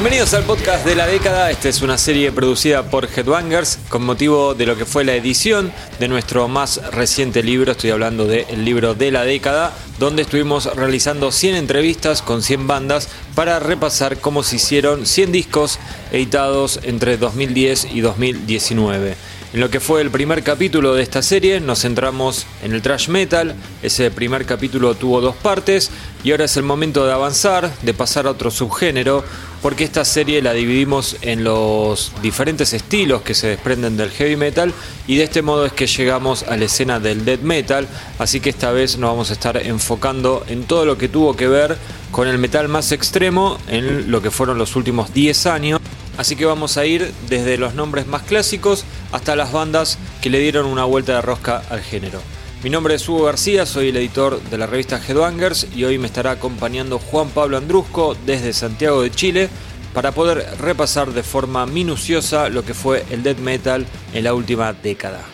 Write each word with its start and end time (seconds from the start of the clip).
Bienvenidos 0.00 0.32
al 0.32 0.44
podcast 0.44 0.86
de 0.86 0.94
la 0.94 1.06
década. 1.06 1.50
Esta 1.50 1.68
es 1.68 1.82
una 1.82 1.98
serie 1.98 2.32
producida 2.32 2.88
por 2.88 3.04
Headbangers 3.04 3.78
con 3.90 4.02
motivo 4.02 4.54
de 4.54 4.64
lo 4.64 4.74
que 4.74 4.86
fue 4.86 5.04
la 5.04 5.14
edición 5.14 5.70
de 5.98 6.08
nuestro 6.08 6.48
más 6.48 6.80
reciente 6.90 7.42
libro. 7.42 7.72
Estoy 7.72 7.90
hablando 7.90 8.24
del 8.24 8.64
libro 8.64 8.94
de 8.94 9.10
la 9.10 9.24
década, 9.24 9.76
donde 9.98 10.22
estuvimos 10.22 10.74
realizando 10.74 11.30
100 11.30 11.54
entrevistas 11.54 12.22
con 12.22 12.42
100 12.42 12.66
bandas 12.66 13.10
para 13.34 13.58
repasar 13.58 14.16
cómo 14.20 14.42
se 14.42 14.56
hicieron 14.56 15.04
100 15.04 15.32
discos 15.32 15.78
editados 16.12 16.80
entre 16.82 17.18
2010 17.18 17.88
y 17.92 18.00
2019. 18.00 19.16
En 19.52 19.58
lo 19.58 19.68
que 19.68 19.80
fue 19.80 20.00
el 20.00 20.12
primer 20.12 20.44
capítulo 20.44 20.94
de 20.94 21.02
esta 21.02 21.22
serie 21.22 21.58
nos 21.58 21.80
centramos 21.80 22.46
en 22.62 22.72
el 22.72 22.82
thrash 22.82 23.08
metal, 23.08 23.56
ese 23.82 24.12
primer 24.12 24.46
capítulo 24.46 24.94
tuvo 24.94 25.20
dos 25.20 25.34
partes 25.34 25.90
y 26.22 26.30
ahora 26.30 26.44
es 26.44 26.56
el 26.56 26.62
momento 26.62 27.04
de 27.04 27.12
avanzar, 27.12 27.68
de 27.82 27.92
pasar 27.92 28.28
a 28.28 28.30
otro 28.30 28.52
subgénero, 28.52 29.24
porque 29.60 29.82
esta 29.82 30.04
serie 30.04 30.40
la 30.40 30.52
dividimos 30.52 31.16
en 31.22 31.42
los 31.42 32.12
diferentes 32.22 32.72
estilos 32.74 33.22
que 33.22 33.34
se 33.34 33.48
desprenden 33.48 33.96
del 33.96 34.10
heavy 34.10 34.36
metal 34.36 34.72
y 35.08 35.16
de 35.16 35.24
este 35.24 35.42
modo 35.42 35.66
es 35.66 35.72
que 35.72 35.88
llegamos 35.88 36.44
a 36.44 36.56
la 36.56 36.66
escena 36.66 37.00
del 37.00 37.24
death 37.24 37.42
metal, 37.42 37.88
así 38.20 38.38
que 38.38 38.50
esta 38.50 38.70
vez 38.70 38.98
nos 38.98 39.10
vamos 39.10 39.30
a 39.30 39.32
estar 39.32 39.56
enfocando 39.56 40.44
en 40.46 40.62
todo 40.62 40.84
lo 40.84 40.96
que 40.96 41.08
tuvo 41.08 41.34
que 41.34 41.48
ver 41.48 41.76
con 42.12 42.28
el 42.28 42.38
metal 42.38 42.68
más 42.68 42.92
extremo 42.92 43.58
en 43.66 44.12
lo 44.12 44.22
que 44.22 44.30
fueron 44.30 44.58
los 44.58 44.76
últimos 44.76 45.12
10 45.12 45.46
años. 45.46 45.80
Así 46.16 46.36
que 46.36 46.44
vamos 46.44 46.76
a 46.76 46.84
ir 46.84 47.12
desde 47.28 47.56
los 47.56 47.74
nombres 47.74 48.06
más 48.06 48.22
clásicos 48.22 48.84
hasta 49.12 49.36
las 49.36 49.52
bandas 49.52 49.98
que 50.20 50.30
le 50.30 50.40
dieron 50.40 50.66
una 50.66 50.84
vuelta 50.84 51.14
de 51.14 51.22
rosca 51.22 51.62
al 51.70 51.80
género. 51.80 52.20
Mi 52.62 52.68
nombre 52.68 52.94
es 52.94 53.08
Hugo 53.08 53.24
García, 53.24 53.64
soy 53.64 53.88
el 53.88 53.96
editor 53.96 54.40
de 54.42 54.58
la 54.58 54.66
revista 54.66 55.00
Headbangers 55.00 55.66
y 55.74 55.84
hoy 55.84 55.98
me 55.98 56.06
estará 56.06 56.32
acompañando 56.32 56.98
Juan 56.98 57.30
Pablo 57.30 57.56
Andrusco 57.56 58.14
desde 58.26 58.52
Santiago 58.52 59.02
de 59.02 59.10
Chile 59.10 59.48
para 59.94 60.12
poder 60.12 60.46
repasar 60.60 61.12
de 61.12 61.22
forma 61.22 61.64
minuciosa 61.64 62.50
lo 62.50 62.62
que 62.62 62.74
fue 62.74 63.04
el 63.10 63.22
death 63.22 63.38
metal 63.38 63.86
en 64.12 64.24
la 64.24 64.34
última 64.34 64.74
década. 64.74 65.24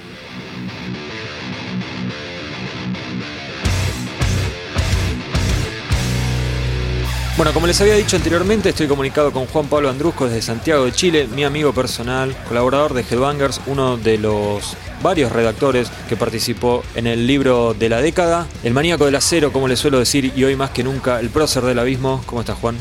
Bueno, 7.37 7.53
como 7.53 7.67
les 7.67 7.79
había 7.83 7.97
dicho 7.97 8.17
anteriormente, 8.17 8.71
estoy 8.71 8.87
comunicado 8.87 9.31
con 9.31 9.45
Juan 9.45 9.67
Pablo 9.67 9.91
Andrusco 9.91 10.25
desde 10.25 10.41
Santiago 10.41 10.87
de 10.87 10.93
Chile, 10.93 11.29
mi 11.35 11.45
amigo 11.45 11.75
personal, 11.75 12.35
colaborador 12.49 12.95
de 12.95 13.03
Headbangers, 13.03 13.61
uno 13.67 13.99
de 13.99 14.17
los 14.17 14.75
varios 15.03 15.31
redactores 15.33 15.91
que 16.09 16.17
participó 16.17 16.83
en 16.95 17.07
el 17.07 17.27
libro 17.27 17.75
de 17.75 17.91
la 17.91 18.01
década, 18.01 18.47
el 18.63 18.73
maníaco 18.73 19.05
del 19.05 19.17
acero, 19.17 19.53
como 19.53 19.69
le 19.69 19.77
suelo 19.77 19.99
decir, 19.99 20.33
y 20.35 20.45
hoy 20.45 20.57
más 20.57 20.71
que 20.71 20.83
nunca, 20.83 21.21
el 21.21 21.29
prócer 21.29 21.63
del 21.65 21.79
abismo. 21.79 22.23
¿Cómo 22.25 22.41
estás, 22.41 22.57
Juan? 22.57 22.79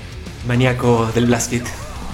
Maníaco 0.48 1.12
del 1.14 1.26
Blasket. 1.26 1.66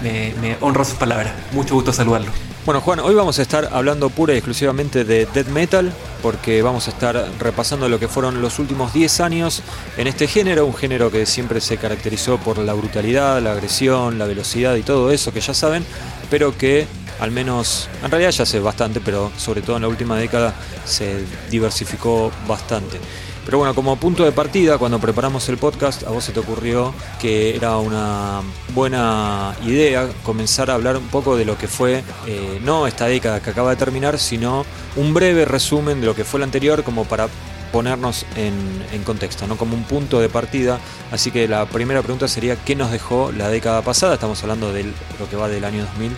Me, 0.02 0.34
me 0.42 0.58
honro 0.62 0.84
sus 0.84 0.96
palabras. 0.96 1.34
Mucho 1.52 1.76
gusto 1.76 1.94
saludarlo. 1.94 2.32
Bueno, 2.64 2.80
Juan, 2.80 3.00
hoy 3.00 3.16
vamos 3.16 3.40
a 3.40 3.42
estar 3.42 3.70
hablando 3.72 4.12
pura 4.12 4.36
y 4.36 4.38
exclusivamente 4.38 5.04
de 5.04 5.26
death 5.26 5.48
metal, 5.48 5.92
porque 6.22 6.62
vamos 6.62 6.88
a 6.88 6.92
estar 6.92 7.28
repasando 7.40 7.90
lo 7.90 8.00
que 8.00 8.08
fueron 8.08 8.40
los 8.40 8.60
últimos 8.60 8.94
10 8.94 9.20
años 9.22 9.64
en 9.98 10.06
este 10.06 10.28
género, 10.28 10.68
un 10.68 10.76
género 10.76 11.10
que 11.10 11.26
siempre 11.26 11.60
se 11.60 11.78
caracterizó 11.78 12.38
por 12.38 12.60
la 12.60 12.74
brutalidad, 12.74 13.42
la 13.42 13.54
agresión, 13.54 14.20
la 14.20 14.26
velocidad 14.26 14.76
y 14.76 14.84
todo 14.84 15.10
eso 15.10 15.34
que 15.34 15.42
ya 15.42 15.56
saben, 15.56 15.84
pero 16.30 16.56
que 16.56 16.86
al 17.20 17.32
menos, 17.32 17.90
en 18.04 18.12
realidad 18.12 18.30
ya 18.30 18.44
hace 18.44 18.60
bastante, 18.60 19.02
pero 19.02 19.32
sobre 19.38 19.64
todo 19.64 19.78
en 19.78 19.82
la 19.82 19.88
última 19.88 20.16
década 20.16 20.54
se 20.86 21.26
diversificó 21.50 22.32
bastante. 22.48 23.00
Pero 23.46 23.58
bueno, 23.58 23.74
como 23.74 23.96
punto 23.96 24.24
de 24.24 24.32
partida, 24.32 24.78
cuando 24.78 25.00
preparamos 25.00 25.50
el 25.50 25.58
podcast, 25.58 26.04
a 26.04 26.12
vos 26.12 26.24
se 26.24 26.32
te 26.32 26.40
ocurrió 26.40 26.94
que 27.20 27.56
era 27.56 27.78
una 27.78 28.42
buena 28.74 29.56
idea 29.66 30.08
comenzar 30.24 30.70
a 30.70 30.76
hablar 30.76 30.98
un 30.98 31.08
poco 31.08 31.36
de 31.36 31.46
lo 31.46 31.58
que 31.58 31.68
fue, 31.68 32.04
eh, 32.28 32.62
no 32.64 32.86
esta 32.86 33.08
década 33.08 33.42
que 33.42 33.50
acaba 33.50 33.72
de 33.72 33.78
terminar, 33.78 34.20
sino 34.20 34.66
un 34.96 35.14
breve 35.14 35.46
resumen 35.46 36.02
de 36.02 36.08
lo 36.08 36.16
que 36.16 36.24
fue 36.24 36.40
la 36.40 36.46
anterior, 36.46 36.84
como 36.84 37.06
para 37.06 37.30
ponernos 37.72 38.26
en, 38.36 38.54
en, 38.92 39.04
contexto, 39.04 39.48
¿no? 39.48 39.58
como 39.58 39.76
un 39.76 39.84
punto 39.86 40.20
de 40.20 40.30
partida. 40.30 40.80
Así 41.12 41.32
que 41.32 41.48
la 41.48 41.66
primera 41.66 42.02
pregunta 42.02 42.28
sería, 42.28 42.58
¿qué 42.58 42.76
nos 42.76 42.92
dejó 42.92 43.32
la 43.32 43.50
década 43.50 43.82
pasada? 43.82 44.16
Estamos 44.16 44.42
hablando 44.44 44.72
de 44.72 44.84
lo 44.84 45.30
que 45.30 45.36
va 45.36 45.48
del 45.48 45.64
año 45.64 45.86
2000 45.86 46.12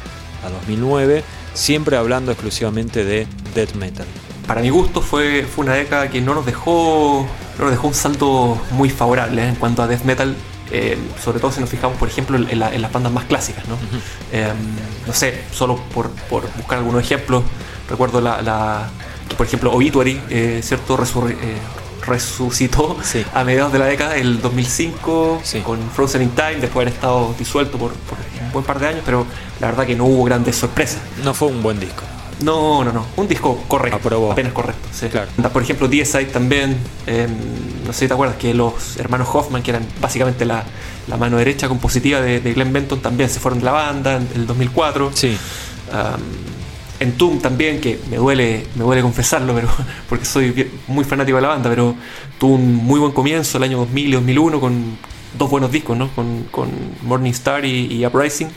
a 0.46 0.50
2009, 0.50 1.24
siempre 1.54 1.96
hablando 1.96 2.32
exclusivamente 2.32 3.06
de 3.06 3.28
death 3.56 3.76
metal 3.76 4.08
para 4.48 4.62
mi 4.62 4.70
gusto 4.70 5.02
fue, 5.02 5.44
fue 5.44 5.66
una 5.66 5.74
década 5.74 6.10
que 6.10 6.22
no 6.22 6.34
nos 6.34 6.46
dejó 6.46 7.26
no 7.58 7.66
nos 7.66 7.72
dejó 7.72 7.88
un 7.88 7.94
salto 7.94 8.60
muy 8.72 8.90
favorable 8.90 9.44
¿eh? 9.44 9.50
en 9.50 9.56
cuanto 9.56 9.82
a 9.84 9.88
death 9.88 10.04
metal 10.04 10.36
eh, 10.72 10.98
sobre 11.24 11.40
todo 11.40 11.52
si 11.52 11.62
nos 11.62 11.70
fijamos 11.70 11.98
por 11.98 12.08
ejemplo 12.08 12.38
en, 12.38 12.60
la, 12.60 12.74
en 12.74 12.82
las 12.82 12.92
bandas 12.92 13.12
más 13.12 13.26
clásicas 13.26 13.68
no, 13.68 13.78
eh, 14.32 14.52
no 15.06 15.14
sé 15.14 15.44
solo 15.52 15.78
por, 15.94 16.10
por, 16.30 16.44
buscar 16.56 16.80
algunos 16.80 17.02
ejemplos 17.02 17.44
recuerdo 17.90 18.22
la, 18.22 18.42
la 18.42 18.90
que 19.30 19.36
por 19.36 19.46
ejemplo 19.46 19.72
Obituary 19.72 20.22
cierto 20.62 20.98
Resur 20.98 21.34
resucitó 22.06 22.98
sí. 23.02 23.26
a 23.34 23.44
mediados 23.46 23.72
de 23.72 23.80
la 23.80 23.86
década 23.86 24.18
el 24.18 24.42
2005 24.42 25.42
sí. 25.44 25.62
con 25.62 25.80
Frozen 25.92 26.24
in 26.24 26.30
Time 26.32 26.56
después 26.56 26.74
de 26.74 26.82
haber 26.82 26.88
estado 26.90 27.34
disuelto 27.38 27.78
por, 27.78 27.94
por 27.94 28.18
un 28.42 28.52
buen 28.52 28.66
par 28.66 28.80
de 28.80 28.88
años 28.88 29.04
pero 29.06 29.26
la 29.62 29.68
verdad 29.68 29.86
que 29.86 29.96
no 29.96 30.06
hubo 30.06 30.26
grandes 30.26 30.58
sorpresas 30.58 31.02
no 31.24 31.34
fue 31.34 31.48
un 31.48 31.64
buen 31.64 31.80
disco 31.80 32.04
no, 32.44 32.84
no, 32.84 32.92
no. 32.92 33.06
Un 33.18 33.28
disco 33.28 33.64
correcto. 33.68 33.98
Aprobó. 33.98 34.32
Apenas 34.32 34.54
correcto. 34.54 34.88
Sí. 34.92 35.08
Claro. 35.08 35.30
Por 35.52 35.62
ejemplo, 35.62 35.88
DSI 35.88 36.26
también. 36.26 36.78
Eh, 37.08 37.28
no 37.86 37.94
sé 37.94 38.00
si 38.00 38.08
te 38.08 38.14
acuerdas 38.14 38.38
que 38.38 38.54
los 38.54 38.98
hermanos 38.98 39.28
Hoffman, 39.32 39.62
que 39.64 39.72
eran 39.72 39.86
básicamente 40.02 40.46
la, 40.46 40.64
la 41.08 41.18
mano 41.18 41.38
derecha 41.38 41.68
compositiva 41.68 42.22
de, 42.22 42.40
de, 42.40 42.54
Glenn 42.54 42.72
Benton, 42.72 43.02
también 43.02 43.30
se 43.30 43.40
fueron 43.40 43.60
de 43.60 43.66
la 43.66 43.72
banda 43.72 44.18
en 44.18 44.28
el 44.36 44.48
2004. 44.48 45.12
Sí. 45.14 45.38
Um, 45.92 46.22
en 47.00 47.12
Toom 47.14 47.40
también, 47.40 47.82
que 47.82 48.00
me 48.10 48.18
duele, 48.18 48.66
me 48.76 48.84
duele 48.84 49.02
confesarlo, 49.02 49.54
pero 49.54 49.68
porque 50.10 50.26
soy 50.26 50.72
muy 50.88 51.04
fanático 51.04 51.36
de 51.36 51.42
la 51.42 51.50
banda, 51.50 51.70
pero 51.70 51.96
tuvo 52.40 52.56
un 52.56 52.76
muy 52.76 53.00
buen 53.00 53.12
comienzo 53.12 53.58
el 53.58 53.64
año 53.64 53.78
2000 53.80 54.08
y 54.08 54.12
2001 54.14 54.60
con 54.60 54.98
dos 55.38 55.50
buenos 55.50 55.72
discos, 55.72 55.98
¿no? 55.98 56.10
Con, 56.10 56.46
con 56.52 56.70
Morning 57.02 57.32
Star 57.32 57.66
y, 57.66 57.88
y 57.94 58.06
Uprising. 58.06 58.50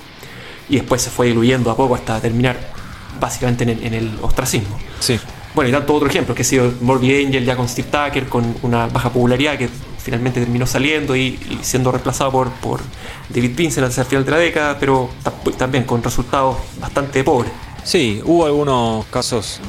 Y 0.68 0.76
después 0.76 1.02
se 1.02 1.10
fue 1.10 1.26
diluyendo 1.28 1.70
a 1.70 1.76
poco 1.76 1.94
hasta 1.94 2.20
terminar 2.20 2.75
básicamente 3.18 3.64
en 3.64 3.70
el, 3.70 3.84
en 3.84 3.94
el 3.94 4.18
ostracismo. 4.22 4.78
Sí. 5.00 5.18
Bueno, 5.54 5.70
y 5.70 5.72
tanto 5.72 5.94
otro 5.94 6.08
ejemplo, 6.08 6.34
que 6.34 6.42
ha 6.42 6.44
sido 6.44 6.72
Morbid 6.80 7.26
Angel 7.26 7.44
ya 7.44 7.56
con 7.56 7.68
Steve 7.68 7.88
Tucker, 7.90 8.28
con 8.28 8.56
una 8.62 8.86
baja 8.88 9.10
popularidad 9.10 9.56
que 9.56 9.70
finalmente 9.98 10.40
terminó 10.40 10.66
saliendo 10.66 11.16
y, 11.16 11.38
y 11.50 11.58
siendo 11.62 11.90
reemplazado 11.90 12.30
por, 12.30 12.50
por 12.50 12.80
David 13.28 13.56
Vincent 13.56 13.86
hacia 13.86 14.02
el 14.02 14.06
final 14.06 14.24
de 14.24 14.30
la 14.30 14.36
década, 14.38 14.78
pero 14.78 15.10
también 15.56 15.84
con 15.84 16.02
resultados 16.02 16.56
bastante 16.78 17.24
pobres. 17.24 17.50
Sí, 17.84 18.20
hubo 18.24 18.44
algunos 18.44 19.06
casos 19.06 19.60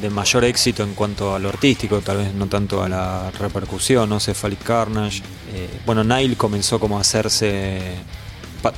de 0.00 0.10
mayor 0.10 0.44
éxito 0.44 0.82
en 0.82 0.94
cuanto 0.94 1.34
a 1.34 1.38
lo 1.38 1.48
artístico, 1.48 2.00
tal 2.00 2.18
vez 2.18 2.32
no 2.32 2.46
tanto 2.46 2.82
a 2.82 2.88
la 2.88 3.30
repercusión, 3.32 4.08
no 4.08 4.20
sé, 4.20 4.32
Cephalic 4.32 4.62
Carnage. 4.62 5.22
Eh, 5.52 5.80
bueno, 5.84 6.04
Nile 6.04 6.36
comenzó 6.36 6.78
como 6.78 6.98
a 6.98 7.00
hacerse 7.00 7.96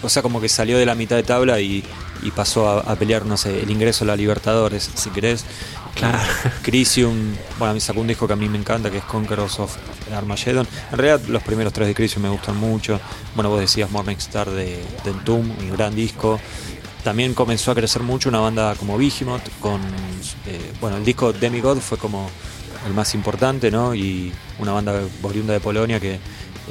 o 0.02 0.08
sea, 0.08 0.22
como 0.22 0.40
que 0.40 0.48
salió 0.48 0.78
de 0.78 0.86
la 0.86 0.94
mitad 0.94 1.16
de 1.16 1.22
tabla 1.22 1.60
y, 1.60 1.84
y 2.22 2.30
pasó 2.30 2.68
a, 2.68 2.80
a, 2.80 2.96
pelear, 2.96 3.26
no 3.26 3.36
sé, 3.36 3.62
el 3.62 3.70
ingreso 3.70 4.04
a 4.04 4.08
la 4.08 4.16
Libertadores, 4.16 4.90
si 4.94 5.10
querés. 5.10 5.44
Claro. 5.94 6.18
Crisium, 6.62 7.34
bueno, 7.58 7.72
a 7.72 7.74
mí 7.74 7.80
sacó 7.80 8.00
un 8.00 8.06
disco 8.06 8.26
que 8.26 8.32
a 8.32 8.36
mí 8.36 8.48
me 8.48 8.58
encanta, 8.58 8.90
que 8.90 8.98
es 8.98 9.04
Conquerors 9.04 9.58
of 9.58 9.76
Armageddon. 10.14 10.66
En 10.92 10.98
realidad, 10.98 11.26
los 11.28 11.42
primeros 11.42 11.72
tres 11.72 11.88
de 11.88 11.94
Crisium 11.94 12.22
me 12.22 12.28
gustan 12.28 12.56
mucho. 12.56 13.00
Bueno, 13.34 13.50
vos 13.50 13.60
decías 13.60 13.90
Morning 13.90 14.16
Star 14.16 14.50
de, 14.50 14.82
de 15.04 15.30
un 15.30 15.54
gran 15.76 15.94
disco. 15.94 16.40
También 17.02 17.32
comenzó 17.32 17.70
a 17.70 17.74
crecer 17.74 18.02
mucho 18.02 18.28
una 18.28 18.40
banda 18.40 18.74
como 18.74 18.98
Behemoth, 18.98 19.42
con, 19.58 19.80
eh, 20.46 20.72
bueno, 20.80 20.98
el 20.98 21.04
disco 21.04 21.32
Demigod 21.32 21.78
fue 21.78 21.96
como 21.96 22.30
el 22.86 22.92
más 22.92 23.14
importante, 23.14 23.70
¿no? 23.70 23.94
Y 23.94 24.32
una 24.58 24.72
banda 24.72 25.00
oriunda 25.22 25.52
de 25.52 25.60
Polonia 25.60 25.98
que 25.98 26.18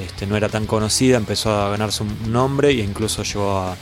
este, 0.00 0.26
no 0.26 0.36
era 0.36 0.48
tan 0.48 0.66
conocida, 0.66 1.16
empezó 1.16 1.52
a 1.52 1.70
ganarse 1.70 2.02
un 2.02 2.32
nombre 2.32 2.70
e 2.70 2.82
incluso 2.82 3.22
llegó 3.22 3.58
a, 3.58 3.76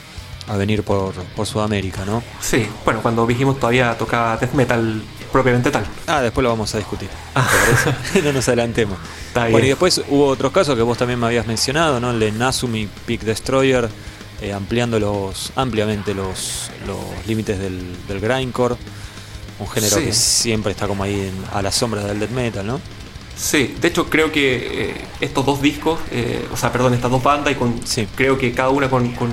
a 0.47 0.57
venir 0.57 0.83
por, 0.83 1.13
por, 1.13 1.45
Sudamérica, 1.45 2.05
¿no? 2.05 2.23
Sí, 2.41 2.67
bueno, 2.83 3.01
cuando 3.01 3.25
dijimos 3.27 3.59
todavía 3.59 3.97
tocaba 3.97 4.37
death 4.37 4.53
metal 4.53 5.01
propiamente 5.31 5.69
tal. 5.69 5.85
Ah, 6.07 6.21
después 6.21 6.43
lo 6.43 6.49
vamos 6.49 6.73
a 6.75 6.77
discutir. 6.77 7.09
Ah. 7.35 7.47
no 8.23 8.33
nos 8.33 8.47
adelantemos. 8.47 8.97
Bueno, 9.33 9.59
y 9.59 9.69
después 9.69 10.01
hubo 10.09 10.27
otros 10.27 10.51
casos 10.51 10.75
que 10.75 10.81
vos 10.81 10.97
también 10.97 11.19
me 11.19 11.27
habías 11.27 11.47
mencionado, 11.47 11.99
¿no? 11.99 12.11
El 12.11 12.19
de 12.19 12.31
Nasumi 12.31 12.87
Peak 13.05 13.21
Destroyer, 13.21 13.87
eh, 14.41 14.51
ampliando 14.51 14.99
los, 14.99 15.51
ampliamente 15.55 16.13
los, 16.13 16.71
los 16.87 17.27
límites 17.27 17.59
del, 17.59 17.95
del 18.07 18.19
grindcore, 18.19 18.75
un 19.59 19.69
género 19.69 19.97
sí. 19.97 20.05
que 20.05 20.13
siempre 20.13 20.71
está 20.71 20.87
como 20.87 21.03
ahí 21.03 21.13
en, 21.13 21.33
a 21.53 21.61
las 21.61 21.75
sombras 21.75 22.05
del 22.05 22.19
death 22.19 22.31
metal, 22.31 22.65
¿no? 22.65 22.81
Sí, 23.39 23.73
de 23.79 23.87
hecho 23.87 24.09
creo 24.09 24.33
que 24.33 24.89
eh, 24.89 24.93
estos 25.21 25.45
dos 25.45 25.61
discos, 25.61 25.97
eh, 26.11 26.45
o 26.51 26.57
sea, 26.57 26.73
perdón, 26.73 26.93
estas 26.93 27.09
dos 27.09 27.23
bandas, 27.23 27.53
y 27.53 27.55
con, 27.55 27.87
sí. 27.87 28.05
creo 28.13 28.37
que 28.37 28.51
cada 28.51 28.69
una 28.69 28.89
con, 28.89 29.13
con, 29.13 29.31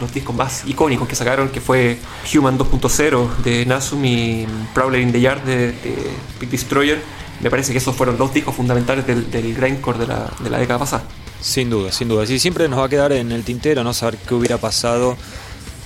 los 0.00 0.12
discos 0.12 0.34
más 0.34 0.64
icónicos 0.66 1.06
que 1.06 1.14
sacaron, 1.14 1.50
que 1.50 1.60
fue 1.60 1.98
Human 2.34 2.58
2.0 2.58 3.36
de 3.44 3.64
Nasum 3.64 4.04
y 4.04 4.44
Prowler 4.74 5.00
in 5.00 5.12
the 5.12 5.20
Yard 5.20 5.42
de, 5.44 5.68
de 5.68 6.10
Big 6.40 6.50
Destroyer, 6.50 7.00
me 7.40 7.48
parece 7.48 7.70
que 7.70 7.78
esos 7.78 7.94
fueron 7.94 8.18
dos 8.18 8.34
discos 8.34 8.56
fundamentales 8.56 9.06
del, 9.06 9.30
del 9.30 9.54
grindcore 9.54 9.98
de 9.98 10.08
la, 10.08 10.28
de 10.40 10.50
la 10.50 10.58
década 10.58 10.80
pasada. 10.80 11.04
Sin 11.40 11.70
duda, 11.70 11.92
sin 11.92 12.08
duda. 12.08 12.26
Sí, 12.26 12.40
siempre 12.40 12.68
nos 12.68 12.80
va 12.80 12.86
a 12.86 12.88
quedar 12.88 13.12
en 13.12 13.30
el 13.30 13.44
tintero 13.44 13.84
no 13.84 13.94
saber 13.94 14.16
qué 14.16 14.34
hubiera 14.34 14.58
pasado 14.58 15.16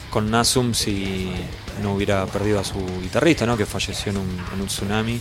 con 0.08 0.30
Nasum 0.30 0.72
si 0.72 1.30
no 1.82 1.92
hubiera 1.92 2.24
perdido 2.24 2.60
a 2.60 2.64
su 2.64 2.78
guitarrista, 3.02 3.44
¿no? 3.44 3.58
que 3.58 3.66
falleció 3.66 4.10
en 4.10 4.18
un, 4.18 4.38
en 4.54 4.60
un 4.62 4.68
tsunami. 4.68 5.20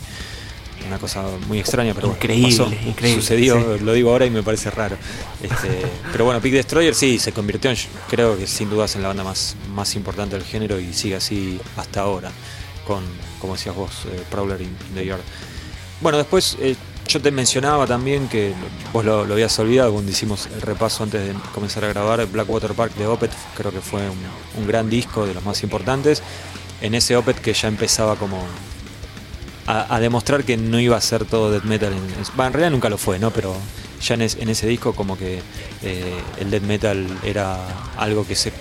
Una 0.88 1.00
cosa 1.00 1.24
muy 1.48 1.60
extraña, 1.60 1.94
pero 1.94 2.08
increíble, 2.08 2.80
increíble 2.86 3.22
sucedió, 3.22 3.78
lo 3.78 3.94
digo 3.94 4.12
ahora 4.12 4.26
y 4.26 4.30
me 4.30 4.42
parece 4.42 4.72
raro. 4.72 4.96
Este, 5.42 5.82
pero 6.12 6.26
bueno, 6.26 6.40
Peak 6.40 6.54
Destroyer 6.54 6.96
sí, 6.96 7.20
se 7.20 7.34
convirtió 7.34 7.70
en, 7.70 7.78
creo 8.10 8.38
que 8.38 8.48
sin 8.48 8.70
dudas 8.70 8.96
en 8.96 9.02
la 9.02 9.10
banda 9.10 9.24
más, 9.24 9.56
más 9.74 9.96
importante 9.96 10.36
del 10.38 10.46
género 10.46 10.80
y 10.80 10.94
sigue 10.94 11.16
así 11.16 11.60
hasta 11.76 12.02
ahora, 12.02 12.32
con, 12.86 13.04
como 13.40 13.54
decías 13.54 13.76
vos, 13.76 14.06
eh, 14.06 14.24
Prowler 14.32 14.62
in 14.62 14.76
the 14.96 15.06
Yard. 15.06 15.22
Bueno, 16.00 16.18
después 16.18 16.58
eh, 16.62 16.76
yo 17.08 17.22
te 17.22 17.32
mencionaba 17.32 17.86
también 17.86 18.28
que 18.30 18.54
vos 18.94 19.04
lo, 19.04 19.22
habías 19.22 19.58
olvidado 19.60 19.92
cuando 19.92 20.12
hicimos 20.12 20.48
el 20.54 20.62
repaso 20.62 21.04
antes 21.04 21.26
de 21.26 21.34
comenzar 21.54 21.84
a 21.84 21.90
grabar 21.90 22.26
Blackwater 22.28 22.74
Park 22.74 22.96
de 22.96 23.08
Opet, 23.08 23.32
creo 23.56 23.72
que 23.72 23.82
fue 23.82 24.02
un, 24.02 24.62
un 24.62 24.68
gran 24.68 24.90
disco 24.90 25.26
de 25.26 25.34
los 25.34 25.44
más 25.44 25.64
importantes. 25.64 26.22
En 26.80 26.94
ese 26.96 27.18
Opet 27.18 27.42
que 27.42 27.54
ya 27.54 27.68
empezaba 27.68 28.16
como 28.16 28.46
a, 29.68 30.00
demostrar 30.00 30.46
que 30.46 30.56
no 30.56 30.80
iba 30.80 30.96
a 30.96 31.02
ser 31.02 31.26
todo 31.26 31.52
death 31.52 31.64
metal. 31.64 31.94
En, 31.94 32.00
en 32.00 32.54
realidad 32.54 32.72
nunca 32.72 32.90
lo 32.90 32.98
fue, 32.98 33.20
¿no? 33.20 33.32
Pero 33.32 33.54
ya 34.02 34.16
en, 34.16 34.22
ese 34.22 34.68
disco 34.68 34.94
como 34.94 35.18
que 35.18 35.42
eh, 35.84 36.14
el 36.40 36.50
death 36.50 36.64
metal 36.64 37.06
era 37.24 37.58
algo 37.98 38.26
que 38.26 38.36
se 38.36 38.52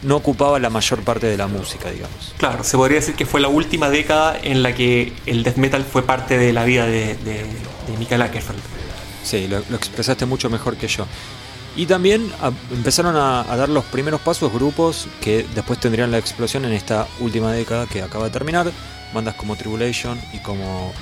no 0.00 0.14
ocupaba 0.14 0.60
la 0.60 0.70
mayor 0.70 1.02
parte 1.02 1.26
de 1.26 1.36
la 1.36 1.48
música, 1.48 1.90
digamos. 1.90 2.34
Claro, 2.36 2.62
se 2.62 2.76
podría 2.76 3.00
decir 3.00 3.16
que 3.16 3.26
fue 3.26 3.40
la 3.40 3.48
última 3.48 3.90
década 3.90 4.38
en 4.40 4.62
la 4.62 4.72
que 4.72 5.12
el 5.26 5.42
death 5.42 5.56
metal 5.56 5.84
fue 5.84 6.02
parte 6.02 6.38
de 6.38 6.52
la 6.52 6.64
vida 6.64 6.86
de, 6.86 7.16
de, 7.16 7.42
de 7.42 7.98
Mikael 7.98 8.22
Ackerfeld. 8.22 8.60
Sí, 9.24 9.48
lo, 9.48 9.58
expresaste 9.58 10.24
mucho 10.24 10.50
mejor 10.50 10.76
que 10.76 10.86
yo. 10.86 11.04
Y 11.74 11.86
también 11.86 12.30
empezaron 12.70 13.16
a, 13.16 13.40
a, 13.40 13.56
dar 13.56 13.68
los 13.68 13.84
primeros 13.86 14.20
pasos 14.20 14.52
grupos 14.52 15.08
que 15.20 15.44
después 15.54 15.80
tendrían 15.80 16.12
la 16.12 16.18
explosión 16.18 16.64
en 16.64 16.72
esta 16.72 17.08
última 17.18 17.52
década 17.52 17.86
que 17.86 18.02
acaba 18.02 18.26
de 18.26 18.30
terminar, 18.30 18.70
bandas 19.12 19.34
como 19.34 19.56
Tribulation 19.56 20.20
y 20.32 20.38
como 20.38 20.92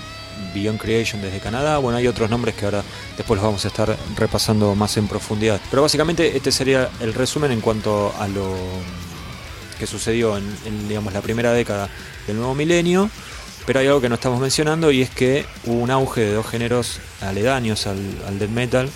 Beyond 0.54 0.80
Creation 0.80 1.20
desde 1.22 1.40
Canadá. 1.40 1.78
Bueno, 1.78 1.98
hay 1.98 2.06
otros 2.06 2.30
nombres 2.30 2.54
que 2.54 2.64
ahora 2.64 2.82
después 3.16 3.36
los 3.36 3.44
vamos 3.44 3.64
a 3.64 3.68
estar 3.68 3.96
repasando 4.16 4.74
más 4.74 4.96
en 4.96 5.08
profundidad. 5.08 5.60
Pero 5.70 5.82
básicamente 5.82 6.36
este 6.36 6.52
sería 6.52 6.90
el 7.00 7.14
resumen 7.14 7.52
en 7.52 7.60
cuanto 7.60 8.14
a 8.18 8.28
lo 8.28 8.54
que 9.78 9.86
sucedió 9.86 10.36
en, 10.36 10.88
digamos, 10.88 11.12
la 11.12 11.20
primera 11.20 11.52
década 11.52 11.88
del 12.26 12.36
nuevo 12.36 12.54
milenio. 12.54 13.10
Pero 13.66 13.80
hay 13.80 13.86
algo 13.88 14.00
que 14.00 14.08
no 14.08 14.14
estamos 14.14 14.40
mencionando 14.40 14.92
y 14.92 15.02
es 15.02 15.10
que 15.10 15.44
hubo 15.64 15.80
un 15.80 15.90
auge 15.90 16.20
de 16.20 16.32
dos 16.34 16.46
géneros 16.46 17.00
aledaños 17.20 17.86
al, 17.88 17.98
al 18.26 18.38
death 18.38 18.50
metal, 18.50 18.90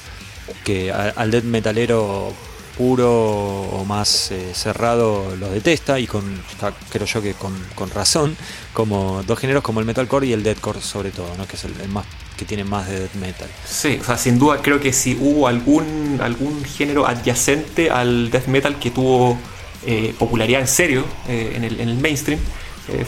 que 0.65 0.93
al 0.93 1.31
death 1.31 1.45
metalero 1.45 2.33
puro 2.81 3.11
o 3.11 3.85
más 3.85 4.31
eh, 4.31 4.53
cerrado 4.55 5.37
lo 5.37 5.51
detesta 5.51 6.01
y 6.01 6.07
con 6.07 6.25
creo 6.91 7.07
yo 7.07 7.21
que 7.21 7.35
con, 7.35 7.91
razón 7.93 8.39
como 8.73 9.23
dos 9.25 9.39
géneros 9.39 9.63
como 9.63 9.81
el 9.81 9.87
metalcore 9.87 10.27
y 10.27 10.33
el 10.33 10.43
deathcore 10.43 10.81
sobre 10.81 11.11
todo 11.11 11.29
¿no? 11.37 11.47
que 11.47 11.57
es 11.57 11.65
el, 11.65 11.89
más 11.89 12.05
que 12.37 12.45
tiene 12.45 12.65
más 12.65 12.89
de 12.89 13.01
death 13.01 13.15
metal 13.15 13.49
sí 13.65 13.99
o 14.01 14.05
sea 14.05 14.17
sin 14.17 14.39
duda 14.39 14.61
creo 14.63 14.81
que 14.81 14.93
si 14.93 15.17
hubo 15.21 15.49
algún 15.49 16.19
algún 16.23 16.65
género 16.65 17.07
adyacente 17.07 17.91
al 17.91 18.31
death 18.31 18.47
metal 18.47 18.79
que 18.79 18.91
tuvo 18.91 19.39
eh, 19.87 20.15
popularidad 20.19 20.61
en 20.61 20.69
serio 20.69 21.05
eh, 21.29 21.53
en, 21.57 21.65
el, 21.65 21.81
en, 21.81 21.89
el, 21.89 21.99
mainstream 21.99 22.41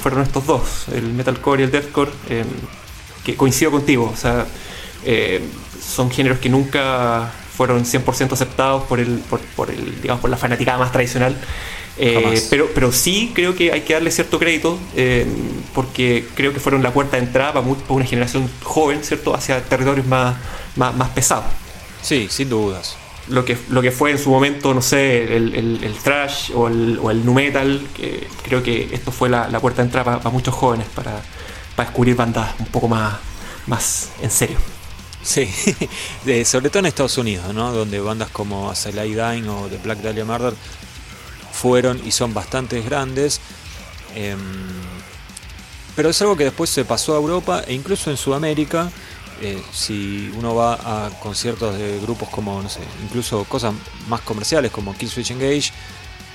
fueron 0.00 0.22
estos 0.22 0.46
dos 0.46 0.86
el 0.92 1.12
metalcore 1.12 1.62
y 1.62 1.64
el 1.64 1.70
deathcore 1.72 2.12
que 3.24 3.34
coincido 3.34 3.72
contigo 3.72 4.10
o 4.12 4.16
sea 4.16 4.46
son 5.80 6.10
géneros 6.10 6.38
que 6.38 6.48
nunca 6.48 7.32
fueron 7.62 7.84
100% 7.84 8.32
aceptados 8.32 8.82
por 8.84 8.98
el, 8.98 9.22
por, 9.56 9.70
el, 9.70 10.02
digamos, 10.02 10.20
por 10.20 10.30
la 10.30 10.36
fanaticada 10.36 10.78
más 10.78 10.90
tradicional. 10.90 11.36
Eh, 11.96 12.42
pero, 12.50 12.68
pero 12.74 12.90
sí 12.90 13.30
creo 13.32 13.54
que 13.54 13.70
hay 13.70 13.82
que 13.82 13.92
darle 13.92 14.10
cierto 14.10 14.40
crédito 14.40 14.78
eh, 14.96 15.26
porque 15.72 16.26
creo 16.34 16.52
que 16.52 16.58
fueron 16.58 16.82
la 16.82 16.92
puerta 16.92 17.18
de 17.18 17.22
entrada 17.24 17.52
para, 17.52 17.66
una 17.88 18.04
generación 18.04 18.50
joven, 18.64 19.04
¿cierto? 19.04 19.32
Hacia 19.32 19.62
territorios 19.62 20.06
más, 20.06 20.34
más, 20.74 21.10
pesados. 21.10 21.44
Sí, 22.02 22.26
sin 22.28 22.48
dudas. 22.48 22.96
Lo 23.28 23.44
que, 23.44 23.56
lo 23.70 23.80
que 23.80 23.92
fue 23.92 24.10
en 24.10 24.18
su 24.18 24.30
momento, 24.30 24.74
no 24.74 24.82
sé, 24.82 25.36
el, 25.36 25.54
el, 25.54 25.94
thrash 26.02 26.50
o 26.56 26.66
el, 26.66 26.98
o 27.00 27.12
el 27.12 27.24
nu 27.24 27.32
metal, 27.32 27.80
creo 28.42 28.64
que 28.64 28.88
esto 28.92 29.12
fue 29.12 29.28
la, 29.28 29.46
puerta 29.60 29.82
de 29.82 29.86
entrada 29.86 30.18
para, 30.18 30.30
muchos 30.30 30.52
jóvenes 30.52 30.88
para, 30.92 31.22
para 31.76 31.88
descubrir 31.88 32.16
bandas 32.16 32.56
un 32.58 32.66
poco 32.66 32.88
más, 32.88 33.14
más 33.68 34.10
en 34.20 34.32
serio. 34.32 34.58
Sí, 35.22 35.46
sobre 36.44 36.68
todo 36.68 36.80
en 36.80 36.86
Estados 36.86 37.16
Unidos, 37.16 37.54
¿no? 37.54 37.72
donde 37.72 38.00
bandas 38.00 38.30
como 38.30 38.70
Azalea 38.70 39.04
Dying 39.32 39.48
o 39.48 39.68
The 39.68 39.78
Black 39.78 39.98
Dahlia 39.98 40.24
Murder 40.24 40.54
fueron 41.52 42.00
y 42.04 42.10
son 42.10 42.34
bastante 42.34 42.80
grandes. 42.82 43.40
Em, 44.16 44.38
pero 45.94 46.10
es 46.10 46.20
algo 46.22 46.36
que 46.36 46.44
después 46.44 46.70
se 46.70 46.84
pasó 46.84 47.14
a 47.14 47.18
Europa 47.18 47.62
e 47.66 47.74
incluso 47.74 48.10
en 48.10 48.16
Sudamérica. 48.16 48.90
Eh, 49.40 49.62
si 49.72 50.32
uno 50.36 50.54
va 50.54 50.74
a 50.74 51.10
conciertos 51.20 51.76
de 51.76 52.00
grupos 52.00 52.28
como, 52.28 52.60
no 52.62 52.68
sé, 52.68 52.80
incluso 53.04 53.44
cosas 53.44 53.74
más 54.08 54.20
comerciales 54.20 54.70
como 54.70 54.94
Killswitch 54.96 55.32
Engage, 55.32 55.72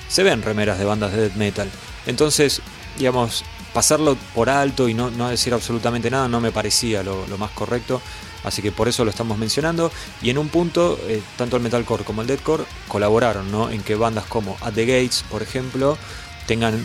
se 0.08 0.22
ven 0.22 0.42
remeras 0.42 0.78
de 0.78 0.84
bandas 0.84 1.12
de 1.12 1.22
death 1.22 1.36
metal. 1.36 1.70
Entonces, 2.06 2.60
digamos, 2.96 3.44
pasarlo 3.72 4.16
por 4.34 4.48
alto 4.50 4.88
y 4.88 4.94
no, 4.94 5.10
decir 5.28 5.52
absolutamente 5.52 6.10
nada 6.10 6.28
no 6.28 6.40
me 6.40 6.52
parecía 6.52 7.02
lo 7.02 7.38
más 7.38 7.50
correcto. 7.50 8.00
Así 8.44 8.62
que 8.62 8.72
por 8.72 8.88
eso 8.88 9.04
lo 9.04 9.10
estamos 9.10 9.38
mencionando. 9.38 9.90
Y 10.22 10.30
en 10.30 10.38
un 10.38 10.48
punto, 10.48 10.98
eh, 11.08 11.20
tanto 11.36 11.56
el 11.56 11.62
metalcore 11.62 12.04
como 12.04 12.22
el 12.22 12.28
deathcore 12.28 12.64
colaboraron 12.88 13.50
¿no? 13.50 13.70
en 13.70 13.82
que 13.82 13.94
bandas 13.94 14.26
como 14.26 14.56
At 14.60 14.74
the 14.74 14.86
Gates, 14.86 15.24
por 15.28 15.42
ejemplo, 15.42 15.98
tengan 16.46 16.82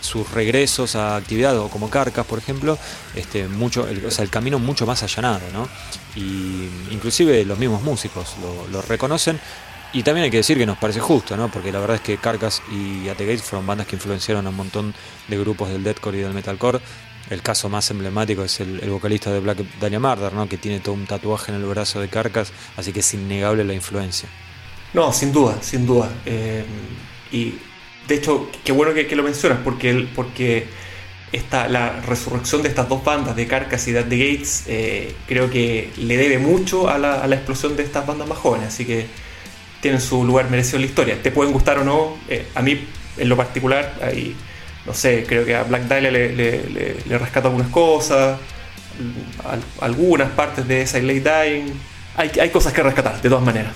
sus 0.00 0.30
regresos 0.32 0.94
a 0.96 1.16
actividad 1.16 1.58
o 1.58 1.68
como 1.68 1.88
Carcas, 1.88 2.26
por 2.26 2.38
ejemplo, 2.38 2.78
este, 3.14 3.48
mucho, 3.48 3.88
el, 3.88 4.04
o 4.04 4.10
sea, 4.10 4.22
el 4.22 4.30
camino 4.30 4.58
mucho 4.58 4.86
más 4.86 5.02
allanado. 5.02 5.40
¿no? 5.52 5.68
Y 6.14 6.68
inclusive 6.90 7.44
los 7.44 7.58
mismos 7.58 7.82
músicos 7.82 8.36
lo, 8.70 8.82
reconocen. 8.82 9.40
Y 9.92 10.04
también 10.04 10.24
hay 10.24 10.30
que 10.30 10.36
decir 10.36 10.56
que 10.56 10.66
nos 10.66 10.78
parece 10.78 11.00
justo, 11.00 11.36
¿no? 11.36 11.50
Porque 11.50 11.72
la 11.72 11.80
verdad 11.80 11.96
es 11.96 12.02
que 12.02 12.16
Carcas 12.16 12.62
y 12.70 13.08
At 13.08 13.16
the 13.16 13.26
Gates 13.26 13.42
fueron 13.42 13.66
bandas 13.66 13.88
que 13.88 13.96
influenciaron 13.96 14.46
a 14.46 14.50
un 14.50 14.54
montón 14.54 14.94
de 15.26 15.36
grupos 15.36 15.68
del 15.68 15.82
deathcore 15.82 16.18
y 16.18 16.20
del 16.20 16.32
metalcore 16.32 16.80
el 17.30 17.42
caso 17.42 17.68
más 17.68 17.90
emblemático 17.90 18.44
es 18.44 18.60
el, 18.60 18.90
vocalista 18.90 19.30
de 19.30 19.40
Black 19.40 19.58
Daniel 19.80 20.02
Murder, 20.02 20.32
¿no? 20.32 20.48
que 20.48 20.58
tiene 20.58 20.80
todo 20.80 20.94
un 20.94 21.06
tatuaje 21.06 21.52
en 21.52 21.58
el 21.58 21.64
brazo 21.64 22.00
de 22.00 22.08
Carcas, 22.08 22.52
así 22.76 22.92
que 22.92 23.00
es 23.00 23.14
innegable 23.14 23.64
la 23.64 23.72
influencia. 23.72 24.28
No, 24.92 25.12
sin 25.12 25.32
duda, 25.32 25.58
sin 25.62 25.86
duda. 25.86 26.10
Eh, 26.26 26.64
y 27.30 27.54
de 28.08 28.14
hecho, 28.16 28.50
qué 28.64 28.72
bueno 28.72 28.92
que, 28.92 29.14
lo 29.14 29.22
mencionas, 29.22 29.60
porque, 29.62 30.08
porque 30.14 30.66
la 31.52 32.00
resurrección 32.00 32.62
de 32.62 32.68
estas 32.68 32.88
dos 32.88 33.04
bandas, 33.04 33.36
de 33.36 33.46
Carcas 33.46 33.86
y 33.86 33.92
de 33.92 34.02
Gates, 34.02 34.64
eh, 34.66 35.14
creo 35.28 35.48
que 35.48 35.92
le 35.96 36.16
debe 36.16 36.38
mucho 36.38 36.88
a 36.88 36.98
la, 36.98 37.24
explosión 37.28 37.76
de 37.76 37.84
estas 37.84 38.04
bandas 38.04 38.26
más 38.26 38.38
jóvenes, 38.38 38.68
así 38.68 38.84
que 38.84 39.06
tienen 39.80 40.00
su 40.00 40.24
lugar 40.24 40.50
merecido 40.50 40.76
en 40.76 40.82
la 40.82 40.88
historia. 40.88 41.22
Te 41.22 41.30
pueden 41.30 41.52
gustar 41.52 41.78
o 41.78 41.84
no, 41.84 42.16
eh, 42.28 42.48
a 42.56 42.62
mí 42.62 42.84
en 43.16 43.28
lo 43.28 43.36
particular 43.36 43.96
hay 44.02 44.34
no 44.86 44.94
sé, 44.94 45.24
creo 45.26 45.44
que 45.44 45.54
a 45.54 45.62
Black 45.64 45.82
Dahlia 45.82 46.10
le, 46.10 46.34
le, 46.34 47.18
rescata 47.18 47.48
algunas 47.48 47.68
cosas, 47.68 48.38
algunas 49.80 50.30
partes 50.30 50.66
de 50.66 50.86
Silent 50.86 51.26
Dying. 51.26 51.80
Hay, 52.16 52.30
hay 52.40 52.50
cosas 52.50 52.72
que 52.72 52.82
rescatar, 52.82 53.20
de 53.20 53.28
todas 53.28 53.44
maneras. 53.44 53.72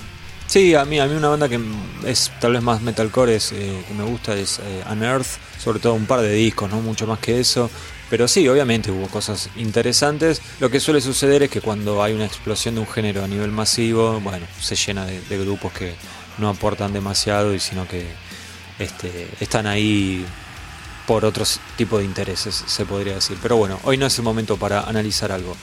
Sí, 0.47 0.75
a 0.75 0.85
mí, 0.85 1.01
a 1.01 1.07
mí 1.07 1.15
una 1.15 1.29
banda 1.29 1.49
que 1.49 1.59
es 2.07 2.31
tal 2.41 2.53
vez 2.53 2.63
más 2.63 2.83
metalcore 2.83 3.37
es, 3.37 3.53
eh, 3.53 3.83
que 3.89 3.95
me 3.95 4.05
gusta 4.05 4.35
es 4.35 4.59
eh, 4.59 4.85
Unearth, 4.91 5.27
sobre 5.59 5.79
todo 5.79 5.95
un 5.95 6.07
par 6.07 6.21
de 6.21 6.33
discos, 6.33 6.71
no 6.71 6.81
mucho 6.81 7.07
más 7.07 7.19
que 7.19 7.41
eso. 7.41 7.71
Pero 8.11 8.29
sí, 8.29 8.47
obviamente 8.47 8.91
hubo 8.91 9.09
cosas 9.09 9.49
interesantes. 9.57 10.43
Lo 10.61 10.71
que 10.71 10.81
suele 10.81 11.01
suceder 11.01 11.43
es 11.43 11.51
que 11.51 11.61
cuando 11.61 12.03
hay 12.03 12.13
una 12.13 12.27
explosión 12.27 12.75
de 12.75 12.83
un 12.83 12.87
género 12.87 13.25
a 13.25 13.29
nivel 13.29 13.51
masivo, 13.51 14.21
bueno, 14.21 14.47
se 14.61 14.77
llena 14.77 15.07
de, 15.07 15.21
de 15.23 15.39
grupos 15.39 15.73
que 15.73 15.95
no 16.39 16.49
aportan 16.49 16.93
demasiado 16.93 17.55
y 17.55 17.61
sino 17.61 17.89
que 17.89 18.07
este, 18.79 19.29
están 19.41 19.67
ahí 19.67 20.25
por 21.07 21.25
otros 21.25 21.61
tipo 21.77 21.99
de 21.99 22.05
intereses, 22.05 22.65
se 22.67 22.85
podría 22.85 23.15
decir. 23.15 23.37
Pero 23.43 23.57
bueno, 23.57 23.79
hoy 23.85 23.97
no 23.97 24.07
es 24.07 24.19
el 24.19 24.25
momento 24.25 24.57
para 24.57 24.81
analizar 24.83 25.33
algo. 25.33 25.57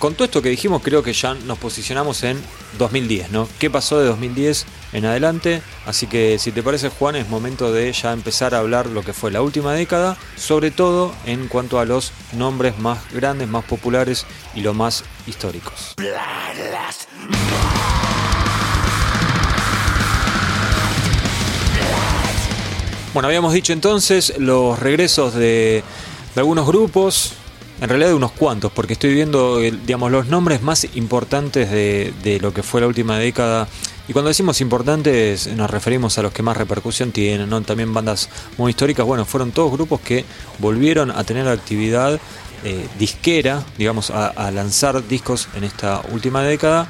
Con 0.00 0.14
todo 0.14 0.24
esto 0.24 0.40
que 0.40 0.48
dijimos, 0.48 0.80
creo 0.82 1.02
que 1.02 1.12
ya 1.12 1.34
nos 1.34 1.58
posicionamos 1.58 2.22
en 2.22 2.42
2010, 2.78 3.32
¿no? 3.32 3.46
¿Qué 3.58 3.68
pasó 3.68 4.00
de 4.00 4.06
2010 4.06 4.64
en 4.94 5.04
adelante? 5.04 5.60
Así 5.84 6.06
que 6.06 6.38
si 6.38 6.52
te 6.52 6.62
parece, 6.62 6.88
Juan, 6.88 7.16
es 7.16 7.28
momento 7.28 7.70
de 7.70 7.92
ya 7.92 8.14
empezar 8.14 8.54
a 8.54 8.60
hablar 8.60 8.86
lo 8.86 9.02
que 9.02 9.12
fue 9.12 9.30
la 9.30 9.42
última 9.42 9.74
década, 9.74 10.16
sobre 10.36 10.70
todo 10.70 11.14
en 11.26 11.48
cuanto 11.48 11.78
a 11.78 11.84
los 11.84 12.12
nombres 12.32 12.78
más 12.78 13.12
grandes, 13.12 13.48
más 13.48 13.64
populares 13.66 14.24
y 14.54 14.62
los 14.62 14.74
más 14.74 15.04
históricos. 15.26 15.96
Bueno, 23.12 23.26
habíamos 23.26 23.52
dicho 23.52 23.72
entonces 23.72 24.34
los 24.38 24.78
regresos 24.78 25.34
de, 25.34 25.82
algunos 26.36 26.64
grupos, 26.64 27.32
en 27.80 27.88
realidad 27.88 28.10
de 28.10 28.14
unos 28.14 28.30
cuantos, 28.30 28.70
porque 28.70 28.92
estoy 28.92 29.12
viendo, 29.12 29.58
digamos, 29.58 30.12
los 30.12 30.28
nombres 30.28 30.62
más 30.62 30.86
importantes 30.94 31.72
de, 31.72 32.14
de, 32.22 32.38
lo 32.38 32.54
que 32.54 32.62
fue 32.62 32.80
la 32.80 32.86
última 32.86 33.18
década. 33.18 33.66
Y 34.06 34.12
cuando 34.12 34.28
decimos 34.28 34.60
importantes 34.60 35.48
nos 35.48 35.68
referimos 35.68 36.18
a 36.18 36.22
los 36.22 36.32
que 36.32 36.44
más 36.44 36.56
repercusión 36.56 37.10
tienen, 37.10 37.50
¿no? 37.50 37.60
También 37.62 37.92
bandas 37.92 38.28
muy 38.56 38.70
históricas. 38.70 39.04
Bueno, 39.04 39.24
fueron 39.24 39.50
todos 39.50 39.72
grupos 39.72 40.00
que 40.00 40.24
volvieron 40.60 41.10
a 41.10 41.24
tener 41.24 41.48
actividad 41.48 42.20
eh, 42.62 42.86
disquera, 42.98 43.64
digamos, 43.76 44.10
a, 44.10 44.50
lanzar 44.52 45.06
discos 45.08 45.48
en 45.54 45.64
esta 45.64 46.02
última 46.12 46.42
década 46.42 46.86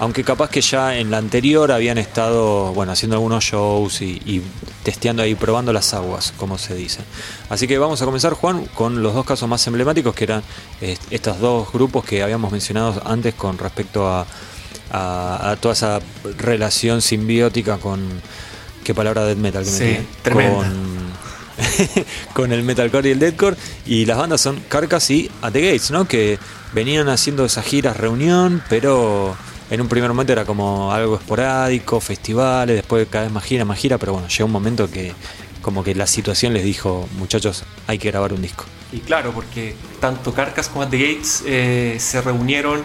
aunque 0.00 0.24
capaz 0.24 0.48
que 0.48 0.62
ya 0.62 0.96
en 0.96 1.10
la 1.10 1.18
anterior 1.18 1.70
habían 1.70 1.98
estado 1.98 2.72
bueno 2.72 2.92
haciendo 2.92 3.16
algunos 3.16 3.44
shows 3.44 4.00
y, 4.00 4.42
testeando 4.82 5.22
ahí, 5.22 5.34
probando 5.34 5.74
las 5.74 5.92
aguas, 5.92 6.32
como 6.38 6.56
se 6.56 6.74
dice. 6.74 7.00
Así 7.50 7.68
que 7.68 7.76
vamos 7.78 8.00
a 8.00 8.06
comenzar, 8.06 8.32
Juan, 8.32 8.64
con 8.74 9.02
los 9.02 9.12
dos 9.12 9.26
casos 9.26 9.46
más 9.46 9.64
emblemáticos, 9.66 10.14
que 10.14 10.24
eran 10.24 10.42
estos 11.10 11.38
dos 11.38 11.70
grupos 11.70 12.06
que 12.06 12.22
habíamos 12.22 12.50
mencionado 12.50 13.00
antes 13.04 13.34
con 13.34 13.58
respecto 13.58 14.08
a, 14.08 14.26
toda 15.60 15.74
esa 15.74 16.00
relación 16.38 17.02
simbiótica 17.02 17.76
con 17.76 18.00
qué 18.82 18.94
palabra 18.94 19.24
death 19.24 19.38
metal 19.38 19.62
que 19.62 19.70
sí, 19.70 19.98
con 20.32 21.10
con 22.32 22.52
el 22.52 22.62
metalcore 22.62 23.10
y 23.10 23.12
el 23.12 23.18
deathcore 23.18 23.56
y 23.86 24.06
las 24.06 24.18
bandas 24.18 24.40
son 24.40 24.60
Carcass 24.68 25.10
y 25.10 25.30
At 25.42 25.52
the 25.52 25.60
Gates, 25.60 25.90
¿no? 25.90 26.08
Que 26.08 26.38
venían 26.72 27.08
haciendo 27.08 27.44
esas 27.44 27.64
giras 27.66 27.96
reunión, 27.98 28.62
pero 28.68 29.36
en 29.70 29.80
un 29.80 29.88
primer 29.88 30.10
momento 30.10 30.32
era 30.32 30.44
como 30.44 30.92
algo 30.92 31.16
esporádico, 31.16 32.00
festivales, 32.00 32.76
después 32.76 33.06
cada 33.08 33.24
vez 33.24 33.32
más 33.32 33.44
gira, 33.44 33.64
más 33.64 33.78
gira, 33.78 33.98
pero 33.98 34.12
bueno, 34.12 34.28
llegó 34.28 34.46
un 34.46 34.52
momento 34.52 34.90
que 34.90 35.14
como 35.62 35.84
que 35.84 35.94
la 35.94 36.06
situación 36.06 36.54
les 36.54 36.64
dijo, 36.64 37.08
muchachos, 37.18 37.64
hay 37.86 37.98
que 37.98 38.10
grabar 38.10 38.32
un 38.32 38.42
disco. 38.42 38.64
Y 38.92 38.98
claro, 38.98 39.32
porque 39.32 39.76
tanto 40.00 40.32
Carcass 40.34 40.68
como 40.68 40.82
At 40.82 40.88
The 40.88 40.98
Gates 40.98 41.44
eh, 41.46 41.96
se 42.00 42.20
reunieron, 42.20 42.82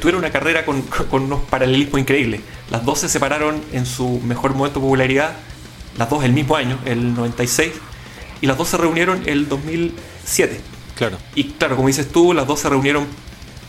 tuvieron 0.00 0.20
una 0.20 0.30
carrera 0.30 0.64
con, 0.64 0.82
unos 1.10 1.40
paralelismos 1.42 2.00
increíbles. 2.00 2.40
Las 2.70 2.84
dos 2.84 3.00
se 3.00 3.08
separaron 3.08 3.62
en 3.72 3.84
su 3.84 4.20
mejor 4.20 4.54
momento 4.54 4.80
de 4.80 4.84
popularidad, 4.84 5.36
las 5.98 6.08
dos 6.08 6.24
el 6.24 6.32
mismo 6.32 6.56
año, 6.56 6.78
el 6.86 7.14
96, 7.14 7.72
y 8.40 8.46
las 8.46 8.56
dos 8.56 8.68
se 8.68 8.78
reunieron 8.78 9.22
el 9.26 9.48
2007. 9.48 10.60
Claro. 10.96 11.18
Y 11.34 11.44
claro, 11.44 11.76
como 11.76 11.88
dices 11.88 12.10
tú, 12.10 12.32
las 12.32 12.46
dos 12.46 12.60
se 12.60 12.68
reunieron 12.68 13.06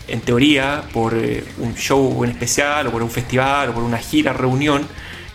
en 0.08 0.22
teoría, 0.22 0.84
por 0.94 1.14
eh, 1.16 1.44
un 1.58 1.76
show 1.76 2.24
en 2.24 2.32
especial, 2.32 2.88
o 2.88 2.92
por 2.92 3.04
un 3.04 3.10
festival, 3.10 3.70
o 3.70 3.74
por 3.74 3.84
una 3.84 3.98
gira, 3.98 4.34
reunión, 4.34 4.88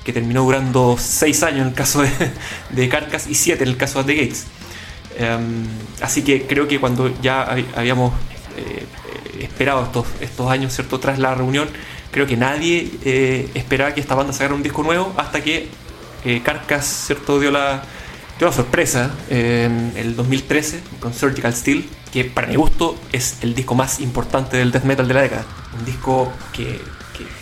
que 0.04 0.12
terminó 0.12 0.44
durando 0.44 0.96
seis 0.98 1.42
años 1.42 1.62
en 1.62 1.68
el 1.68 1.74
caso 1.74 2.02
de, 2.02 2.10
de 2.70 2.88
Carcass 2.88 3.26
y 3.26 3.34
siete 3.34 3.64
en 3.64 3.70
el 3.70 3.76
caso 3.76 4.02
de 4.02 4.14
The 4.14 4.20
Gates. 4.22 4.46
Em, 5.18 5.66
así 6.00 6.22
que 6.22 6.46
creo 6.46 6.68
que 6.68 6.78
cuando 6.78 7.12
ya 7.20 7.42
habíamos 7.74 8.12
eh, 8.56 8.86
esperado 9.40 9.84
estos, 9.84 10.06
estos 10.20 10.50
años, 10.50 10.72
¿cierto? 10.74 11.00
Tras 11.00 11.18
la 11.18 11.34
reunión, 11.34 11.68
creo 12.10 12.26
que 12.26 12.36
nadie 12.36 12.90
eh, 13.04 13.50
esperaba 13.54 13.92
que 13.94 14.00
esta 14.00 14.14
banda 14.14 14.32
sacara 14.32 14.54
un 14.54 14.62
disco 14.62 14.82
nuevo 14.82 15.12
hasta 15.16 15.42
que 15.42 15.68
Carcass, 16.44 17.04
¿cierto? 17.06 17.40
Dio 17.40 17.50
la, 17.50 17.82
dio 18.40 18.48
la 18.48 18.54
sorpresa 18.54 19.10
en 19.28 19.92
el 19.96 20.16
2013 20.16 20.80
con 20.98 21.12
Surgical 21.12 21.54
Steel 21.54 21.86
que 22.10 22.24
para 22.24 22.46
mi 22.46 22.56
gusto 22.56 22.98
es 23.12 23.36
el 23.42 23.54
disco 23.54 23.74
más 23.74 24.00
importante 24.00 24.56
del 24.56 24.72
death 24.72 24.84
metal 24.84 25.06
de 25.06 25.12
la 25.12 25.20
década. 25.20 25.44
Un 25.78 25.84
disco 25.84 26.32
que, 26.54 26.80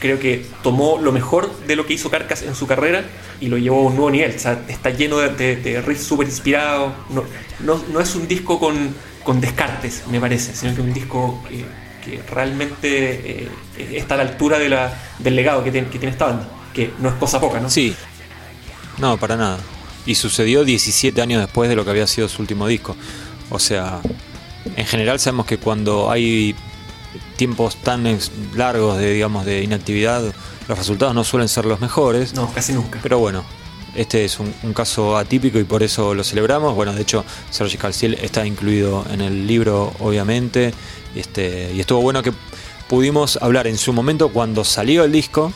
creo 0.01 0.19
que 0.19 0.45
tomó 0.65 0.99
lo 1.01 1.13
mejor 1.13 1.57
de 1.69 1.77
lo 1.77 1.87
que 1.87 1.95
hizo 1.95 2.11
Carcass 2.11 2.43
en 2.43 2.57
su 2.57 2.67
carrera 2.67 3.05
y 3.41 3.47
lo 3.47 3.59
llevó 3.59 3.79
a 3.79 3.91
un 3.91 3.95
nuevo 3.95 4.11
nivel. 4.11 4.35
O 4.35 4.39
sea, 4.41 4.65
está 4.67 4.91
lleno 4.91 5.19
de, 5.19 5.55
de, 5.55 5.81
riffs 5.83 6.03
súper 6.03 6.27
inspirados. 6.27 6.93
No, 7.61 7.81
no, 7.93 8.01
es 8.01 8.17
un 8.17 8.27
disco 8.27 8.59
con, 8.59 8.93
con, 9.23 9.41
descartes, 9.41 10.03
me 10.11 10.19
parece, 10.19 10.53
sino 10.57 10.75
que 10.75 10.81
es 10.81 10.87
un 10.87 10.93
disco 10.93 11.41
que, 11.49 11.65
realmente 12.29 13.43
eh, 13.45 13.49
está 13.93 14.15
a 14.15 14.19
la 14.19 14.23
altura 14.25 14.59
de 14.59 14.69
la, 14.69 14.93
del 15.21 15.37
legado 15.37 15.63
que 15.63 15.71
tiene, 15.71 15.89
que 15.89 16.01
tiene 16.01 16.13
esta 16.13 16.27
banda. 16.27 16.49
Que 16.75 16.91
no 16.99 17.09
es 17.09 17.15
cosa 17.15 17.41
poca, 17.41 17.61
¿no? 17.61 17.71
Sí. 17.71 17.95
No, 18.99 19.17
para 19.17 19.37
nada. 19.37 19.59
Y 20.09 20.15
sucedió 20.15 20.65
17 20.65 21.21
años 21.21 21.41
después 21.41 21.69
de 21.69 21.77
lo 21.77 21.85
que 21.85 21.91
había 21.91 22.07
sido 22.07 22.29
su 22.29 22.41
último 22.43 22.67
disco. 22.67 22.97
O 23.51 23.59
sea, 23.59 24.01
en 24.75 24.87
general 24.87 25.21
sabemos 25.21 25.45
que 25.45 25.59
cuando 25.59 26.11
hay 26.11 26.55
tiempos 27.37 27.77
tan 27.77 28.19
largos 28.57 28.99
de 28.99 29.13
digamos 29.13 29.45
de 29.45 29.63
inactividad 29.63 30.23
los 30.69 30.79
resultados 30.79 31.15
no 31.15 31.25
suelen 31.25 31.49
ser 31.49 31.67
los 31.67 31.81
mejores. 31.81 32.33
No 32.33 32.51
casi 32.53 32.73
nunca. 32.73 33.01
Pero 33.03 33.19
bueno 33.19 33.45
este 33.95 34.25
es 34.25 34.39
un, 34.39 34.53
caso 34.73 35.17
atípico 35.17 35.59
y 35.59 35.65
por 35.65 35.83
eso 35.83 36.15
lo 36.15 36.25
celebramos. 36.25 36.75
Bueno 36.75 36.95
de 36.95 37.03
hecho 37.03 37.25
Surgical 37.51 37.93
Steel 37.93 38.15
está 38.15 38.47
incluido 38.47 39.05
en 39.11 39.21
el 39.21 39.47
libro 39.47 39.93
obviamente. 39.99 40.73
Este, 41.15 41.71
y 41.75 41.81
estuvo 41.81 42.01
bueno 42.01 42.23
que 42.23 42.33
pudimos 42.89 43.37
hablar 43.43 43.67
en 43.67 43.77
su 43.77 43.93
momento 43.93 44.31
cuando 44.31 44.65
salió 44.65 45.05
el 45.05 45.13
disco 45.13 45.53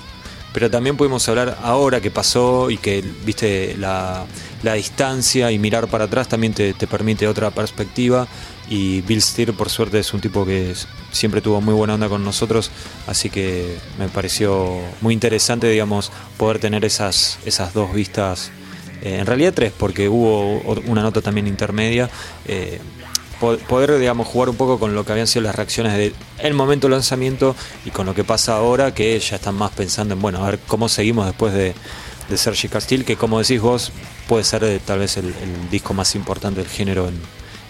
pero 0.52 0.70
también 0.70 0.96
pudimos 0.96 1.28
hablar 1.28 1.58
ahora 1.62 2.00
que 2.00 2.10
pasó 2.10 2.70
y 2.70 2.78
que 2.78 3.02
viste 3.24 3.76
la, 3.78 4.26
distancia 4.62 5.50
y 5.50 5.58
mirar 5.58 5.88
para 5.88 6.04
atrás 6.04 6.28
también 6.28 6.52
te, 6.52 6.74
te 6.74 6.86
permite 6.86 7.26
otra 7.26 7.50
perspectiva. 7.50 8.28
Y 8.68 9.00
Bill 9.02 9.20
Steer 9.20 9.52
por 9.52 9.68
suerte 9.68 9.98
es 9.98 10.14
un 10.14 10.20
tipo 10.20 10.46
que 10.46 10.74
siempre 11.10 11.40
tuvo 11.40 11.60
muy 11.60 11.74
buena 11.74 11.94
onda 11.94 12.08
con 12.08 12.24
nosotros, 12.24 12.70
así 13.06 13.28
que 13.28 13.76
me 13.98 14.08
pareció 14.08 14.80
muy 15.00 15.14
interesante, 15.14 15.68
digamos, 15.68 16.10
poder 16.38 16.58
tener 16.58 16.84
esas, 16.84 17.38
esas 17.44 17.74
dos 17.74 17.92
vistas, 17.92 18.50
eh, 19.02 19.18
en 19.18 19.26
realidad 19.26 19.52
tres, 19.54 19.72
porque 19.76 20.08
hubo 20.08 20.60
una 20.86 21.02
nota 21.02 21.20
también 21.20 21.46
intermedia, 21.46 22.08
eh, 22.46 22.80
poder, 23.68 23.98
digamos, 23.98 24.26
jugar 24.26 24.48
un 24.48 24.56
poco 24.56 24.78
con 24.78 24.94
lo 24.94 25.04
que 25.04 25.12
habían 25.12 25.26
sido 25.26 25.42
las 25.42 25.54
reacciones 25.54 25.96
del 25.96 26.14
el 26.38 26.54
momento 26.54 26.86
del 26.86 26.92
lanzamiento 26.92 27.54
y 27.84 27.90
con 27.90 28.06
lo 28.06 28.14
que 28.14 28.24
pasa 28.24 28.56
ahora, 28.56 28.94
que 28.94 29.18
ya 29.18 29.36
están 29.36 29.54
más 29.54 29.72
pensando 29.72 30.14
en, 30.14 30.20
bueno, 30.20 30.44
a 30.44 30.50
ver 30.50 30.58
cómo 30.66 30.88
seguimos 30.88 31.26
después 31.26 31.52
de, 31.52 31.74
de 32.28 32.36
Sergi 32.36 32.68
Castil, 32.68 33.04
que 33.04 33.16
como 33.16 33.38
decís 33.38 33.60
vos, 33.60 33.92
puede 34.28 34.44
ser 34.44 34.64
eh, 34.64 34.80
tal 34.84 35.00
vez 35.00 35.16
el 35.16 35.34
disco 35.70 35.94
más 35.94 36.14
importante 36.14 36.60
del 36.60 36.70
género 36.70 37.08
en 37.08 37.20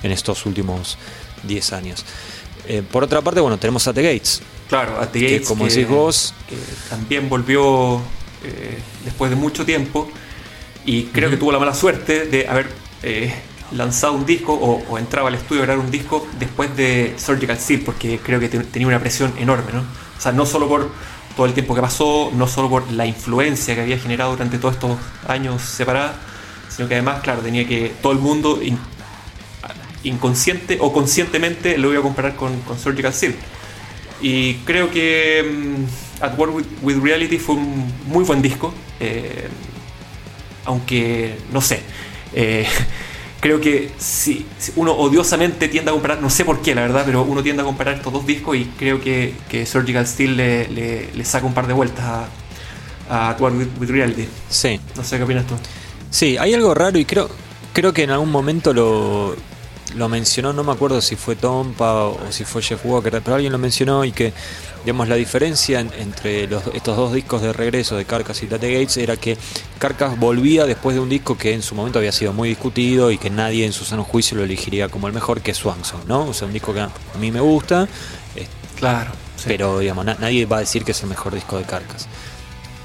en 0.03 0.13
estos 0.13 0.47
últimos 0.47 0.99
10 1.45 1.73
años. 1.73 2.05
Eh, 2.67 2.83
por 2.89 3.05
otra 3.05 3.21
parte, 3.21 3.41
bueno, 3.41 3.59
tenemos 3.59 3.87
a 3.89 3.93
The 3.93 4.03
Gates. 4.03 4.43
Claro, 4.69 5.01
a 5.01 5.11
The 5.11 5.21
Gates. 5.21 5.41
Que, 5.41 5.47
como 5.47 5.67
decís 5.67 5.89
vos. 5.89 6.35
también 6.89 7.29
volvió 7.29 7.97
eh, 8.45 8.79
después 9.05 9.31
de 9.31 9.37
mucho 9.37 9.65
tiempo. 9.65 10.11
Y 10.85 11.05
creo 11.05 11.31
que 11.31 11.37
tuvo 11.37 11.53
la 11.53 11.59
mala 11.59 11.75
suerte 11.75 12.27
de 12.27 12.49
haber 12.49 12.69
eh, 13.03 13.33
lanzado 13.75 14.13
un 14.15 14.27
disco 14.27 14.55
o, 14.55 14.99
entraba 14.99 15.29
al 15.29 15.35
estudio 15.35 15.63
a 15.63 15.67
grabar 15.67 15.85
un 15.85 15.91
disco 15.91 16.27
después 16.39 16.77
de 16.77 17.15
Surgical 17.19 17.59
Steel, 17.59 17.81
porque 17.81 18.19
creo 18.19 18.41
que 18.41 18.49
tenía 18.49 18.89
una 18.89 19.01
presión 19.01 19.33
enorme, 19.39 19.73
¿no? 19.73 19.81
O 19.81 20.21
sea, 20.21 20.33
no 20.33 20.47
solo 20.47 20.69
por 20.69 20.91
todo 21.37 21.47
el 21.47 21.55
tiempo 21.55 21.75
que 21.75 21.81
pasó, 21.81 22.31
no 22.35 22.47
solo 22.47 22.69
por 22.69 22.91
la 22.93 23.07
influencia 23.07 23.75
que 23.75 23.81
había 23.81 23.99
generado 23.99 24.33
durante 24.33 24.59
todos 24.59 24.75
estos 24.75 24.99
años 25.27 25.63
separados, 25.63 26.17
sino 26.69 26.89
que 26.89 26.95
además, 26.95 27.21
claro, 27.23 27.41
tenía 27.41 27.67
que 27.67 27.93
todo 28.01 28.13
el 28.13 28.19
mundo, 28.19 28.61
inconsciente 30.05 30.79
o 30.81 30.93
conscientemente 30.93 31.79
lo 31.79 31.89
voy 31.89 31.97
a 31.97 32.01
comparar 32.01 32.37
con, 32.37 32.53
Surgical 32.79 33.13
Steel. 33.13 33.35
Y 34.21 34.55
creo 34.65 34.91
que 34.91 35.43
mm, 35.43 36.23
At 36.23 36.39
War 36.39 36.51
with, 36.51 37.03
Reality 37.03 37.39
fue 37.39 37.57
un 37.57 37.93
muy 38.07 38.25
buen 38.25 38.41
disco, 38.41 38.73
eh, 39.01 39.49
aunque 40.65 41.37
no 41.53 41.61
sé. 41.61 41.81
Eh, 42.33 42.67
creo 43.43 43.61
que 43.61 43.91
si, 43.99 44.47
uno 44.77 44.93
odiosamente 44.93 45.67
tiende 45.67 45.91
a 45.91 45.93
comparar, 45.93 46.23
no 46.23 46.31
sé 46.31 46.45
por 46.45 46.63
qué 46.63 46.77
la 46.77 46.83
verdad, 46.83 47.03
pero 47.05 47.25
uno 47.25 47.43
tiende 47.43 47.63
a 47.63 47.65
comparar 47.65 47.97
estos 47.97 48.13
dos 48.13 48.25
discos 48.25 48.57
y 48.57 48.67
creo 48.79 49.01
que, 49.01 49.35
Surgical 49.67 50.07
Steel 50.07 50.37
le, 50.37 50.69
le, 50.69 51.25
saca 51.25 51.45
un 51.45 51.53
par 51.53 51.67
de 51.67 51.73
vueltas 51.73 52.05
a, 53.11 53.31
a 53.31 53.37
War 53.41 53.53
with, 53.53 53.91
Reality. 53.91 54.29
Sí. 54.49 54.79
No 54.97 55.03
sé 55.03 55.17
qué 55.17 55.25
opinas 55.25 55.45
tú. 55.45 55.55
Sí, 56.09 56.37
hay 56.39 56.55
algo 56.55 56.73
raro 56.73 56.97
y 57.01 57.05
creo, 57.05 57.29
creo 57.73 57.93
que 57.93 58.05
en 58.05 58.11
algún 58.11 58.31
momento 58.31 58.73
lo, 58.73 59.35
lo 59.95 60.09
mencionó, 60.09 60.53
no 60.53 60.65
me 60.65 60.73
acuerdo 60.73 61.01
si 61.01 61.17
fue 61.17 61.37
Tompa 61.37 62.05
o 62.05 62.19
si 62.31 62.45
fue 62.45 62.63
Jeff 62.63 62.85
Walker, 62.85 63.21
pero 63.23 63.35
alguien 63.35 63.53
lo 63.53 63.59
mencionó 63.59 64.05
y 64.05 64.13
que, 64.13 64.33
digamos, 64.85 65.09
la 65.09 65.17
diferencia 65.17 65.81
entre 65.81 66.45
estos 66.45 66.97
dos 66.97 67.13
discos 67.13 67.43
de 67.43 67.53
regreso 67.53 67.97
de 67.97 68.05
Carcass 68.05 68.43
y 68.43 68.47
Tate 68.47 68.73
Gates 68.73 68.97
era 68.97 69.17
que 69.17 69.37
Carcass 69.79 70.19
volvía 70.19 70.67
después 70.67 70.95
de 70.95 71.01
un 71.01 71.09
disco 71.09 71.37
que 71.37 71.53
en 71.53 71.63
su 71.63 71.75
momento 71.75 71.99
había 71.99 72.13
sido 72.13 72.33
muy 72.33 72.49
discutido 72.49 73.11
y 73.11 73.19
que 73.19 73.31
nadie 73.31 73.67
en 73.67 73.73
su 73.73 73.85
sano 73.85 74.05
juicio 74.05 74.37
lo 74.37 74.45
elegiría 74.45 74.89
como 74.89 75.07
el 75.07 75.13
mejor, 75.13 75.41
que 75.41 75.51
es 75.51 75.59
Swanson, 75.59 76.01
¿no? 76.07 76.29
O 76.29 76.35
sea, 76.35 76.47
un 76.47 76.53
disco 76.53 76.73
que 76.73 76.81
a 76.81 76.91
mí 77.21 77.31
me 77.31 77.41
gusta. 77.41 77.89
Claro. 78.77 79.13
Pero, 79.47 79.81
digamos, 79.81 80.05
nadie 80.05 80.47
va 80.47 80.59
a 80.59 80.61
decir 80.61 80.85
que 80.85 80.93
es 80.93 81.03
el 81.03 81.09
mejor 81.09 81.35
disco 81.35 81.59
de 81.59 81.65
Carcass. 81.65 82.07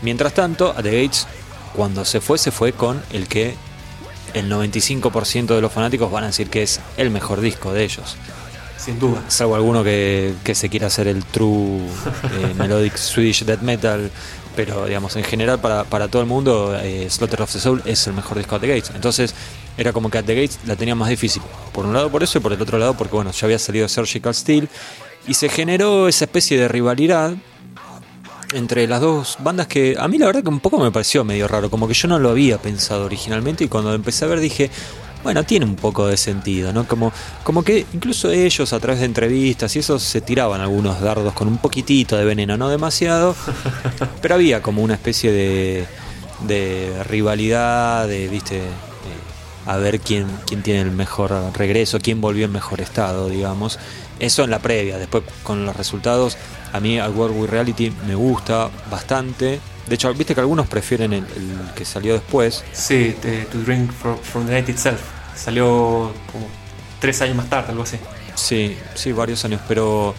Mientras 0.01 0.33
tanto, 0.33 0.73
a 0.75 0.81
The 0.81 1.03
Gates, 1.03 1.27
cuando 1.75 2.03
se 2.05 2.21
fue, 2.21 2.37
se 2.37 2.51
fue 2.51 2.73
con 2.73 3.01
el 3.11 3.27
que 3.27 3.55
el 4.37 4.51
95% 4.51 5.47
de 5.47 5.61
los 5.61 5.71
fanáticos 5.71 6.11
van 6.11 6.23
a 6.23 6.27
decir 6.27 6.49
que 6.49 6.63
es 6.63 6.79
el 6.97 7.09
mejor 7.09 7.41
disco 7.41 7.73
de 7.73 7.83
ellos. 7.83 8.15
Sin 8.77 8.99
duda. 8.99 9.23
Salvo 9.27 9.55
alguno 9.55 9.83
que, 9.83 10.35
se 10.53 10.69
quiera 10.69 10.87
hacer 10.87 11.07
el 11.07 11.25
true 11.25 11.79
eh, 11.79 12.53
melodic 12.57 12.95
Swedish 12.95 13.43
death 13.43 13.61
metal 13.61 14.11
pero 14.57 14.87
digamos, 14.87 15.15
en 15.15 15.23
general 15.23 15.61
para, 15.61 15.83
para 15.83 16.07
todo 16.07 16.19
el 16.23 16.27
mundo, 16.27 16.75
eh, 16.81 17.07
Slaughter 17.11 17.43
of 17.43 17.53
the 17.53 17.59
Soul 17.59 17.79
es 17.85 18.07
el 18.07 18.13
mejor 18.13 18.39
disco 18.39 18.57
de 18.57 18.67
The 18.67 18.73
Gates. 18.73 18.91
Entonces 18.95 19.35
era 19.77 19.93
como 19.93 20.09
que 20.09 20.17
At 20.17 20.25
the 20.25 20.33
Gates 20.33 20.59
la 20.65 20.75
tenía 20.75 20.95
más 20.95 21.09
difícil. 21.09 21.43
Por 21.71 21.85
un 21.85 21.93
lado 21.93 22.09
por 22.09 22.23
eso 22.23 22.39
y 22.39 22.41
por 22.41 22.51
el 22.51 22.59
otro 22.59 22.79
lado 22.79 22.95
porque 22.95 23.15
bueno, 23.15 23.31
ya 23.31 23.45
había 23.45 23.59
salido 23.59 23.87
Surgical 23.87 24.33
Steel 24.33 24.67
y 25.27 25.35
se 25.35 25.47
generó 25.47 26.07
esa 26.07 26.25
especie 26.25 26.57
de 26.57 26.67
rivalidad 26.67 27.35
entre 28.53 28.87
las 28.87 29.01
dos 29.01 29.37
bandas 29.39 29.67
que 29.67 29.95
a 29.99 30.07
mí 30.07 30.17
la 30.17 30.27
verdad 30.27 30.43
que 30.43 30.49
un 30.49 30.59
poco 30.59 30.79
me 30.79 30.91
pareció 30.91 31.23
medio 31.23 31.47
raro, 31.47 31.69
como 31.69 31.87
que 31.87 31.93
yo 31.93 32.07
no 32.07 32.19
lo 32.19 32.29
había 32.29 32.57
pensado 32.57 33.05
originalmente 33.05 33.63
y 33.63 33.67
cuando 33.67 33.93
empecé 33.93 34.25
a 34.25 34.27
ver 34.29 34.39
dije, 34.39 34.69
bueno, 35.23 35.43
tiene 35.43 35.65
un 35.65 35.75
poco 35.75 36.07
de 36.07 36.15
sentido, 36.15 36.71
¿no? 36.71 36.87
Como, 36.87 37.11
como 37.43 37.63
que 37.63 37.85
incluso 37.93 38.31
ellos 38.31 38.71
a 38.71 38.79
través 38.79 38.99
de 38.99 39.05
entrevistas 39.05 39.75
y 39.75 39.79
eso 39.79 39.99
se 39.99 40.21
tiraban 40.21 40.61
algunos 40.61 41.01
dardos 41.01 41.33
con 41.33 41.47
un 41.47 41.57
poquitito 41.57 42.15
de 42.15 42.23
veneno, 42.23 42.57
no 42.57 42.69
demasiado, 42.69 43.35
pero 44.21 44.35
había 44.35 44.61
como 44.61 44.81
una 44.81 44.93
especie 44.93 45.31
de, 45.31 45.85
de 46.47 47.03
rivalidad, 47.03 48.07
de, 48.07 48.27
viste, 48.27 48.61
a 49.67 49.77
ver 49.77 49.99
quién, 49.99 50.27
quién 50.47 50.63
tiene 50.63 50.81
el 50.81 50.91
mejor 50.91 51.31
regreso, 51.53 51.99
quién 51.99 52.21
volvió 52.21 52.45
en 52.45 52.51
mejor 52.51 52.81
estado, 52.81 53.29
digamos. 53.29 53.77
Eso 54.19 54.43
en 54.43 54.49
la 54.49 54.59
previa, 54.59 54.97
después 54.97 55.23
con 55.43 55.65
los 55.65 55.75
resultados, 55.75 56.37
a 56.73 56.79
mí 56.79 56.97
al 56.97 57.11
World 57.11 57.39
with 57.39 57.49
Reality 57.49 57.91
me 58.07 58.15
gusta 58.15 58.69
bastante. 58.89 59.59
De 59.87 59.95
hecho, 59.95 60.13
viste 60.13 60.33
que 60.33 60.41
algunos 60.41 60.67
prefieren 60.67 61.13
el, 61.13 61.23
el 61.23 61.73
que 61.75 61.85
salió 61.85 62.13
después. 62.13 62.63
Sí, 62.71 63.15
To 63.51 63.57
Drink 63.59 63.91
from, 63.91 64.17
from 64.17 64.45
the 64.45 64.53
Night 64.53 64.69
Itself. 64.69 65.01
Salió 65.35 66.11
como 66.31 66.47
tres 66.99 67.21
años 67.21 67.35
más 67.35 67.49
tarde, 67.49 67.69
algo 67.69 67.83
así. 67.83 67.97
Sí, 68.35 68.77
sí, 68.95 69.11
varios 69.11 69.43
años, 69.45 69.61
pero 69.67 70.15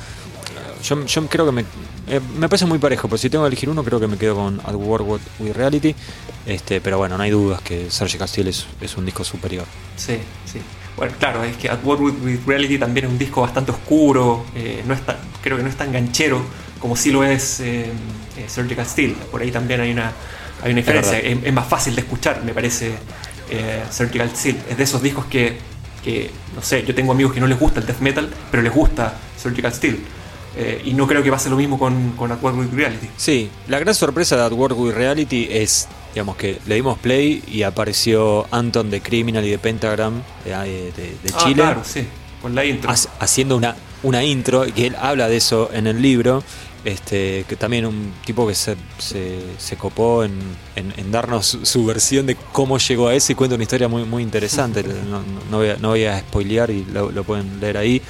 yo, 0.82 1.04
yo 1.04 1.26
creo 1.26 1.46
que 1.46 1.52
me, 1.52 1.64
eh, 2.10 2.20
me 2.38 2.48
parece 2.48 2.66
muy 2.66 2.78
parejo, 2.78 3.08
pero 3.08 3.18
si 3.18 3.30
tengo 3.30 3.44
que 3.44 3.48
elegir 3.48 3.70
uno, 3.70 3.84
creo 3.84 4.00
que 4.00 4.06
me 4.06 4.16
quedo 4.16 4.36
con 4.36 4.60
At 4.60 4.74
War 4.74 5.02
with 5.02 5.20
Reality. 5.54 5.94
Este, 6.46 6.80
pero 6.80 6.98
bueno, 6.98 7.16
no 7.16 7.22
hay 7.22 7.30
dudas 7.30 7.60
que 7.60 7.90
Sergio 7.90 8.18
Castillo 8.18 8.50
es, 8.50 8.66
es 8.80 8.96
un 8.96 9.04
disco 9.04 9.24
superior. 9.24 9.66
Sí, 9.96 10.18
sí. 10.44 10.60
Bueno, 10.96 11.12
claro, 11.18 11.44
es 11.44 11.56
que 11.56 11.68
At 11.68 11.84
War 11.84 12.00
with, 12.00 12.40
Reality 12.44 12.78
también 12.78 13.06
es 13.06 13.12
un 13.12 13.18
disco 13.18 13.42
bastante 13.42 13.70
oscuro, 13.70 14.44
eh, 14.56 14.82
no 14.84 14.94
es 14.94 15.00
tan, 15.02 15.16
creo 15.40 15.56
que 15.56 15.62
no 15.62 15.68
es 15.68 15.76
tan 15.76 15.92
ganchero 15.92 16.42
como 16.80 16.96
sí 16.96 17.10
lo 17.10 17.24
es 17.24 17.60
eh, 17.60 17.90
eh 18.36 18.48
Surgical 18.48 18.86
Steel. 18.86 19.12
Por 19.30 19.42
ahí 19.42 19.50
también 19.50 19.80
hay 19.80 19.92
una, 19.92 20.12
hay 20.62 20.72
una 20.72 20.80
diferencia. 20.80 21.18
Es, 21.18 21.38
es, 21.44 21.52
más 21.52 21.68
fácil 21.68 21.94
de 21.94 22.00
escuchar, 22.00 22.42
me 22.44 22.52
parece, 22.52 22.94
eh, 23.50 23.84
Surgical 23.90 24.30
Steel. 24.34 24.58
Es 24.68 24.76
de 24.76 24.84
esos 24.84 25.02
discos 25.02 25.26
que, 25.26 25.58
que, 26.02 26.30
no 26.54 26.62
sé, 26.62 26.84
yo 26.84 26.94
tengo 26.94 27.12
amigos 27.12 27.32
que 27.32 27.40
no 27.40 27.46
les 27.46 27.58
gusta 27.58 27.80
el 27.80 27.86
death 27.86 28.00
metal, 28.00 28.28
pero 28.50 28.62
les 28.62 28.72
gusta 28.72 29.14
Surgical 29.40 29.72
Steel. 29.72 30.00
Eh, 30.56 30.82
y 30.84 30.94
no 30.94 31.06
creo 31.06 31.22
que 31.22 31.30
pase 31.30 31.50
lo 31.50 31.56
mismo 31.56 31.78
con, 31.78 32.12
con 32.12 32.32
At 32.32 32.42
with 32.42 32.72
Reality. 32.72 33.08
Sí, 33.16 33.50
la 33.68 33.78
gran 33.78 33.94
sorpresa 33.94 34.36
de 34.36 34.42
At 34.42 34.52
with 34.52 34.94
Reality 34.94 35.48
es 35.50 35.88
digamos 36.12 36.36
que 36.36 36.58
le 36.66 36.74
dimos 36.74 36.98
play 36.98 37.42
y 37.46 37.62
apareció 37.62 38.46
Anton 38.50 38.90
de 38.90 39.00
Criminal 39.00 39.44
y 39.44 39.50
de 39.50 39.58
Pentagram 39.58 40.22
de, 40.44 40.50
de, 40.50 40.92
de 40.92 41.32
ah, 41.32 41.38
Chile. 41.38 41.54
Claro, 41.54 41.82
sí, 41.84 42.06
con 42.42 42.54
la 42.54 42.64
intro. 42.64 42.90
Haciendo 43.20 43.56
una, 43.56 43.76
una 44.02 44.24
intro, 44.24 44.64
que 44.74 44.88
él 44.88 44.96
habla 45.00 45.28
de 45.28 45.36
eso 45.36 45.70
en 45.72 45.86
el 45.86 46.00
libro. 46.02 46.42
Este, 46.84 47.44
que 47.48 47.56
también 47.56 47.84
un 47.84 48.14
tipo 48.24 48.46
que 48.46 48.54
se, 48.54 48.76
se, 48.98 49.40
se 49.58 49.76
copó 49.76 50.22
en, 50.22 50.32
en, 50.76 50.94
en, 50.96 51.10
darnos 51.10 51.58
su 51.62 51.84
versión 51.84 52.24
de 52.24 52.36
cómo 52.52 52.78
llegó 52.78 53.08
a 53.08 53.14
eso 53.14 53.32
y 53.32 53.34
cuenta 53.34 53.56
una 53.56 53.64
historia 53.64 53.88
muy, 53.88 54.04
muy 54.04 54.22
interesante. 54.22 54.82
No, 55.10 55.22
no, 55.50 55.58
voy, 55.58 55.70
a, 55.70 55.76
no 55.76 55.88
voy 55.88 56.04
a 56.04 56.20
spoilear 56.20 56.70
y 56.70 56.84
lo, 56.84 57.10
lo 57.10 57.24
pueden 57.24 57.60
leer 57.60 57.76
ahí 57.76 58.00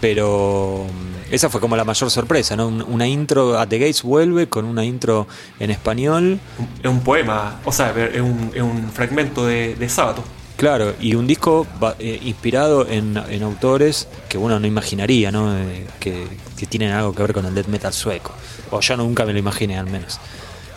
pero 0.00 0.86
mm, 0.86 1.34
esa 1.34 1.50
fue 1.50 1.60
como 1.60 1.76
la 1.76 1.84
mayor 1.84 2.10
sorpresa, 2.10 2.56
¿no? 2.56 2.68
Una 2.68 3.06
intro, 3.06 3.58
At 3.58 3.68
the 3.68 3.78
Gates 3.78 4.02
vuelve 4.02 4.48
con 4.48 4.64
una 4.64 4.84
intro 4.84 5.26
en 5.58 5.70
español. 5.70 6.38
Es 6.82 6.90
un 6.90 7.00
poema, 7.00 7.60
o 7.64 7.72
sea, 7.72 7.94
es 8.12 8.20
un, 8.20 8.50
es 8.54 8.62
un 8.62 8.90
fragmento 8.92 9.46
de, 9.46 9.74
de, 9.74 9.88
sábado. 9.88 10.22
Claro, 10.56 10.94
y 11.00 11.14
un 11.14 11.26
disco 11.26 11.66
eh, 11.98 12.18
inspirado 12.22 12.86
en, 12.88 13.16
en, 13.28 13.42
autores 13.42 14.08
que 14.28 14.38
uno 14.38 14.58
no 14.58 14.66
imaginaría, 14.66 15.30
¿no? 15.30 15.54
Eh, 15.56 15.86
que, 16.00 16.26
que, 16.56 16.66
tienen 16.66 16.92
algo 16.92 17.14
que 17.14 17.22
ver 17.22 17.34
con 17.34 17.44
el 17.44 17.54
death 17.54 17.66
metal 17.66 17.92
sueco. 17.92 18.32
O 18.70 18.80
yo 18.80 18.96
nunca 18.96 19.26
me 19.26 19.32
lo 19.32 19.38
imaginé, 19.38 19.78
al 19.78 19.86
menos. 19.86 20.18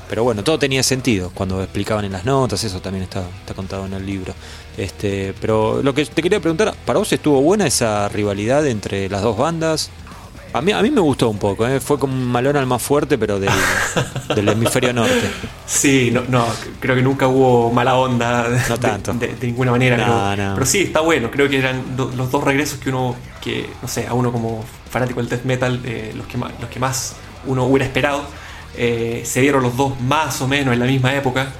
Pero 0.09 0.23
bueno, 0.23 0.43
todo 0.43 0.57
tenía 0.57 0.81
sentido 0.81 1.31
cuando 1.33 1.61
explicaban 1.61 2.03
en 2.03 2.13
las 2.13 2.25
notas, 2.25 2.63
eso 2.63 2.81
también 2.81 3.03
está, 3.03 3.23
está 3.41 3.53
contado 3.53 3.85
en 3.85 3.93
el 3.93 4.05
libro. 4.05 4.33
Este, 4.75 5.35
pero 5.39 5.83
lo 5.83 5.93
que 5.93 6.03
te 6.05 6.23
quería 6.23 6.39
preguntar, 6.39 6.73
¿para 6.85 6.97
vos 6.97 7.13
estuvo 7.13 7.41
buena 7.41 7.67
esa 7.67 8.09
rivalidad 8.09 8.65
entre 8.65 9.07
las 9.07 9.21
dos 9.21 9.37
bandas? 9.37 9.91
A 10.51 10.61
mí, 10.61 10.71
a 10.71 10.81
mí 10.81 10.89
me 10.89 10.99
gustó 10.99 11.29
un 11.29 11.37
poco, 11.37 11.67
¿eh? 11.67 11.79
fue 11.79 11.99
como 11.99 12.13
un 12.13 12.25
malón 12.25 12.57
al 12.57 12.65
más 12.65 12.81
fuerte, 12.81 13.19
pero 13.19 13.39
del, 13.39 13.51
del 14.35 14.49
hemisferio 14.49 14.91
norte. 14.93 15.29
Sí, 15.67 16.09
no, 16.11 16.23
no, 16.27 16.47
creo 16.79 16.95
que 16.95 17.03
nunca 17.03 17.27
hubo 17.27 17.71
mala 17.71 17.95
onda 17.95 18.47
no 18.67 18.79
tanto. 18.79 19.13
De, 19.13 19.27
de, 19.27 19.35
de, 19.35 19.47
ninguna 19.47 19.69
manera. 19.69 19.97
No, 19.97 20.31
pero, 20.31 20.49
no. 20.49 20.53
pero, 20.55 20.65
sí, 20.65 20.79
está 20.79 21.01
bueno, 21.01 21.29
creo 21.29 21.47
que 21.47 21.59
eran 21.59 21.95
do, 21.95 22.11
los 22.17 22.31
dos 22.31 22.43
regresos 22.43 22.79
que 22.79 22.89
uno, 22.89 23.15
que 23.41 23.69
no 23.79 23.87
sé, 23.87 24.07
a 24.07 24.15
uno 24.15 24.31
como 24.31 24.65
fanático 24.89 25.19
del 25.19 25.29
death 25.29 25.43
metal, 25.43 25.81
eh, 25.85 26.13
los, 26.15 26.25
que 26.25 26.39
más, 26.39 26.51
los 26.59 26.69
que 26.71 26.79
más 26.79 27.15
uno 27.45 27.65
hubiera 27.65 27.85
esperado. 27.85 28.23
Eh, 28.75 29.23
se 29.25 29.41
dieron 29.41 29.63
los 29.63 29.75
dos 29.75 29.99
más 30.01 30.41
o 30.41 30.47
menos 30.47 30.73
en 30.73 30.79
la 30.79 30.85
misma 30.85 31.15
época. 31.15 31.51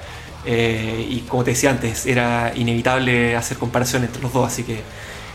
Eh, 0.44 1.06
y 1.10 1.20
como 1.20 1.44
te 1.44 1.50
decía 1.50 1.70
antes, 1.70 2.06
era 2.06 2.52
inevitable 2.54 3.36
hacer 3.36 3.58
comparación 3.58 4.04
entre 4.04 4.22
los 4.22 4.32
dos, 4.32 4.46
así 4.46 4.62
que 4.62 4.80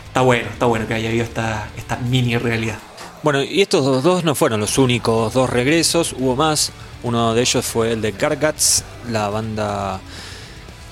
está 0.08 0.20
bueno, 0.22 0.48
está 0.48 0.66
bueno 0.66 0.86
que 0.86 0.94
haya 0.94 1.08
habido 1.08 1.24
esta, 1.24 1.68
esta 1.76 1.96
mini 1.96 2.36
realidad. 2.38 2.78
Bueno, 3.22 3.42
y 3.42 3.62
estos 3.62 4.02
dos, 4.02 4.24
no 4.24 4.34
fueron 4.34 4.60
los 4.60 4.78
únicos 4.78 5.32
dos 5.32 5.48
regresos, 5.50 6.14
hubo 6.18 6.36
más. 6.36 6.72
Uno 7.02 7.34
de 7.34 7.40
ellos 7.40 7.64
fue 7.64 7.92
el 7.92 8.02
de 8.02 8.12
Gargats, 8.12 8.84
la 9.10 9.28
banda 9.28 10.00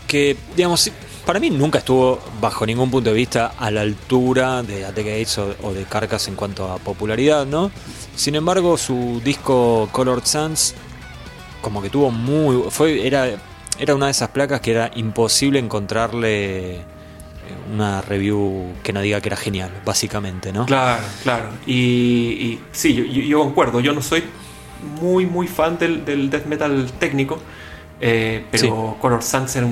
que, 0.07 0.37
digamos, 0.55 0.91
para 1.27 1.41
mí 1.41 1.51
nunca 1.51 1.79
estuvo 1.79 2.21
bajo 2.41 2.67
ningún 2.67 2.91
punto 2.91 3.11
de 3.11 3.17
vista 3.17 3.55
a 3.59 3.71
la 3.71 3.81
altura 3.81 4.63
de 4.63 4.85
At 4.85 4.95
the 4.95 5.03
Gates 5.03 5.39
o, 5.39 5.55
o 5.63 5.73
de 5.73 5.85
Carcass 5.85 6.29
en 6.29 6.37
cuanto 6.37 6.71
a 6.71 6.79
popularidad, 6.79 7.47
¿no? 7.47 7.71
Sin 8.17 8.35
embargo, 8.35 8.77
su 8.77 9.21
disco 9.25 9.89
Colored 9.93 10.25
Suns 10.25 10.75
como 11.61 11.81
que 11.81 11.89
tuvo 11.89 12.11
muy 12.11 12.71
fue 12.71 13.07
era 13.07 13.27
era 13.79 13.95
una 13.95 14.07
de 14.07 14.13
esas 14.13 14.29
placas 14.29 14.61
que 14.61 14.71
era 14.71 14.91
imposible 14.95 15.59
encontrarle 15.59 16.83
una 17.73 18.01
review 18.03 18.73
que 18.83 18.93
no 18.93 19.01
diga 19.01 19.21
que 19.21 19.29
era 19.29 19.37
genial, 19.37 19.71
básicamente, 19.85 20.53
¿no? 20.53 20.67
Claro, 20.67 21.03
claro. 21.23 21.49
Y, 21.67 21.75
y 21.75 22.61
sí, 22.73 22.95
yo, 22.95 23.05
yo, 23.05 23.41
concuerdo. 23.41 23.81
Yo 23.81 23.93
no 23.93 24.03
soy 24.03 24.23
muy, 25.01 25.27
muy 25.27 25.47
fan 25.47 25.79
del, 25.79 26.05
del 26.05 26.31
death 26.31 26.47
metal 26.47 26.91
técnico, 26.99 27.39
eh, 28.01 28.45
pero 28.51 28.63
sí. 28.63 29.01
Color 29.01 29.21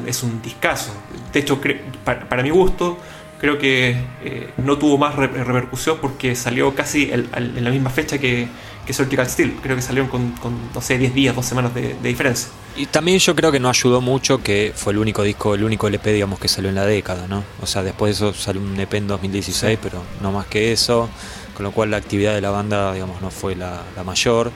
es 0.07 0.23
un 0.23 0.43
discazo. 0.43 0.93
De 1.33 1.41
hecho, 1.41 1.61
para, 2.05 2.29
para, 2.29 2.43
mi 2.43 2.51
gusto, 2.51 2.99
creo 3.43 3.59
que 3.59 3.97
eh, 4.23 4.51
no 4.59 4.79
tuvo 4.79 4.97
más 4.97 5.17
re 5.17 5.27
repercusión 5.27 5.99
porque 6.01 6.37
salió 6.37 6.77
casi 6.77 7.11
el, 7.11 7.29
el, 7.35 7.59
en 7.59 7.65
la 7.65 7.71
misma 7.71 7.91
fecha 7.91 8.17
que, 8.19 8.47
que 8.87 8.93
Surgical 8.93 9.29
Steel. 9.29 9.59
Creo 9.61 9.75
que 9.75 9.83
salieron 9.83 10.09
con, 10.09 10.31
con, 10.37 10.57
no 10.73 10.81
sé, 10.81 10.97
10 10.97 11.13
días, 11.13 11.35
2 11.35 11.45
semanas 11.45 11.75
de, 11.75 11.95
de, 11.95 12.09
diferencia. 12.09 12.51
Y 12.77 12.87
también 12.87 13.19
yo 13.19 13.35
creo 13.35 13.51
que 13.51 13.59
no 13.59 13.69
ayudó 13.69 14.01
mucho 14.01 14.41
que 14.41 14.73
fue 14.77 14.93
el 14.93 15.01
único 15.01 15.25
disco, 15.25 15.57
el 15.57 15.65
único 15.65 15.89
LP, 15.89 16.13
digamos, 16.13 16.39
que 16.39 16.47
salió 16.47 16.69
en 16.71 16.77
la 16.77 16.87
década, 16.87 17.27
¿no? 17.27 17.43
O 17.61 17.67
sea, 17.67 17.83
después 17.83 18.17
de 18.21 18.29
eso 18.29 18.39
salió 18.39 18.63
un 18.63 18.79
EP 18.79 18.95
en 18.95 19.09
2016, 19.09 19.73
sí. 19.73 19.79
pero 19.83 20.05
no 20.21 20.31
más 20.31 20.47
que 20.47 20.73
eso. 20.73 21.11
Con 21.57 21.65
lo 21.65 21.73
cual 21.73 21.91
la 21.91 21.97
actividad 21.97 22.35
de 22.35 22.41
la 22.41 22.51
banda, 22.51 22.95
digamos, 22.95 23.21
no 23.21 23.33
fue 23.33 23.57
la, 23.57 23.83
la 23.97 24.05
mayor. 24.05 24.53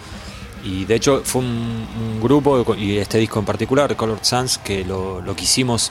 Y 0.62 0.85
de 0.85 0.94
hecho 0.94 1.22
fue 1.25 1.42
un, 1.42 1.88
un, 2.01 2.20
grupo, 2.20 2.77
y 2.79 2.99
este 2.99 3.18
disco 3.18 3.40
en 3.40 3.44
particular, 3.44 3.96
Colored 3.96 4.22
Suns, 4.22 4.59
que 4.59 4.85
lo, 4.85 5.20
lo 5.20 5.35
quisimos 5.35 5.90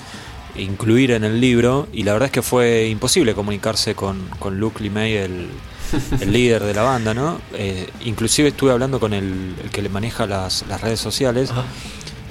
incluir 0.58 1.12
en 1.12 1.24
el 1.24 1.40
libro 1.40 1.88
y 1.92 2.04
la 2.04 2.14
verdad 2.14 2.28
es 2.28 2.32
que 2.32 2.42
fue 2.42 2.88
imposible 2.88 3.34
comunicarse 3.34 3.96
con, 3.96 4.28
con 4.40 4.60
Luke 4.60 4.82
Limay, 4.82 5.18
el, 5.18 5.50
el 6.22 6.32
líder 6.32 6.64
de 6.64 6.74
la 6.74 6.84
banda, 6.84 7.14
¿no? 7.14 7.40
Eh, 7.54 7.90
inclusive 8.04 8.50
estuve 8.50 8.72
hablando 8.72 9.00
con 9.00 9.14
el, 9.14 9.56
el 9.64 9.70
que 9.70 9.82
le 9.82 9.90
maneja 9.90 10.26
las, 10.26 10.66
las 10.68 10.82
redes 10.82 11.00
sociales 11.00 11.52
Ajá. 11.52 11.64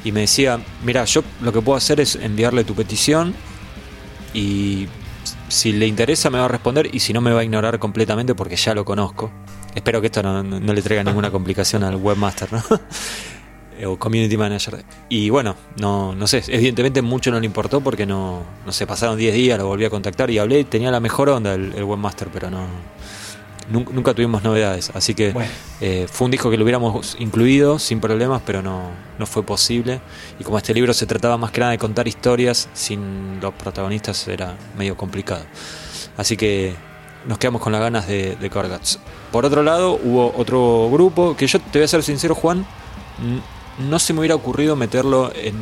y 0.05 0.13
me 0.13 0.21
decía, 0.21 0.61
mira, 0.85 1.05
yo 1.05 1.23
lo 1.41 1.53
que 1.53 1.61
puedo 1.61 1.77
hacer 1.77 2.01
es 2.01 2.17
enviarle 2.17 2.65
tu 2.65 2.75
petición 2.75 3.35
y 4.33 4.89
si 5.49 5.73
le 5.73 5.87
interesa 5.87 6.31
me 6.31 6.39
va 6.39 6.47
a 6.47 6.49
responder 6.49 6.91
y 6.93 7.01
si 7.01 7.13
no 7.13 7.21
me 7.21 7.33
va 7.33 7.41
a 7.41 7.45
ignorar 7.45 7.79
completamente 7.79 8.35
porque 8.35 8.57
ya 8.57 8.75
lo 8.75 8.85
conozco. 8.85 9.31
Espero 9.75 10.01
que 10.01 10.07
esto 10.07 10.23
no, 10.23 10.43
no, 10.43 10.61
no 10.61 10.73
le 10.73 10.83
traiga 10.83 11.03
ninguna 11.03 11.31
complicación 11.33 11.85
al 11.85 11.97
webmaster, 11.97 12.53
¿no? 12.53 12.63
O 13.87 13.99
community 13.99 14.37
manager. 14.37 14.85
Y 15.09 15.31
bueno, 15.31 15.57
no, 15.81 16.15
no 16.15 16.27
sé, 16.27 16.43
evidentemente 16.49 17.03
mucho 17.03 17.31
no 17.31 17.41
le 17.41 17.47
importó 17.47 17.81
porque 17.81 18.07
no, 18.07 18.43
no 18.65 18.73
sé, 18.73 18.87
pasaron 18.87 19.19
10 19.19 19.35
días, 19.35 19.59
lo 19.59 19.67
volví 19.67 19.85
a 19.85 19.91
contactar 19.91 20.31
y 20.31 20.39
hablé, 20.39 20.65
tenía 20.65 20.91
la 20.91 21.01
mejor 21.01 21.29
onda 21.29 21.55
el, 21.55 21.73
el 21.75 21.85
webmaster, 21.85 22.29
pero 22.33 22.51
no, 22.51 22.67
nunca, 23.71 23.93
nunca 23.93 24.15
tuvimos 24.15 24.43
novedades. 24.43 24.91
Así 24.95 25.15
que 25.15 25.33
bueno. 25.33 25.51
eh, 25.81 26.07
fue 26.11 26.27
un 26.27 26.31
disco 26.31 26.51
que 26.51 26.57
lo 26.57 26.65
hubiéramos 26.65 27.17
incluido 27.19 27.79
sin 27.79 28.01
problemas, 28.01 28.43
pero 28.45 28.63
no, 28.63 28.91
no 29.19 29.27
fue 29.27 29.43
posible. 29.43 30.01
Y 30.39 30.45
como 30.45 30.59
este 30.59 30.75
libro 30.75 30.93
se 30.95 31.07
trataba 31.07 31.37
más 31.37 31.51
que 31.51 31.61
nada 31.61 31.73
de 31.73 31.79
contar 31.79 32.07
historias 32.09 32.69
sin 32.75 33.41
los 33.41 33.55
protagonistas, 33.55 34.29
era 34.29 34.57
medio 34.79 34.97
complicado. 34.97 35.45
Así 36.17 36.37
que 36.37 36.75
nos 37.27 37.39
quedamos 37.39 37.63
con 37.63 37.73
las 37.73 37.81
ganas 37.81 38.07
de, 38.07 38.37
de 38.37 38.51
Cargats. 38.51 38.99
Por 39.33 39.45
otro 39.45 39.63
lado, 39.63 39.99
hubo 40.03 40.33
otro 40.37 40.89
grupo 40.93 41.37
que 41.37 41.47
yo 41.47 41.59
te 41.59 41.79
voy 41.79 41.85
a 41.85 41.89
ser 41.89 42.03
sincero, 42.03 42.35
Juan 42.35 42.65
no 43.79 43.99
se 43.99 44.13
me 44.13 44.21
hubiera 44.21 44.35
ocurrido 44.35 44.77
meterlo 44.77 45.33
en, 45.35 45.55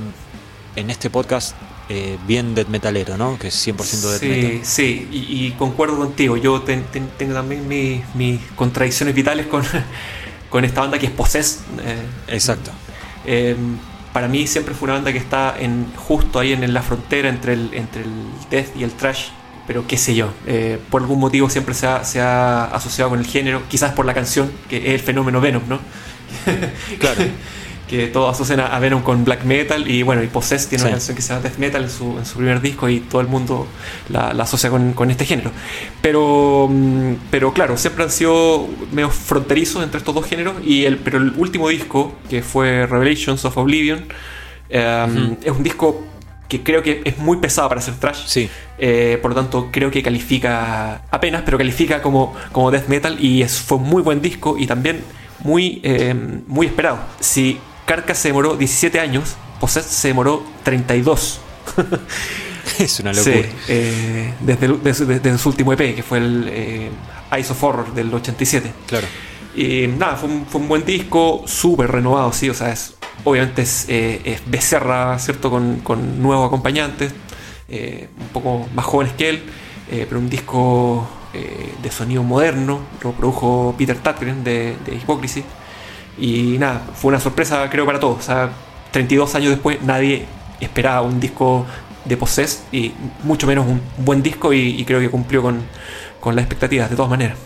en 0.77 0.91
este 0.91 1.11
podcast 1.11 1.55
eh, 1.89 2.17
bien 2.27 2.55
death 2.55 2.69
metalero, 2.69 3.17
¿no? 3.17 3.39
Que 3.39 3.49
es 3.49 3.67
100% 3.67 3.77
death 4.11 4.21
sí, 4.21 4.27
metal. 4.29 4.61
Sí, 4.65 5.09
y, 5.13 5.47
y 5.47 5.51
concuerdo 5.53 5.97
contigo. 5.99 6.37
Yo 6.37 6.63
ten- 6.63 6.85
ten- 6.93 7.11
tengo 7.19 7.35
también 7.35 7.67
mi- 7.69 8.03
mis 8.15 8.41
contradicciones 8.57 9.15
vitales 9.15 9.47
con, 9.47 9.63
con 10.51 10.65
esta 10.65 10.81
banda 10.81 10.99
que 10.99 11.07
es 11.07 11.13
Possessed. 11.13 11.61
eh, 11.85 12.03
Exacto. 12.29 12.71
eh, 13.27 13.57
para 14.13 14.29
mí 14.29 14.47
siempre 14.47 14.75
fue 14.75 14.87
una 14.87 14.95
banda 14.95 15.11
que 15.13 15.19
está 15.19 15.55
en, 15.59 15.91
justo 15.97 16.39
ahí 16.39 16.53
en, 16.53 16.75
la 16.75 16.83
frontera 16.83 17.31
entre 17.31 17.55
el, 17.55 17.71
entre 17.73 18.03
el 18.03 18.11
death 18.51 18.77
y 18.77 18.85
el 18.85 18.93
trash. 18.93 19.29
Pero 19.67 19.87
qué 19.87 19.97
sé 19.97 20.15
yo, 20.15 20.29
por 20.91 21.03
algún 21.03 21.21
motivo 21.21 21.49
siempre 21.49 21.73
se 21.73 21.87
ha, 21.87 22.05
se 22.05 22.21
ha 22.21 22.65
asociado 22.65 23.11
con 23.11 23.21
el 23.21 23.27
género, 23.27 23.63
quizás 23.69 23.93
por 23.93 24.05
la 24.05 24.13
canción, 24.13 24.51
que 24.69 24.77
es 24.79 24.95
el 24.95 25.01
fenómeno 25.01 25.41
Venom, 25.41 25.63
¿no? 25.69 25.79
Claro. 26.99 27.23
que 27.93 28.07
todos 28.09 28.35
asocian 28.35 28.61
a 28.61 28.79
Venom 28.79 29.03
con 29.03 29.25
black 29.25 29.45
metal 29.45 29.89
y 29.89 30.03
bueno, 30.03 30.23
y 30.23 30.27
Possessed 30.27 30.69
tiene 30.69 30.83
Sí. 30.83 30.87
una 30.89 30.97
canción 30.97 31.15
que 31.17 31.23
se 31.23 31.29
llama 31.29 31.43
death 31.43 31.59
metal 31.59 31.83
en 31.85 31.91
su, 31.91 32.19
en 32.19 32.25
su 32.27 32.37
primer 32.39 32.61
disco 32.61 32.89
y 32.89 33.01
todo 33.01 33.21
el 33.21 33.29
mundo 33.29 33.67
la, 34.09 34.33
la 34.33 34.45
asocia 34.45 34.71
con, 34.71 34.93
con 34.95 35.11
este 35.11 35.25
género. 35.27 35.51
Pero, 36.01 36.69
mm, 36.71 37.13
pero 37.31 37.53
claro, 37.53 37.77
siempre 37.77 38.05
han 38.05 38.11
sido 38.11 38.69
medio 38.93 39.11
fronterizos 39.11 39.83
entre 39.85 39.99
estos 39.99 40.15
dos 40.15 40.27
géneros 40.27 40.55
y 40.65 40.85
el, 40.85 40.97
pero 40.99 41.19
el 41.19 41.33
último 41.37 41.69
disco, 41.69 42.15
que 42.31 42.43
fue 42.43 42.87
Revelations 42.87 43.45
of 43.45 43.57
Oblivion, 43.57 44.05
eh, 44.71 45.07
Ujú. 45.09 45.39
es 45.45 45.51
un 45.53 45.63
disco 45.63 46.07
que 46.49 46.63
creo 46.63 46.83
que 46.83 47.01
es 47.05 47.17
muy 47.19 47.39
pesado 47.39 47.69
para 47.69 47.81
hacer 47.81 47.95
trash. 47.95 48.25
Sí. 48.27 48.49
Eh, 48.79 49.19
por 49.23 49.31
lo 49.31 49.35
tanto, 49.37 49.69
creo 49.73 49.91
que 49.91 50.03
califica 50.03 51.03
apenas, 51.11 51.43
pero 51.45 51.57
califica 51.59 52.03
como, 52.03 52.35
como 52.53 52.71
death 52.71 52.89
metal 52.89 53.17
y 53.23 53.43
es, 53.43 53.61
fue 53.61 53.79
un 53.79 53.85
muy 53.85 54.03
buen 54.03 54.21
disco 54.21 54.57
y 54.59 54.67
también 54.67 55.01
muy, 55.45 55.81
eh, 55.83 56.15
muy 56.47 56.67
esperado. 56.67 56.99
Si 57.21 57.59
Carcass 57.87 58.19
se 58.19 58.29
demoró 58.29 58.57
17 58.57 58.99
años, 59.01 59.35
Possessed 59.61 59.91
se 59.91 60.09
demoró 60.09 60.43
32. 60.65 61.41
Es 62.79 63.01
una 63.01 63.13
locura. 63.13 63.35
Sí, 63.35 63.45
eh, 63.69 64.33
desde, 64.41 64.67
el- 64.67 64.83
desde- 64.83 65.07
desde 65.07 65.39
su 65.39 65.49
último 65.49 65.73
EP, 65.73 65.95
que 65.97 66.03
fue 66.03 66.19
el 66.19 66.47
eh, 66.49 66.91
Eyes 67.33 67.51
of 67.51 67.63
Horror 67.63 67.93
del 67.95 68.13
87. 68.15 68.73
Claro. 68.87 69.07
Y 69.55 69.87
nada, 69.89 70.17
fue 70.17 70.29
un, 70.29 70.47
fue 70.47 70.61
un 70.61 70.69
buen 70.69 70.85
disco, 70.85 71.43
súper 71.47 71.91
renovado, 71.91 72.33
sí, 72.33 72.49
o 72.49 72.55
sea, 72.55 72.73
es, 72.73 72.95
obviamente 73.25 73.63
es, 73.63 73.87
eh, 73.89 74.21
es 74.25 74.43
Becerra, 74.47 75.19
¿cierto? 75.19 75.51
Con, 75.51 75.81
con 75.81 76.23
nuevos 76.23 76.47
acompañantes, 76.47 77.13
eh, 77.69 78.09
un 78.19 78.29
poco 78.29 78.67
más 78.75 78.85
jóvenes 78.87 79.13
que 79.15 79.29
él, 79.29 79.43
pero 79.91 80.19
un 80.21 80.31
disco 80.31 81.07
de 81.83 81.91
sonido 81.91 82.23
moderno, 82.23 82.81
lo 83.03 83.13
produjo 83.13 83.75
Peter 83.77 83.97
Tatgren 83.99 84.43
de, 84.43 84.75
de 84.87 84.95
Hypocrisy. 84.97 85.45
Y 86.19 86.59
nada, 86.59 86.83
fue 86.95 87.09
una 87.11 87.21
sorpresa 87.21 87.69
creo 87.71 87.87
para 87.87 87.99
todos, 87.99 88.19
o 88.19 88.23
sea, 88.23 88.51
32 88.91 89.35
años 89.35 89.51
después 89.51 89.81
nadie 89.83 90.27
esperaba 90.61 91.03
un 91.03 91.19
disco 91.21 91.65
de 92.05 92.17
Possessed 92.17 92.59
y 92.73 92.93
mucho 93.23 93.47
menos 93.47 93.67
un 93.67 93.81
buen 93.99 94.23
disco 94.23 94.53
y, 94.53 94.81
y 94.81 94.85
creo 94.85 95.01
que 95.01 95.09
cumplió 95.09 95.41
con, 95.43 95.61
con 96.21 96.35
las 96.37 96.43
expectativas 96.45 96.91
de 96.91 96.97
todas 96.97 97.11
maneras. 97.11 97.39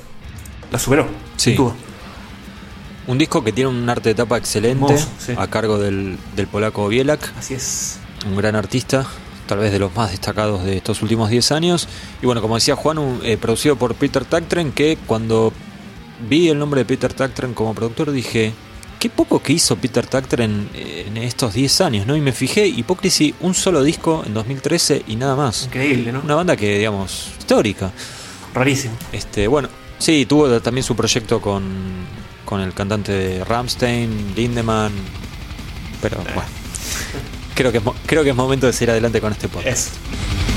La 0.73 0.79
superó, 0.79 1.07
Sí. 1.37 1.51
sin 1.51 1.57
duda. 1.57 1.75
Un 3.07 3.19
disco 3.19 3.45
que 3.45 3.53
tiene 3.53 3.71
un 3.71 3.89
arte 3.89 4.09
de 4.09 4.15
tapa 4.17 4.37
excelente 4.37 4.99
sí. 5.19 5.33
a 5.39 5.47
cargo 5.47 5.79
del, 5.79 6.19
del 6.35 6.47
polaco 6.49 6.89
Bielak, 6.89 7.33
Así 7.39 7.55
es. 7.55 7.99
un 8.27 8.35
gran 8.37 8.57
artista, 8.57 9.07
tal 9.47 9.59
vez 9.59 9.71
de 9.71 9.79
los 9.79 9.95
más 9.95 10.11
destacados 10.11 10.65
de 10.65 10.79
estos 10.79 11.03
últimos 11.03 11.31
10 11.31 11.53
años. 11.53 11.89
Y 12.21 12.27
bueno, 12.27 12.43
como 12.43 12.57
decía 12.57 12.75
Juan, 12.75 12.99
un- 12.99 13.21
eh, 13.23 13.37
producido 13.37 13.77
por 13.77 13.95
Peter 13.95 14.25
Tactren, 14.25 14.73
que 14.73 14.99
cuando 15.07 15.53
vi 16.29 16.49
el 16.49 16.59
nombre 16.59 16.81
de 16.81 16.85
Peter 16.85 17.13
Tactren 17.13 17.55
como 17.55 17.75
productor 17.75 18.11
dije, 18.11 18.53
qué 18.99 19.11
poco 19.11 19.43
que 19.43 19.53
hizo 19.53 19.77
Peter 19.77 20.07
Tactren 20.07 20.69
en 20.75 21.17
estos 21.17 21.55
10 21.55 21.81
años, 21.83 22.07
¿no? 22.07 22.17
Y 22.17 22.21
me 22.21 22.33
fijé, 22.33 22.67
Hypocrisy, 22.67 23.35
un 23.41 23.55
solo 23.55 23.83
disco 23.83 24.23
en 24.27 24.35
2013 24.35 25.05
y 25.07 25.17
nada 25.17 25.37
más. 25.37 25.65
Increíble, 25.65 26.13
¿no? 26.13 26.21
Una 26.21 26.35
banda 26.35 26.57
que, 26.57 26.79
digamos, 26.79 27.33
histórica. 27.39 27.93
Rarísimo. 28.55 28.97
Este, 29.13 29.47
bueno, 29.49 29.69
sí, 29.99 30.27
tuvo 30.27 30.61
también 30.61 30.85
su 30.85 30.97
proyecto 30.97 31.41
con, 31.41 31.65
con 32.45 32.61
el 32.61 32.73
cantante 32.73 33.13
de 33.13 33.45
Ramstein, 33.45 34.35
Lindemann, 34.35 34.93
pero 36.01 36.19
bueno, 36.19 36.49
creo 37.55 37.73
que, 37.73 37.79
es, 37.79 37.85
creo 38.07 38.25
que 38.25 38.31
es 38.31 38.37
momento 38.37 38.67
de 38.67 38.73
seguir 38.73 38.91
adelante 38.91 39.21
con 39.21 39.33
este 39.33 39.49
podcast. 39.49 39.69
Es. 39.69 40.56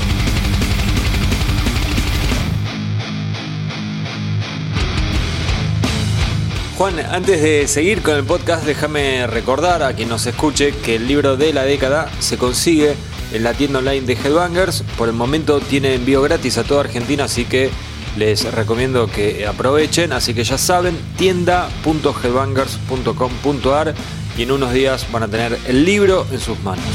Juan, 6.80 6.96
antes 6.98 7.42
de 7.42 7.68
seguir 7.68 8.00
con 8.00 8.16
el 8.16 8.24
podcast, 8.24 8.64
déjame 8.64 9.26
recordar 9.26 9.82
a 9.82 9.92
quien 9.92 10.08
nos 10.08 10.24
escuche 10.24 10.72
que 10.82 10.94
el 10.94 11.06
libro 11.06 11.36
de 11.36 11.52
la 11.52 11.64
década 11.64 12.10
se 12.20 12.38
consigue 12.38 12.94
en 13.34 13.44
la 13.44 13.52
tienda 13.52 13.80
online 13.80 14.06
de 14.06 14.14
Headbangers. 14.14 14.82
Por 14.96 15.10
el 15.10 15.14
momento 15.14 15.60
tiene 15.60 15.92
envío 15.92 16.22
gratis 16.22 16.56
a 16.56 16.64
toda 16.64 16.80
Argentina, 16.80 17.24
así 17.24 17.44
que 17.44 17.68
les 18.16 18.50
recomiendo 18.54 19.08
que 19.08 19.46
aprovechen. 19.46 20.14
Así 20.14 20.32
que 20.32 20.42
ya 20.42 20.56
saben, 20.56 20.96
tienda.headbangers.com.ar 21.18 23.94
y 24.38 24.42
en 24.42 24.50
unos 24.50 24.72
días 24.72 25.06
van 25.12 25.24
a 25.24 25.28
tener 25.28 25.58
el 25.66 25.84
libro 25.84 26.26
en 26.32 26.40
sus 26.40 26.58
manos. 26.60 26.86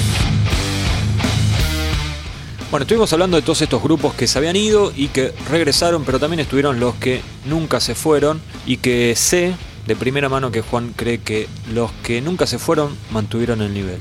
Bueno, 2.72 2.86
estuvimos 2.86 3.14
hablando 3.14 3.38
de 3.38 3.44
todos 3.44 3.62
estos 3.62 3.84
grupos 3.84 4.16
que 4.16 4.26
se 4.26 4.40
habían 4.40 4.56
ido 4.56 4.92
y 4.96 5.10
que 5.10 5.32
regresaron, 5.48 6.06
pero 6.06 6.20
también 6.20 6.40
estuvieron 6.40 6.80
los 6.80 6.96
que 6.96 7.22
nunca 7.46 7.80
se 7.80 7.94
fueron 7.94 8.42
y 8.66 8.78
que 8.78 9.16
sé 9.16 9.54
de 9.88 9.96
primera 9.96 10.30
mano 10.30 10.52
que 10.52 10.62
Juan 10.62 10.94
cree 10.96 11.20
que 11.20 11.48
los 11.74 11.92
que 12.04 12.22
nunca 12.22 12.48
se 12.48 12.58
fueron 12.60 12.96
mantuvieron 13.12 13.62
el 13.62 13.74
nivel. 13.74 14.00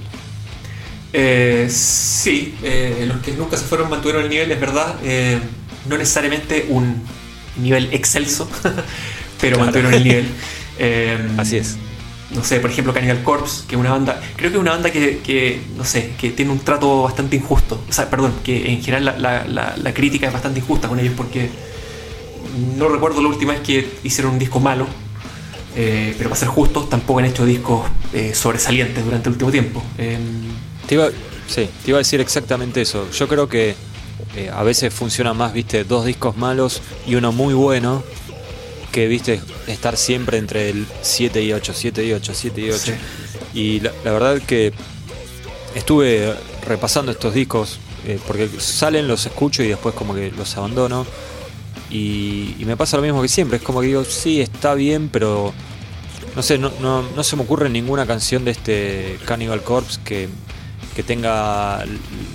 Eh, 1.13 1.69
sí, 1.71 2.55
eh, 2.63 3.05
los 3.07 3.19
que 3.19 3.33
nunca 3.33 3.57
se 3.57 3.65
fueron 3.65 3.89
mantuvieron 3.91 4.25
el 4.25 4.31
nivel, 4.31 4.51
es 4.51 4.61
verdad. 4.61 4.97
Eh, 5.05 5.39
no 5.89 5.97
necesariamente 5.97 6.67
un 6.71 7.03
nivel 7.61 7.89
excelso, 7.93 8.49
pero 9.41 9.57
Claro. 9.57 9.59
mantuvieron 9.59 9.95
el 9.95 10.05
nivel. 10.05 10.29
Así 11.39 11.57
es. 11.59 11.77
No 12.35 12.43
sé, 12.43 12.59
por 12.59 12.71
ejemplo, 12.71 12.93
Cannibal 12.93 13.23
Corpse, 13.23 13.63
que 13.69 13.77
es 13.77 13.81
una 13.81 13.91
banda. 13.91 14.21
Creo 14.37 14.51
que 14.51 14.57
es 14.57 14.61
una 14.61 14.73
banda 14.73 14.91
que, 14.91 15.19
que, 15.19 15.61
no 15.77 15.85
sé, 15.85 16.15
que 16.19 16.31
tiene 16.31 16.51
un 16.51 16.59
trato 16.59 17.03
bastante 17.03 17.37
injusto. 17.37 17.81
O 17.89 17.93
sea, 17.93 18.11
perdón, 18.11 18.33
que 18.43 18.73
en 18.73 18.83
general 18.83 19.05
la, 19.05 19.17
la- 19.19 19.45
la- 19.45 19.77
la 19.77 19.95
crítica 19.95 20.27
es 20.27 20.33
bastante 20.33 20.59
injusta 20.59 20.89
con 20.89 20.99
ellos 20.99 21.13
porque 21.17 21.49
no 22.77 22.89
recuerdo 22.89 23.23
la 23.23 23.29
última 23.29 23.53
vez 23.53 23.61
que 23.63 23.89
hicieron 24.03 24.33
un 24.33 24.39
disco 24.41 24.59
malo. 24.59 24.87
Eh, 25.77 26.15
pero 26.17 26.31
para 26.31 26.41
ser 26.41 26.49
justos, 26.49 26.89
tampoco 26.89 27.19
han 27.21 27.27
hecho 27.27 27.45
discos 27.45 27.87
eh, 28.13 28.33
sobresalientes 28.35 29.05
durante 29.05 29.29
el 29.29 29.33
último 29.35 29.51
tiempo. 29.51 29.83
Eh, 29.99 30.19
Te 30.87 30.95
iba, 30.95 31.09
sí, 31.49 31.69
te 31.85 31.91
iba 31.91 31.99
a 31.99 32.01
decir 32.01 32.21
exactamente 32.21 32.81
eso. 32.81 33.11
Yo 33.11 33.29
creo 33.29 33.49
que 33.49 33.75
eh, 34.37 34.51
a 34.53 34.63
veces 34.63 34.93
funciona 34.93 35.35
más, 35.35 35.53
viste, 35.53 35.85
dos 35.85 36.05
discos 36.07 36.37
malos 36.37 36.81
y 37.07 37.15
uno 37.15 37.33
muy 37.33 37.55
bueno 37.55 38.03
que, 38.93 39.09
viste, 39.09 39.41
estar 39.67 39.97
siempre 39.97 40.39
entre 40.39 40.71
el 40.71 40.87
7 41.03 41.43
y 41.43 41.53
8, 41.53 41.73
7 41.75 42.05
y 42.05 42.13
8, 42.13 42.33
7 42.35 42.61
y 42.61 42.71
8. 42.71 42.79
Sí. 42.79 42.93
Y 43.55 43.81
la, 43.81 43.93
la 44.05 44.13
verdad 44.13 44.41
que 44.41 44.73
estuve 45.75 46.33
repasando 46.67 47.11
estos 47.13 47.35
discos 47.35 47.79
eh, 48.07 48.19
porque 48.27 48.49
salen, 48.59 49.09
los 49.09 49.25
escucho 49.27 49.63
y 49.63 49.69
después 49.69 49.95
como 49.95 50.15
que 50.15 50.31
los 50.31 50.57
abandono. 50.57 51.07
Y, 51.91 52.57
me 52.65 52.77
pasa 52.77 52.97
lo 52.97 53.03
mismo 53.03 53.23
que 53.23 53.29
siempre, 53.29 53.59
es 53.59 53.63
como 53.63 53.81
que 53.81 53.89
digo, 53.89 54.05
sí, 54.05 54.41
está 54.41 54.75
bien, 54.75 55.09
pero 55.13 55.53
no 56.35 56.43
sé, 56.43 56.59
no, 56.59 56.73
no, 56.81 57.03
no 57.03 57.25
se 57.25 57.37
me 57.37 57.43
ocurre 57.43 57.69
ninguna 57.69 58.07
canción 58.07 58.45
de 58.45 58.51
este 58.53 59.19
Cannibal 59.25 59.63
Corpse 59.63 60.01
que, 60.05 60.29
que 60.95 61.03
tenga 61.03 61.85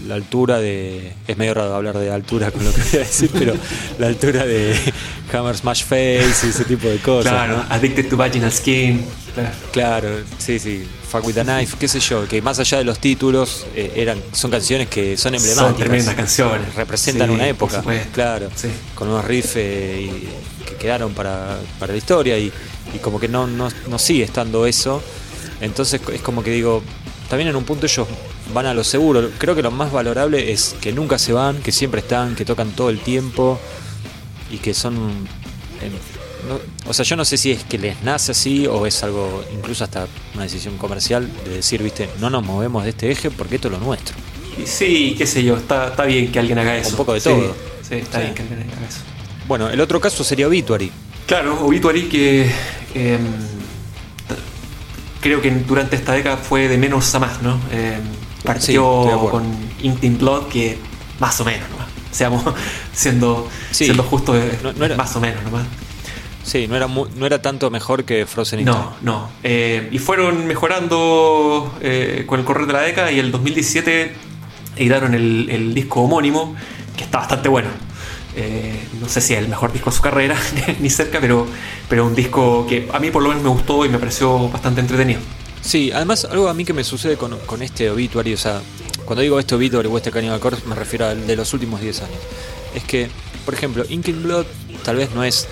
la 0.07 0.15
altura 0.15 0.59
de. 0.59 1.13
Es 1.27 1.37
medio 1.37 1.53
raro 1.53 1.75
hablar 1.75 1.97
de 1.97 2.11
altura 2.11 2.51
con 2.51 2.63
lo 2.63 2.71
que 2.73 2.81
voy 2.81 2.95
a 2.95 2.99
decir, 2.99 3.29
pero 3.33 3.53
la 3.97 4.07
altura 4.07 4.45
de 4.45 4.75
Hammer 5.33 5.55
Smash 5.55 5.83
Face 5.83 6.45
y 6.45 6.49
ese 6.49 6.65
tipo 6.65 6.87
de 6.87 6.97
cosas. 6.97 7.31
Claro, 7.31 7.57
¿no? 7.57 7.65
Addicted 7.69 8.09
to 8.09 8.17
Vaginal 8.17 8.51
Skin. 8.51 9.05
Claro. 9.33 9.49
Claro, 9.71 10.09
sí, 10.37 10.59
sí. 10.59 10.85
Fuck 11.09 11.25
with 11.25 11.37
a 11.37 11.43
knife, 11.43 11.77
qué 11.79 11.87
sé 11.87 11.99
yo, 11.99 12.27
que 12.27 12.41
más 12.41 12.59
allá 12.59 12.79
de 12.79 12.83
los 12.83 12.99
títulos, 12.99 13.65
eh, 13.75 13.93
eran, 13.95 14.21
son 14.31 14.51
canciones 14.51 14.89
que 14.89 15.17
son 15.17 15.33
emblemáticas. 15.33 15.71
Son 15.71 15.77
tremendas 15.77 16.15
canciones. 16.15 16.75
Representan 16.75 17.29
Sí, 17.29 17.33
una 17.35 17.47
época. 17.47 17.83
Claro. 18.13 18.49
Sí. 18.55 18.67
Con 18.93 19.07
unos 19.07 19.25
riffs 19.25 19.53
eh, 19.55 20.09
que 20.67 20.75
quedaron 20.75 21.13
para, 21.13 21.59
para 21.79 21.93
la 21.93 21.97
historia 21.97 22.37
y, 22.37 22.51
y 22.93 22.97
como 22.99 23.19
que 23.19 23.27
no, 23.27 23.47
no, 23.47 23.69
no 23.87 23.97
sigue 23.99 24.23
estando 24.23 24.65
eso. 24.67 25.01
Entonces 25.61 25.99
es 26.13 26.21
como 26.21 26.43
que 26.43 26.51
digo, 26.51 26.83
también 27.29 27.49
en 27.49 27.55
un 27.55 27.63
punto 27.63 27.85
ellos 27.85 28.07
van 28.53 28.65
a 28.65 28.73
lo 28.73 28.83
seguro. 28.83 29.29
Creo 29.37 29.55
que 29.55 29.61
lo 29.61 29.71
más 29.71 29.91
valorable 29.91 30.51
es 30.51 30.75
que 30.81 30.91
nunca 30.91 31.17
se 31.19 31.31
van, 31.33 31.57
que 31.61 31.71
siempre 31.71 32.01
están, 32.01 32.35
que 32.35 32.43
tocan 32.45 32.71
todo 32.71 32.89
el 32.89 32.99
tiempo 32.99 33.59
y 34.51 34.57
que 34.57 34.73
son... 34.73 34.95
em, 35.81 35.91
no- 36.47 36.59
o 36.89 36.93
sea, 36.93 37.05
yo 37.05 37.15
no 37.15 37.25
sé 37.25 37.37
si 37.37 37.51
es 37.51 37.63
que 37.65 37.77
les 37.77 38.01
nace 38.03 38.31
así 38.31 38.65
o 38.65 38.85
es 38.87 39.03
algo, 39.03 39.43
incluso 39.53 39.83
hasta 39.83 40.07
una 40.33 40.43
decisión 40.43 40.77
comercial 40.77 41.29
de 41.45 41.55
decir, 41.57 41.83
viste, 41.83 42.09
no 42.19 42.29
nos 42.29 42.43
movemos 42.43 42.83
de 42.83 42.89
este 42.91 43.11
eje 43.11 43.29
porque 43.29 43.55
esto 43.55 43.67
es 43.67 43.73
lo 43.73 43.79
nuestro. 43.79 44.15
Sí, 44.65 45.15
qué 45.17 45.27
sé 45.27 45.43
yo, 45.43 45.55
está, 45.57 45.89
está 45.89 46.05
bien 46.05 46.31
que 46.31 46.39
alguien 46.39 46.57
haga 46.59 46.75
eso. 46.77 46.89
Un 46.91 46.95
poco 46.97 47.13
de 47.13 47.21
todo. 47.21 47.55
Sí, 47.87 47.95
está 47.95 48.17
Sí. 48.17 48.23
bien 48.23 48.33
que 48.35 48.41
alguien 48.41 48.61
haga 48.61 48.87
eso. 48.87 48.99
Bueno, 49.47 49.69
el 49.69 49.79
otro 49.81 49.99
caso 50.01 50.23
sería 50.23 50.47
Obituary. 50.47 50.91
Claro, 51.27 51.63
Obituary 51.65 52.09
que. 52.09 52.51
em, 52.95 53.19
creo 55.19 55.41
que 55.41 55.51
durante 55.51 55.95
esta 55.95 56.13
década 56.13 56.37
fue 56.37 56.67
de 56.67 56.77
menos 56.77 57.13
a 57.15 57.19
más, 57.19 57.41
¿no? 57.41 57.59
Eh, 57.71 57.99
partió 58.43 59.29
con 59.31 59.45
Ink 59.81 60.19
Blood, 60.19 60.47
que 60.47 60.77
más 61.19 61.39
o 61.41 61.45
menos, 61.45 61.67
¿no? 61.69 61.77
Seamos 62.11 62.43
siendo, 62.91 63.47
siendo 63.71 64.03
justos, 64.03 64.37
más 64.97 65.15
o 65.15 65.19
menos 65.19 65.43
nomás. 65.43 65.67
Sí, 66.43 66.67
no 66.67 66.75
era, 66.75 66.87
no 66.87 67.25
era 67.25 67.41
tanto 67.41 67.69
mejor 67.69 68.05
que 68.05 68.25
Frozen 68.25 68.65
No, 68.65 68.93
no. 69.01 69.29
Eh, 69.43 69.89
y 69.91 69.99
fueron 69.99 70.47
mejorando 70.47 71.77
eh, 71.81 72.23
con 72.25 72.39
el 72.39 72.45
correr 72.45 72.65
de 72.65 72.73
la 72.73 72.81
década 72.81 73.11
y 73.11 73.19
el 73.19 73.31
2017 73.31 74.13
editaron 74.77 75.13
el, 75.13 75.47
el 75.51 75.75
disco 75.75 76.01
homónimo, 76.01 76.55
que 76.97 77.03
está 77.03 77.19
bastante 77.19 77.49
bueno. 77.49 77.69
Eh, 78.35 78.87
no 79.01 79.09
sé 79.09 79.21
si 79.21 79.33
es 79.33 79.39
el 79.39 79.47
mejor 79.47 79.73
disco 79.73 79.89
de 79.89 79.95
su 79.95 80.01
carrera, 80.01 80.37
ni 80.79 80.89
cerca, 80.89 81.19
pero, 81.19 81.47
pero 81.87 82.05
un 82.05 82.15
disco 82.15 82.65
que 82.67 82.87
a 82.93 82.99
mí 82.99 83.11
por 83.11 83.23
lo 83.23 83.29
menos 83.29 83.43
me 83.43 83.49
gustó 83.49 83.85
y 83.85 83.89
me 83.89 83.97
pareció 83.97 84.49
bastante 84.49 84.81
entretenido. 84.81 85.19
Sí, 85.61 85.91
además 85.91 86.25
algo 86.25 86.47
a 86.47 86.53
mí 86.53 86.63
que 86.63 86.73
me 86.73 86.83
sucede 86.83 87.17
con, 87.17 87.37
con 87.39 87.61
este 87.61 87.89
obituary, 87.89 88.33
o 88.33 88.37
sea, 88.37 88.61
cuando 89.05 89.21
digo 89.21 89.39
este 89.39 89.55
obituary 89.55 89.89
o 89.89 89.97
este 89.97 90.11
Cannibal 90.11 90.39
Corpse 90.39 90.65
me 90.67 90.75
refiero 90.75 91.07
al 91.07 91.25
de 91.25 91.35
los 91.35 91.53
últimos 91.53 91.81
10 91.81 92.01
años. 92.01 92.19
Es 92.75 92.83
que, 92.83 93.09
por 93.43 93.53
ejemplo, 93.53 93.83
Inking 93.89 94.23
Blood 94.23 94.45
tal 94.83 94.97
vez 94.97 95.11
no 95.11 95.23
es 95.23 95.47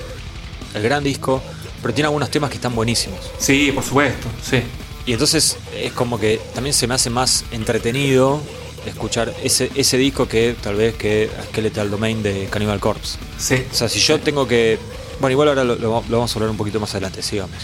el 0.74 0.84
gran 0.84 1.04
disco, 1.04 1.42
pero 1.82 1.94
tiene 1.94 2.06
algunos 2.06 2.30
temas 2.30 2.50
que 2.50 2.58
están 2.58 2.76
buenísimos. 2.76 3.20
Sí, 3.40 3.72
por 3.74 3.84
supuesto, 3.84 4.28
sí. 4.44 4.62
Y 5.06 5.14
entonces 5.14 5.58
es 5.76 5.92
como 5.94 6.20
que 6.20 6.40
también 6.54 6.74
se 6.74 6.86
me 6.86 6.94
hace 6.94 7.10
más 7.10 7.46
entretenido 7.52 8.42
escuchar 8.90 9.34
ese, 9.44 9.70
ese 9.76 9.98
disco 9.98 10.28
que 10.28 10.56
tal 10.62 10.76
vez 10.76 10.96
que 10.96 11.30
Skeletal 11.50 11.90
Domain 11.90 12.22
de 12.24 12.48
Cannibal 12.50 12.80
Corpse. 12.80 13.18
Sí. 13.38 13.64
O 13.72 13.74
sea, 13.74 13.90
si 13.90 14.00
yo 14.00 14.20
tengo 14.20 14.48
que. 14.48 14.80
Bueno, 15.20 15.32
igual 15.32 15.50
ahora 15.50 15.64
lo, 15.64 16.04
vamos 16.10 16.32
a 16.32 16.36
hablar 16.36 16.50
un 16.52 16.58
poquito 16.58 16.80
más 16.80 16.92
adelante, 16.92 17.22
sigamos. 17.22 17.56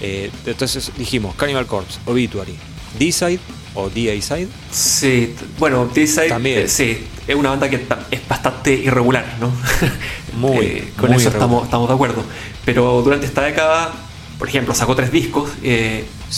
Eh, 0.00 0.30
entonces 0.46 0.92
dijimos 0.96 1.34
Cannibal 1.34 1.66
Corpse, 1.66 1.98
Obituary, 2.06 2.56
D-Side 2.98 3.40
o 3.74 3.88
D-A-Side. 3.90 4.48
Sí, 4.70 5.34
bueno, 5.58 5.90
D-Side 5.92 6.28
también. 6.28 6.60
Eh, 6.60 6.68
sí, 6.68 7.06
es 7.26 7.34
una 7.34 7.50
banda 7.50 7.68
que 7.68 7.84
es 8.10 8.28
bastante 8.28 8.72
irregular, 8.72 9.36
¿no? 9.40 9.50
Muy. 10.38 10.66
Eh, 10.66 10.92
con 10.96 11.12
eso 11.12 11.28
estamos, 11.30 11.64
estamos 11.64 11.88
de 11.88 11.94
acuerdo. 11.94 12.22
Pero 12.64 13.02
durante 13.02 13.26
esta 13.26 13.42
década 13.42 13.92
por 14.38 14.48
ejemplo, 14.48 14.74
sacó 14.74 14.94
tres 14.94 15.10
discos. 15.10 15.50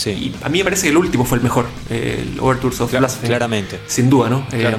Eh, 0.06 0.10
y 0.10 0.34
a 0.42 0.48
mí 0.48 0.58
me 0.58 0.64
parece 0.64 0.82
que 0.84 0.88
el 0.90 0.96
último 0.96 1.24
fue 1.24 1.38
el 1.38 1.44
mejor, 1.44 1.66
el 1.88 2.38
Overtures 2.40 2.80
of 2.80 2.92
Blasphemy. 2.92 3.28
Claramente. 3.28 3.80
Sin 3.86 4.08
duda, 4.08 4.28
¿no? 4.28 4.46
Eh, 4.52 4.74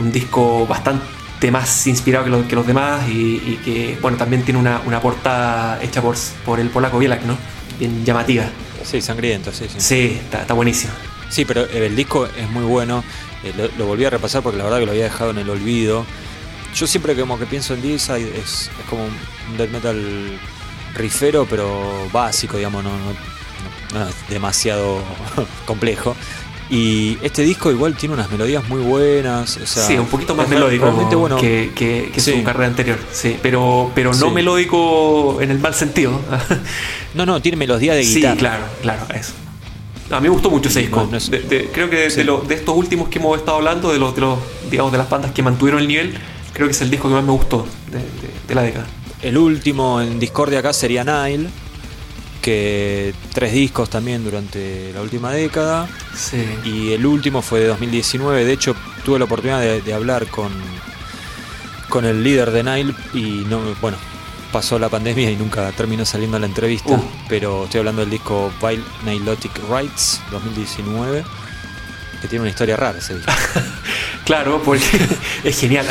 un 0.00 0.10
disco 0.10 0.66
bastante 0.66 1.50
más 1.50 1.86
inspirado 1.86 2.24
que, 2.46 2.54
los 2.54 2.66
demás 2.66 3.08
y, 3.08 3.60
que, 3.64 3.98
bueno, 4.00 4.16
también 4.16 4.42
tiene 4.42 4.60
una, 4.60 5.00
portada 5.00 5.82
hecha 5.82 6.00
por, 6.00 6.16
por 6.44 6.60
el 6.60 6.70
polaco 6.70 6.98
Bielak, 6.98 7.22
¿no? 7.24 7.36
Bien 7.78 8.04
llamativa. 8.04 8.44
Sí, 8.82 9.00
sangriento, 9.00 9.52
sí, 9.52 9.66
sí. 9.68 9.76
Sí, 9.78 10.20
está, 10.32 10.52
buenísimo. 10.54 10.92
Sí, 11.30 11.44
pero 11.44 11.64
el 11.64 11.96
disco 11.96 12.26
es 12.26 12.48
muy 12.50 12.64
bueno. 12.64 13.04
Eh, 13.42 13.70
lo, 13.76 13.86
volví 13.86 14.04
a 14.04 14.10
repasar 14.10 14.42
porque 14.42 14.58
la 14.58 14.64
verdad 14.64 14.78
que 14.78 14.86
lo 14.86 14.92
había 14.92 15.04
dejado 15.04 15.30
en 15.30 15.38
el 15.38 15.50
olvido. 15.50 16.06
Yo 16.74 16.86
siempre 16.86 17.14
como 17.14 17.38
que 17.38 17.46
pienso 17.46 17.74
en 17.74 17.82
D-Side 17.82 18.38
es, 18.38 18.70
es 18.78 18.86
como 18.88 19.04
un 19.04 19.56
death 19.56 19.70
metal 19.70 20.38
rifero, 20.94 21.46
pero 21.48 22.08
básico, 22.12 22.56
digamos, 22.56 22.82
no, 22.82 22.90
no, 22.90 23.33
es 24.02 24.14
demasiado 24.28 24.98
complejo. 25.66 26.16
Y 26.70 27.18
este 27.22 27.42
disco 27.42 27.70
igual 27.70 27.94
tiene 27.94 28.14
unas 28.14 28.30
melodías 28.30 28.66
muy 28.68 28.80
buenas. 28.80 29.58
O 29.58 29.66
sea, 29.66 29.86
sí, 29.86 29.96
un 29.96 30.06
poquito 30.06 30.34
más 30.34 30.48
melódico 30.48 30.90
bueno. 30.90 31.36
que, 31.36 31.70
que, 31.74 32.20
su 32.20 32.42
carrera 32.42 32.66
anterior. 32.68 32.98
Sí, 33.12 33.36
pero, 33.42 33.90
pero 33.94 34.14
no 34.14 34.30
melódico 34.30 35.40
en 35.42 35.50
el 35.50 35.58
mal 35.58 35.74
sentido. 35.74 36.18
no, 37.14 37.26
no, 37.26 37.40
tiene 37.42 37.56
melodía 37.56 37.94
de 37.94 38.02
guitarra. 38.02 38.32
Sí, 38.32 38.38
claro, 38.38 38.64
claro, 38.80 39.06
eso. 39.14 39.34
a 40.10 40.20
mí 40.20 40.28
me 40.28 40.30
gustó 40.30 40.50
mucho 40.50 40.70
ese 40.70 40.80
disco. 40.80 41.08
creo 41.72 41.90
que 41.90 42.08
de, 42.08 42.54
estos 42.54 42.76
últimos 42.76 43.08
que 43.08 43.18
hemos 43.18 43.38
estado 43.38 43.58
hablando, 43.58 43.92
de 43.92 43.98
los, 43.98 44.14
de 44.14 44.22
los, 44.22 44.38
digamos, 44.70 44.90
de 44.90 44.98
las 44.98 45.10
bandas 45.10 45.32
que 45.32 45.42
mantuvieron 45.42 45.82
el 45.82 45.88
nivel, 45.88 46.14
creo 46.54 46.66
que 46.66 46.72
es 46.72 46.80
el 46.80 46.90
disco 46.90 47.08
que 47.08 47.14
más 47.14 47.24
me 47.24 47.32
gustó 47.32 47.66
de 48.48 48.54
la 48.54 48.62
década. 48.62 48.86
El 49.20 49.38
último 49.38 50.00
en 50.00 50.18
Discordia 50.18 50.58
acá 50.58 50.72
sería 50.72 51.02
Nile, 51.02 51.48
que 52.44 53.14
tres 53.32 53.54
discos 53.54 53.88
también 53.88 54.22
durante 54.22 54.92
la 54.92 55.00
última 55.00 55.32
década. 55.32 55.88
Sí. 56.14 56.44
Y 56.62 56.92
el 56.92 57.06
último 57.06 57.40
fue 57.40 57.60
de 57.60 57.68
2019. 57.68 58.44
De 58.44 58.52
hecho, 58.52 58.76
tuve 59.02 59.18
la 59.18 59.24
oportunidad 59.24 59.60
de, 59.62 59.94
hablar 59.94 60.26
con, 60.26 60.52
con 61.88 62.04
el 62.04 62.22
líder 62.22 62.50
de 62.50 62.62
Nile 62.62 62.94
y 63.14 63.46
no, 63.48 63.62
bueno, 63.80 63.96
pasó 64.52 64.78
la 64.78 64.90
pandemia 64.90 65.30
y 65.30 65.36
nunca 65.36 65.72
terminó 65.72 66.04
saliendo 66.04 66.38
la 66.38 66.44
entrevista. 66.44 66.92
Uh. 66.92 67.02
Pero 67.30 67.64
estoy 67.64 67.78
hablando 67.78 68.02
del 68.02 68.10
disco 68.10 68.52
Vile 68.60 68.84
Nilotic 69.06 69.58
Rights 69.70 70.20
2019 70.30 71.24
que 72.24 72.28
tiene 72.28 72.40
una 72.40 72.50
historia 72.50 72.74
rara 72.74 72.98
ese 72.98 73.16
disco. 73.16 73.30
claro, 74.24 74.62
porque 74.64 74.86
es 75.44 75.60
genial. 75.60 75.86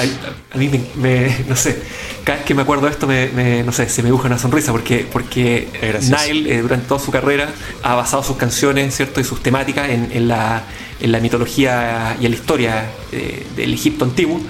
A, 0.52 0.58
mí 0.58 0.67
me, 0.96 1.46
no 1.48 1.56
sé, 1.56 1.80
cada 2.24 2.39
vez 2.39 2.48
que 2.48 2.56
me 2.56 2.63
acuerdo 2.63 2.88
de 2.88 2.91
esto, 2.91 3.06
me, 3.06 3.62
no 3.62 3.72
sé, 3.72 3.88
se 3.88 4.02
me 4.02 4.08
dibuja 4.08 4.26
una 4.26 4.39
sonrisa 4.39 4.72
porque, 4.72 5.06
porque 5.12 5.67
Nile 6.02 6.56
eh, 6.56 6.62
durante 6.63 6.88
toda 6.88 7.00
su 7.00 7.12
carrera 7.12 7.50
ha 7.84 7.93
basado 7.93 8.24
sus 8.24 8.36
canciones, 8.36 8.96
¿cierto? 8.96 9.22
Y 9.22 9.24
sus 9.24 9.43
temáticas 9.43 9.91
en, 9.91 10.28
la, 10.28 10.63
en 11.00 11.12
la, 11.12 11.19
mitología 11.19 12.17
y 12.19 12.26
en 12.26 12.32
la 12.32 12.38
historia 12.38 12.86
eh, 13.12 13.46
del 13.56 13.72
Egipto 13.72 14.04
antiguo. 14.04 14.41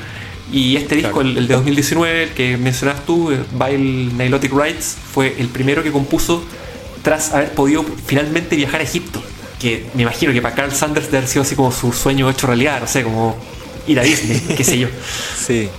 Y 0.54 0.78
este 0.78 0.96
disco, 0.96 1.20
el, 1.20 1.48
de 1.48 1.54
2019, 1.54 2.24
el 2.24 2.30
que 2.30 2.56
mencionas 2.56 3.06
tú, 3.06 3.30
eh, 3.30 3.40
Vile 3.52 4.14
Nilotic 4.14 4.54
Rights, 4.54 4.96
fue 5.14 5.36
el 5.38 5.50
primero 5.50 5.84
que 5.84 5.92
compuso 5.92 6.46
tras 7.02 7.34
haber 7.34 7.52
podido 7.52 7.84
finalmente 8.06 8.56
viajar 8.56 8.80
a 8.80 8.84
Egipto 8.86 9.22
que 9.64 9.86
me 9.94 10.02
imagino 10.02 10.34
que 10.34 10.42
para 10.42 10.54
Carl 10.54 10.74
Sanders 10.74 11.06
debe 11.06 11.20
haber 11.20 11.30
sido 11.30 11.44
así 11.44 11.56
como 11.56 11.72
su 11.72 11.94
sueño 11.94 12.30
hecho 12.30 12.48
realidad, 12.48 12.82
no 12.82 12.88
sé, 12.88 13.02
como 13.02 13.38
ir 13.88 13.98
a 13.98 14.04
Disney, 14.04 14.40
qué 14.58 14.64
sé 14.64 14.78
yo. 14.78 14.90
Sí. 15.38 15.70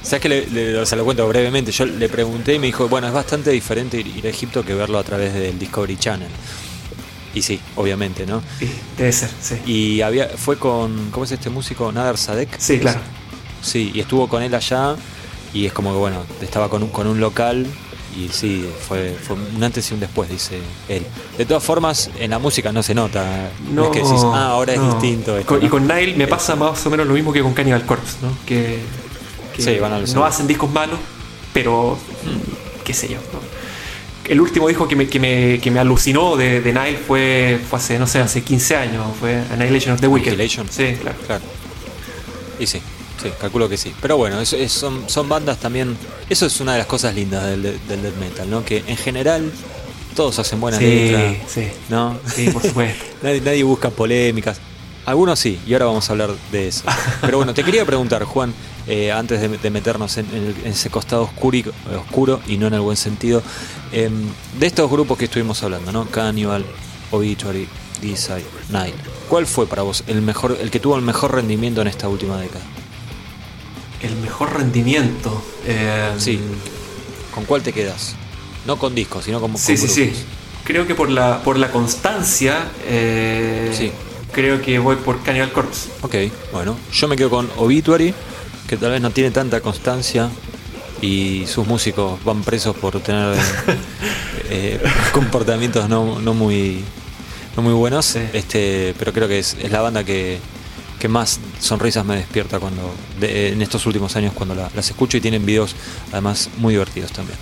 ¿Sabes 0.00 0.22
que 0.22 0.28
le, 0.28 0.86
se 0.86 0.94
lo 0.96 1.04
cuento 1.04 1.26
brevemente? 1.26 1.72
Yo 1.72 1.84
le 1.84 2.08
pregunté 2.08 2.54
y 2.54 2.58
me 2.60 2.66
dijo, 2.66 2.88
bueno, 2.88 3.08
es 3.08 3.12
bastante 3.12 3.50
diferente 3.50 3.98
ir, 3.98 4.24
a 4.24 4.28
Egipto 4.28 4.64
que 4.64 4.74
verlo 4.74 4.96
a 4.96 5.02
través 5.02 5.34
del 5.34 5.58
Discovery 5.58 5.96
Channel. 5.96 6.28
Y 7.34 7.42
sí, 7.42 7.60
obviamente, 7.74 8.26
¿no? 8.26 8.42
Sí, 8.60 8.70
debe 8.96 9.12
ser, 9.12 9.30
sí. 9.40 9.56
Y 9.66 10.00
había, 10.02 10.28
fue 10.28 10.56
con, 10.56 11.10
¿cómo 11.10 11.24
es 11.24 11.32
este 11.32 11.50
músico? 11.50 11.90
Nader 11.90 12.18
Sadek. 12.18 12.60
Sí, 12.60 12.78
claro. 12.78 13.00
Sí, 13.60 13.90
y 13.92 14.00
estuvo 14.00 14.28
con 14.28 14.42
él 14.42 14.54
allá 14.54 14.94
y 15.52 15.66
es 15.66 15.72
como 15.72 15.92
que, 15.92 15.98
bueno, 15.98 16.24
estaba 16.40 16.68
con 16.68 16.84
un, 16.84 16.90
con 16.90 17.08
un 17.08 17.18
local 17.18 17.66
y 18.16 18.28
sí, 18.28 18.68
fue, 18.88 19.16
un 19.30 19.62
antes 19.62 19.90
y 19.90 19.94
un 19.94 20.00
después, 20.00 20.28
dice 20.28 20.58
él. 20.88 21.04
De 21.38 21.46
todas 21.46 21.62
formas, 21.62 22.10
en 22.18 22.30
la 22.30 22.38
música 22.38 22.72
no 22.72 22.82
se 22.82 22.94
nota. 22.94 23.50
No, 23.72 23.86
es 23.86 23.90
que 23.90 23.98
decís, 23.98 24.20
ah, 24.24 24.50
ahora 24.50 24.74
es 24.74 24.80
distinto. 24.80 25.38
y 25.40 25.68
con 25.68 25.86
Nile 25.86 26.14
me 26.16 26.26
pasa 26.26 26.56
más 26.56 26.84
o 26.84 26.90
menos 26.90 27.06
lo 27.06 27.14
mismo 27.14 27.32
que 27.32 27.42
con 27.42 27.54
Cannibal 27.54 27.84
Corpse, 27.86 28.16
¿no? 28.22 28.36
Que, 28.46 28.80
no 30.14 30.24
hacen 30.24 30.46
discos 30.46 30.70
malos, 30.70 30.98
pero 31.52 31.98
mm, 32.24 32.82
qué 32.84 32.94
sé 32.94 33.08
yo. 33.08 33.18
El 34.28 34.40
último 34.40 34.68
disco 34.68 34.86
que 34.86 34.96
me, 34.96 35.08
que 35.08 35.18
me, 35.18 35.58
que 35.60 35.70
me 35.70 35.80
alucinó 35.80 36.36
de, 36.36 36.60
de 36.60 36.72
Nile 36.72 36.96
fue, 36.96 37.60
fue 37.68 37.78
hace, 37.78 37.98
no 37.98 38.06
sé, 38.06 38.20
hace 38.20 38.42
15 38.42 38.76
años, 38.76 39.06
fue 39.18 39.42
Annihilation 39.52 39.94
of 39.94 40.00
the 40.00 40.06
Wicked. 40.06 40.32
Annihilation. 40.32 40.66
Sí, 40.70 40.96
claro. 41.00 41.18
claro. 41.26 41.44
Y 42.58 42.66
sí. 42.66 42.80
Sí, 43.22 43.30
calculo 43.40 43.68
que 43.68 43.76
sí. 43.76 43.94
Pero 44.00 44.16
bueno, 44.16 44.44
son, 44.44 45.08
son 45.08 45.28
bandas 45.28 45.58
también. 45.58 45.96
Eso 46.28 46.46
es 46.46 46.60
una 46.60 46.72
de 46.72 46.78
las 46.78 46.86
cosas 46.86 47.14
lindas 47.14 47.46
del, 47.46 47.62
del 47.62 48.02
death 48.02 48.16
metal, 48.18 48.50
¿no? 48.50 48.64
Que 48.64 48.82
en 48.86 48.96
general 48.96 49.52
todos 50.14 50.38
hacen 50.38 50.60
buenas 50.60 50.80
letras. 50.80 51.36
Sí, 51.48 51.68
¿no? 51.88 52.18
Sí, 52.26 52.50
por 52.50 52.62
supuesto. 52.62 53.04
nadie, 53.22 53.62
busca 53.62 53.90
polémicas. 53.90 54.60
Algunos 55.04 55.38
sí, 55.38 55.60
y 55.66 55.72
ahora 55.72 55.86
vamos 55.86 56.08
a 56.08 56.12
hablar 56.12 56.30
de 56.52 56.68
eso. 56.68 56.84
Pero 57.20 57.38
bueno, 57.38 57.54
te 57.54 57.64
quería 57.64 57.84
preguntar, 57.84 58.22
Juan, 58.24 58.54
eh, 58.86 59.10
antes 59.10 59.40
de, 59.40 59.70
meternos 59.70 60.16
en, 60.16 60.54
ese 60.64 60.90
costado 60.90 61.22
oscuro 61.22 61.56
y, 61.56 61.64
oscuro 61.96 62.40
y 62.46 62.56
no 62.56 62.68
en 62.68 62.74
el 62.74 62.80
buen 62.80 62.96
sentido, 62.96 63.42
em, 63.90 64.28
de 64.60 64.66
estos 64.66 64.88
grupos 64.88 65.18
que 65.18 65.24
estuvimos 65.24 65.60
hablando, 65.64 65.90
¿no? 65.90 66.06
Cannibal, 66.06 66.64
Obituary, 67.10 67.66
D-Side, 68.00 68.44
Nile. 68.68 68.94
¿Cuál 69.28 69.46
fue 69.46 69.66
para 69.66 69.82
vos 69.82 70.04
el 70.06 70.22
mejor, 70.22 70.56
el 70.60 70.70
que 70.70 70.78
tuvo 70.78 70.94
el 70.96 71.02
mejor 71.02 71.34
rendimiento 71.34 71.80
en 71.80 71.88
esta 71.88 72.08
última 72.08 72.38
década? 72.38 72.62
El 74.02 74.16
mejor 74.16 74.54
rendimiento. 74.54 75.42
Eh, 75.66 76.12
sí. 76.18 76.40
¿Con 77.34 77.44
cuál 77.44 77.62
te 77.62 77.72
quedas? 77.72 78.14
No 78.66 78.78
con 78.78 78.94
discos, 78.94 79.24
sino 79.24 79.40
como 79.40 79.58
Sí, 79.58 79.76
sí, 79.76 79.88
sí. 79.88 80.12
Creo 80.64 80.86
que 80.86 80.94
por 80.94 81.10
la, 81.10 81.42
por 81.42 81.58
la 81.58 81.70
constancia, 81.70 82.70
eh, 82.86 83.72
sí. 83.76 83.90
creo 84.32 84.62
que 84.62 84.78
voy 84.78 84.96
por 84.96 85.22
Cannibal 85.22 85.52
Corpse. 85.52 85.88
Ok, 86.02 86.14
bueno. 86.52 86.76
Yo 86.92 87.08
me 87.08 87.16
quedo 87.16 87.30
con 87.30 87.50
Obituary, 87.56 88.14
que 88.68 88.76
tal 88.76 88.92
vez 88.92 89.00
no 89.00 89.10
tiene 89.10 89.30
tanta 89.30 89.60
constancia 89.60 90.30
y 91.00 91.46
sus 91.46 91.66
músicos 91.66 92.22
van 92.24 92.42
presos 92.42 92.76
por 92.76 93.00
tener 93.00 93.36
eh, 94.50 94.80
comportamientos 95.12 95.88
no, 95.88 96.04
muy 96.34 96.84
no 97.56 97.62
muy 97.62 97.72
buenos. 97.72 98.14
Este, 98.14 98.94
pero 98.98 99.12
creo 99.12 99.26
que 99.26 99.40
es 99.40 99.56
la 99.70 99.80
banda 99.80 100.04
que, 100.04 100.38
que 101.02 101.08
más 101.08 101.40
sonrisas 101.58 102.04
me 102.04 102.14
despierta 102.14 102.60
cuando 102.60 102.94
en 103.20 103.60
estos 103.60 103.84
últimos 103.86 104.14
años 104.14 104.32
cuando 104.34 104.54
las 104.54 104.88
escucho 104.88 105.16
y 105.16 105.20
tienen 105.20 105.44
videos 105.44 105.74
además 106.12 106.48
muy 106.58 106.74
divertidos 106.74 107.10
también. 107.10 107.36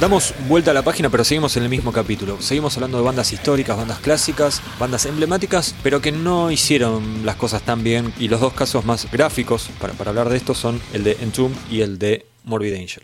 Damos 0.00 0.32
vuelta 0.46 0.70
a 0.70 0.74
la 0.74 0.82
página, 0.82 1.10
pero 1.10 1.24
seguimos 1.24 1.56
en 1.56 1.64
el 1.64 1.68
mismo 1.68 1.90
capítulo. 1.92 2.40
Seguimos 2.40 2.76
hablando 2.76 2.98
de 2.98 3.04
bandas 3.04 3.32
históricas, 3.32 3.76
bandas 3.76 3.98
clásicas, 3.98 4.62
bandas 4.78 5.06
emblemáticas, 5.06 5.74
pero 5.82 6.00
que 6.00 6.12
no 6.12 6.52
hicieron 6.52 7.26
las 7.26 7.34
cosas 7.34 7.62
tan 7.62 7.82
bien. 7.82 8.12
Y 8.18 8.28
los 8.28 8.40
dos 8.40 8.52
casos 8.52 8.84
más 8.84 9.10
gráficos 9.10 9.68
para, 9.80 9.94
para 9.94 10.10
hablar 10.10 10.28
de 10.28 10.36
esto 10.36 10.54
son 10.54 10.80
el 10.92 11.02
de 11.02 11.16
Entomb 11.20 11.52
y 11.68 11.80
el 11.80 11.98
de 11.98 12.26
Morbid 12.44 12.74
Angel. 12.74 13.02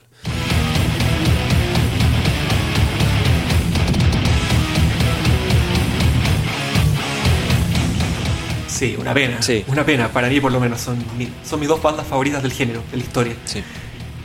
Sí, 8.69 8.97
una 8.99 9.15
pena. 9.15 9.41
Sí. 9.41 9.65
Una 9.69 9.85
pena, 9.87 10.09
para 10.11 10.29
mí 10.29 10.41
por 10.41 10.51
lo 10.53 10.59
menos. 10.61 10.81
Son, 10.81 10.99
mi- 11.17 11.31
son 11.45 11.61
mis 11.61 11.69
dos 11.69 11.81
bandas 11.83 12.07
favoritas 12.07 12.43
del 12.43 12.53
género, 12.53 12.83
de 12.91 12.97
la 12.97 13.03
historia. 13.03 13.35
Sí. 13.45 13.63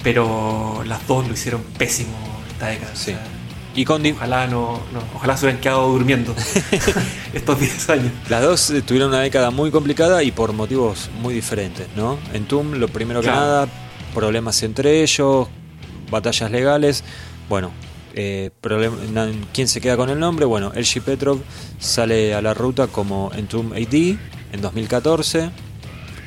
Pero 0.04 0.84
las 0.86 1.06
dos 1.08 1.28
lo 1.28 1.34
hicieron 1.34 1.62
pésimo 1.78 2.18
Sí. 2.60 3.12
O 3.12 3.16
sea, 3.16 3.20
Y 3.76 3.86
Condi, 3.86 4.12
ojalá 4.12 4.48
no, 4.48 4.82
no, 4.92 5.02
ojalá 5.16 5.38
se 5.38 5.46
hubieran 5.46 5.62
quedado 5.62 5.88
durmiendo 5.90 6.36
estos 7.34 7.60
10 7.60 7.90
años. 7.90 8.12
las 8.30 8.42
dos 8.42 8.70
eh, 8.72 8.82
tuvieron 8.82 9.10
una 9.10 9.22
década 9.22 9.52
muy 9.52 9.72
complicada 9.72 10.24
y 10.24 10.32
por 10.32 10.54
motivos 10.54 11.10
muy 11.22 11.34
diferentes, 11.34 11.88
¿no? 11.96 12.18
Entomb, 12.34 12.74
lo 12.76 12.88
primero 12.88 13.22
que 13.22 13.28
Claro. 13.28 13.40
nada, 13.42 13.68
problemas 14.14 14.62
entre 14.64 15.02
ellos, 15.04 15.48
batallas 16.10 16.50
legales. 16.52 17.04
Bueno, 17.48 17.72
eh, 18.16 18.50
¿quién 19.54 19.68
se 19.68 19.80
queda 19.80 19.96
con 19.96 20.10
el 20.10 20.20
nombre? 20.20 20.46
Bueno, 20.46 20.72
LG 20.76 21.02
Petrov 21.04 21.40
sale 21.80 22.34
a 22.34 22.42
la 22.42 22.54
ruta 22.54 22.88
como 22.88 23.32
Entomb 23.36 23.72
AD 23.74 23.94
en 24.52 24.62
2014. 24.62 25.52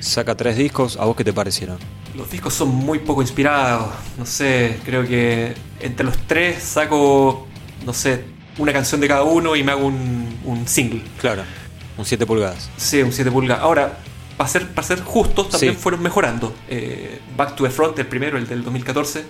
Saca 0.00 0.36
tres 0.36 0.56
discos. 0.56 0.96
¿A 0.96 1.04
vos 1.04 1.16
qué 1.16 1.24
te 1.24 1.32
parecieron? 1.32 1.78
Los 2.14 2.30
discos 2.30 2.52
son 2.54 2.68
muy 2.68 2.98
poco 2.98 3.22
inspirados. 3.22 3.88
No 4.18 4.26
sé, 4.26 4.78
creo 4.84 5.06
que 5.06 5.54
entre 5.80 6.04
los 6.04 6.16
tres 6.26 6.62
saco, 6.62 7.46
no 7.86 7.92
sé, 7.94 8.24
una 8.58 8.72
canción 8.72 9.00
de 9.00 9.08
cada 9.08 9.22
uno 9.22 9.56
y 9.56 9.62
me 9.64 9.72
hago 9.72 9.86
un, 9.86 10.38
un 10.44 10.68
single. 10.68 11.02
Claro, 11.20 11.42
un 11.96 12.04
7 12.04 12.26
pulgadas. 12.26 12.68
Sí, 12.76 13.00
un 13.02 13.12
7 13.12 13.30
pulgadas. 13.30 13.62
Ahora, 13.62 13.98
para 14.36 14.48
ser, 14.48 14.68
para 14.68 14.86
ser 14.86 15.02
justos, 15.02 15.48
también 15.48 15.72
Sí. 15.74 15.78
fueron 15.80 16.02
mejorando. 16.02 16.54
Eh, 16.68 17.18
Back 17.36 17.56
to 17.56 17.64
the 17.64 17.70
Front, 17.70 17.98
el 17.98 18.06
primero, 18.06 18.36
el 18.36 18.46
del 18.46 18.62
2014, 18.62 19.24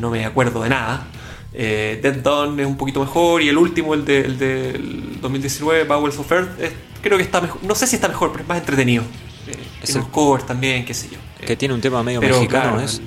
no 0.00 0.10
me 0.10 0.24
acuerdo 0.24 0.62
de 0.62 0.70
nada. 0.70 1.06
Eh, 1.52 1.98
Dead 2.02 2.16
Dawn 2.16 2.58
es 2.60 2.66
un 2.66 2.76
poquito 2.76 3.00
mejor 3.00 3.42
y 3.42 3.48
el 3.48 3.58
último, 3.58 3.94
el, 3.94 4.04
de- 4.04 4.20
el 4.20 4.38
del 4.38 5.18
2019, 5.20 5.84
Bowels 5.84 6.18
of 6.18 6.30
Earth, 6.32 6.60
es- 6.60 6.72
creo 7.02 7.16
que 7.16 7.24
está 7.24 7.40
mejor. 7.40 7.62
No 7.64 7.74
sé 7.76 7.86
si 7.86 7.94
está 7.96 8.08
mejor, 8.08 8.30
pero 8.32 8.42
es 8.42 8.48
más 8.48 8.58
entretenido. 8.58 9.04
Eh, 9.46 9.52
Es 9.82 9.90
el- 9.90 9.96
unos 9.98 10.08
covers 10.10 10.46
también, 10.46 10.84
qué 10.84 10.94
sé 10.94 11.08
yo. 11.10 11.18
Eh, 11.40 11.46
Que 11.46 11.56
tiene 11.56 11.74
un 11.74 11.80
tema 11.80 12.02
medio 12.02 12.20
pero, 12.20 12.36
mexicano, 12.36 12.72
claro, 12.76 12.80
¿es? 12.82 13.00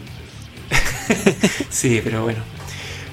sí, 1.69 2.01
pero 2.03 2.23
bueno. 2.23 2.39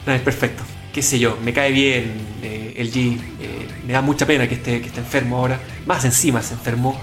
No, 0.07 0.13
es 0.13 0.23
perfecto. 0.23 0.63
Qué 0.93 1.03
sé 1.03 1.19
yo, 1.19 1.37
me 1.45 1.53
cae 1.53 1.71
bien 1.73 2.15
eh, 2.43 2.75
el 2.77 2.93
G. 2.93 3.19
eh, 3.41 3.69
me 3.87 3.93
da 3.93 4.01
mucha 4.03 4.27
pena 4.27 4.49
que 4.49 4.55
esté, 4.57 4.81
que 4.81 4.89
esté 4.89 5.01
enfermo 5.01 5.37
ahora. 5.39 5.61
Más 5.87 6.05
encima 6.05 6.43
se 6.43 6.55
enfermó. 6.55 7.01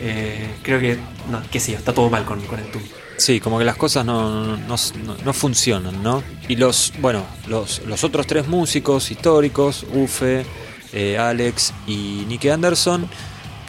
Eh, 0.00 0.46
creo 0.62 0.80
que, 0.80 0.98
no, 1.30 1.42
qué 1.50 1.60
sé 1.60 1.72
yo, 1.72 1.78
está 1.78 1.92
todo 1.94 2.10
mal 2.10 2.24
con, 2.24 2.40
con 2.42 2.58
el 2.58 2.70
Doom. 2.70 2.82
Sí, 3.16 3.38
como 3.38 3.58
que 3.58 3.64
las 3.66 3.76
cosas 3.76 4.04
no, 4.04 4.56
no, 4.56 4.76
no- 5.04 5.16
no 5.24 5.32
funcionan, 5.34 6.02
¿no? 6.02 6.22
Y 6.48 6.56
los, 6.56 6.92
bueno, 7.00 7.24
los, 7.48 7.82
los 7.86 8.02
otros 8.04 8.26
tres 8.26 8.48
músicos 8.48 9.10
históricos, 9.10 9.84
Ufe, 9.92 10.44
eh, 10.92 11.18
Alex 11.18 11.72
y 11.86 12.24
Nicky 12.28 12.48
Anderson, 12.48 13.08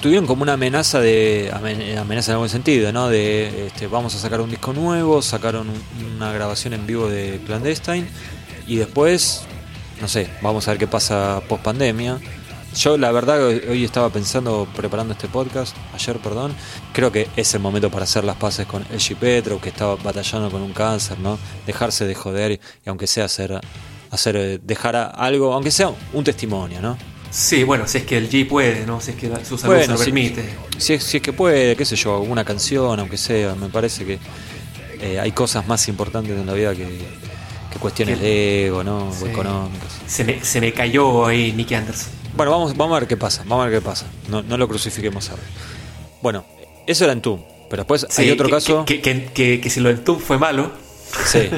tuvieron 0.02 0.26
como 0.28 0.44
una 0.44 0.54
amenaza 0.54 1.00
de, 1.00 1.52
amen- 1.54 1.98
amenaza 1.98 2.32
en 2.32 2.36
algún 2.36 2.50
sentido, 2.50 2.92
¿no? 2.92 3.10
De, 3.10 3.68
este, 3.68 3.88
vamos 3.88 4.16
a 4.16 4.20
sacar 4.20 4.42
un 4.42 4.50
disco 4.50 4.74
nuevo, 4.74 5.22
sacaron 5.22 5.70
un- 5.70 6.16
una 6.16 6.32
grabación 6.34 6.74
en 6.74 6.86
vivo 6.88 7.08
de 7.10 7.40
Clandestine 7.46 8.08
y 8.68 8.78
después, 8.78 9.44
no 10.02 10.08
sé, 10.08 10.30
vamos 10.42 10.68
a 10.68 10.72
ver 10.72 10.80
qué 10.80 10.88
pasa 10.88 11.42
post 11.48 11.64
pandemia. 11.64 12.20
Yo 12.76 12.98
la 12.98 13.12
verdad 13.12 13.46
hoy 13.46 13.84
estaba 13.84 14.10
pensando, 14.10 14.66
preparando 14.74 15.14
este 15.14 15.28
podcast, 15.28 15.76
ayer 15.94 16.18
perdón, 16.20 16.54
creo 16.94 17.12
que 17.12 17.28
es 17.36 17.54
el 17.54 17.60
momento 17.60 17.92
para 17.92 18.06
hacer 18.06 18.24
las 18.24 18.38
paces 18.38 18.66
con 18.66 18.84
LG 18.84 19.18
Petro, 19.18 19.60
que 19.60 19.70
estaba 19.70 19.96
batallando 19.98 20.50
con 20.50 20.62
un 20.62 20.72
cáncer, 20.72 21.20
¿no? 21.20 21.38
Dejarse 21.68 22.06
de 22.06 22.16
joder 22.16 22.54
y 22.54 22.90
aunque 22.90 23.08
sea 23.08 23.26
hacer, 23.26 23.60
hacer 24.10 24.36
eh, 24.38 24.60
dejar 24.64 24.96
algo, 24.96 25.54
aunque 25.54 25.70
sea 25.70 25.92
un 26.14 26.24
testimonio, 26.24 26.82
¿no? 26.82 26.98
Sí, 27.32 27.64
bueno, 27.64 27.88
si 27.88 28.00
es 28.00 28.04
que 28.06 28.18
el 28.18 28.30
G 28.30 28.48
puede, 28.48 28.86
¿no? 28.86 29.00
Si 29.02 29.12
es 29.12 29.18
que 29.18 29.30
la- 29.30 29.44
su 29.44 29.58
salud 29.58 29.74
Bueno, 29.76 29.86
se 29.86 29.92
lo 30.00 30.06
permite. 30.06 30.44
Si 30.78 30.94
es, 30.94 31.04
si 31.04 31.18
es 31.18 31.24
que 31.24 31.32
puede, 31.34 31.76
qué 31.76 31.86
sé 31.86 31.96
yo, 31.96 32.16
alguna 32.18 32.44
canción, 32.44 33.00
aunque 33.00 33.18
sea, 33.18 33.56
me 33.56 33.70
parece 33.70 34.06
que 34.06 34.20
eh, 35.00 35.20
hay 35.20 35.32
cosas 35.32 35.66
más 35.68 35.88
importantes 35.88 36.32
en 36.38 36.46
la 36.46 36.54
vida 36.54 36.76
que, 36.76 36.86
que 37.72 37.80
cuestiones 37.80 38.20
Que- 38.20 38.24
de 38.26 38.66
ego, 38.68 38.84
¿no? 38.84 39.12
Sí. 39.18 39.24
O 39.24 39.28
económicas. 39.28 39.88
Se 40.08 40.24
me, 40.26 40.44
se 40.44 40.60
me 40.62 40.74
cayó 40.74 41.26
ahí 41.26 41.54
Nicky 41.54 41.74
Anderson. 41.76 42.12
Bueno, 42.36 42.52
vamos, 42.52 42.76
vamos 42.78 42.96
a 42.98 43.00
ver 43.00 43.08
qué 43.08 43.18
pasa, 43.18 43.44
vamos 43.48 43.66
a 43.66 43.70
ver 43.70 43.80
qué 43.80 43.86
pasa. 43.86 44.06
No, 44.30 44.42
no 44.42 44.58
lo 44.58 44.68
crucifiquemos 44.68 45.30
ahora. 45.30 45.44
Bueno, 46.22 46.46
eso 46.86 47.04
era 47.06 47.14
en 47.14 47.22
Tum, 47.22 47.42
pero 47.70 47.84
después 47.84 48.06
Sí, 48.10 48.24
hay 48.24 48.32
otro 48.32 48.48
que, 48.48 48.52
caso. 48.54 48.86
Que, 48.86 49.02
que, 49.02 49.70
si 49.70 49.80
lo 49.80 49.90
del 49.90 50.04
Doom 50.04 50.20
fue 50.20 50.38
malo. 50.38 50.72
Sí, 51.26 51.50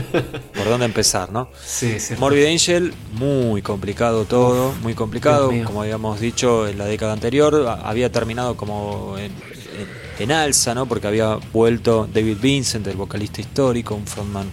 por 0.56 0.66
dónde 0.66 0.86
empezar, 0.86 1.32
¿no? 1.32 1.50
Sí, 1.66 2.00
sí. 2.00 2.16
Morbid 2.18 2.46
Angel, 2.46 2.94
muy 3.14 3.62
complicado 3.62 4.26
todo, 4.26 4.74
muy 4.82 4.94
complicado. 4.94 5.52
Como 5.66 5.82
habíamos 5.82 6.20
dicho 6.20 6.68
en 6.68 6.78
la 6.78 6.86
década 6.86 7.14
anterior, 7.14 7.80
había 7.84 8.12
terminado 8.12 8.56
como 8.58 9.16
en, 9.18 9.26
en- 9.32 10.04
en 10.20 10.32
alza, 10.32 10.74
¿no? 10.76 10.86
Porque 10.86 11.08
había 11.08 11.36
vuelto 11.52 12.08
David 12.14 12.38
Vincent, 12.42 12.86
el 12.88 12.98
vocalista 12.98 13.42
histórico, 13.42 13.96
un 13.96 14.06
frontman 14.06 14.48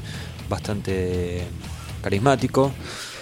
bastante 0.49 1.45
carismático. 2.03 2.73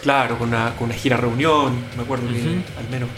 Claro, 0.02 0.38
con 0.38 0.48
una, 0.48 0.74
con 0.76 0.86
una 0.86 0.94
gira 0.94 1.16
reunión, 1.16 1.84
me 1.96 2.02
acuerdo 2.04 2.28
que 2.28 2.40
Ujú. 2.40 2.62
al 2.78 2.88
menos, 2.90 3.08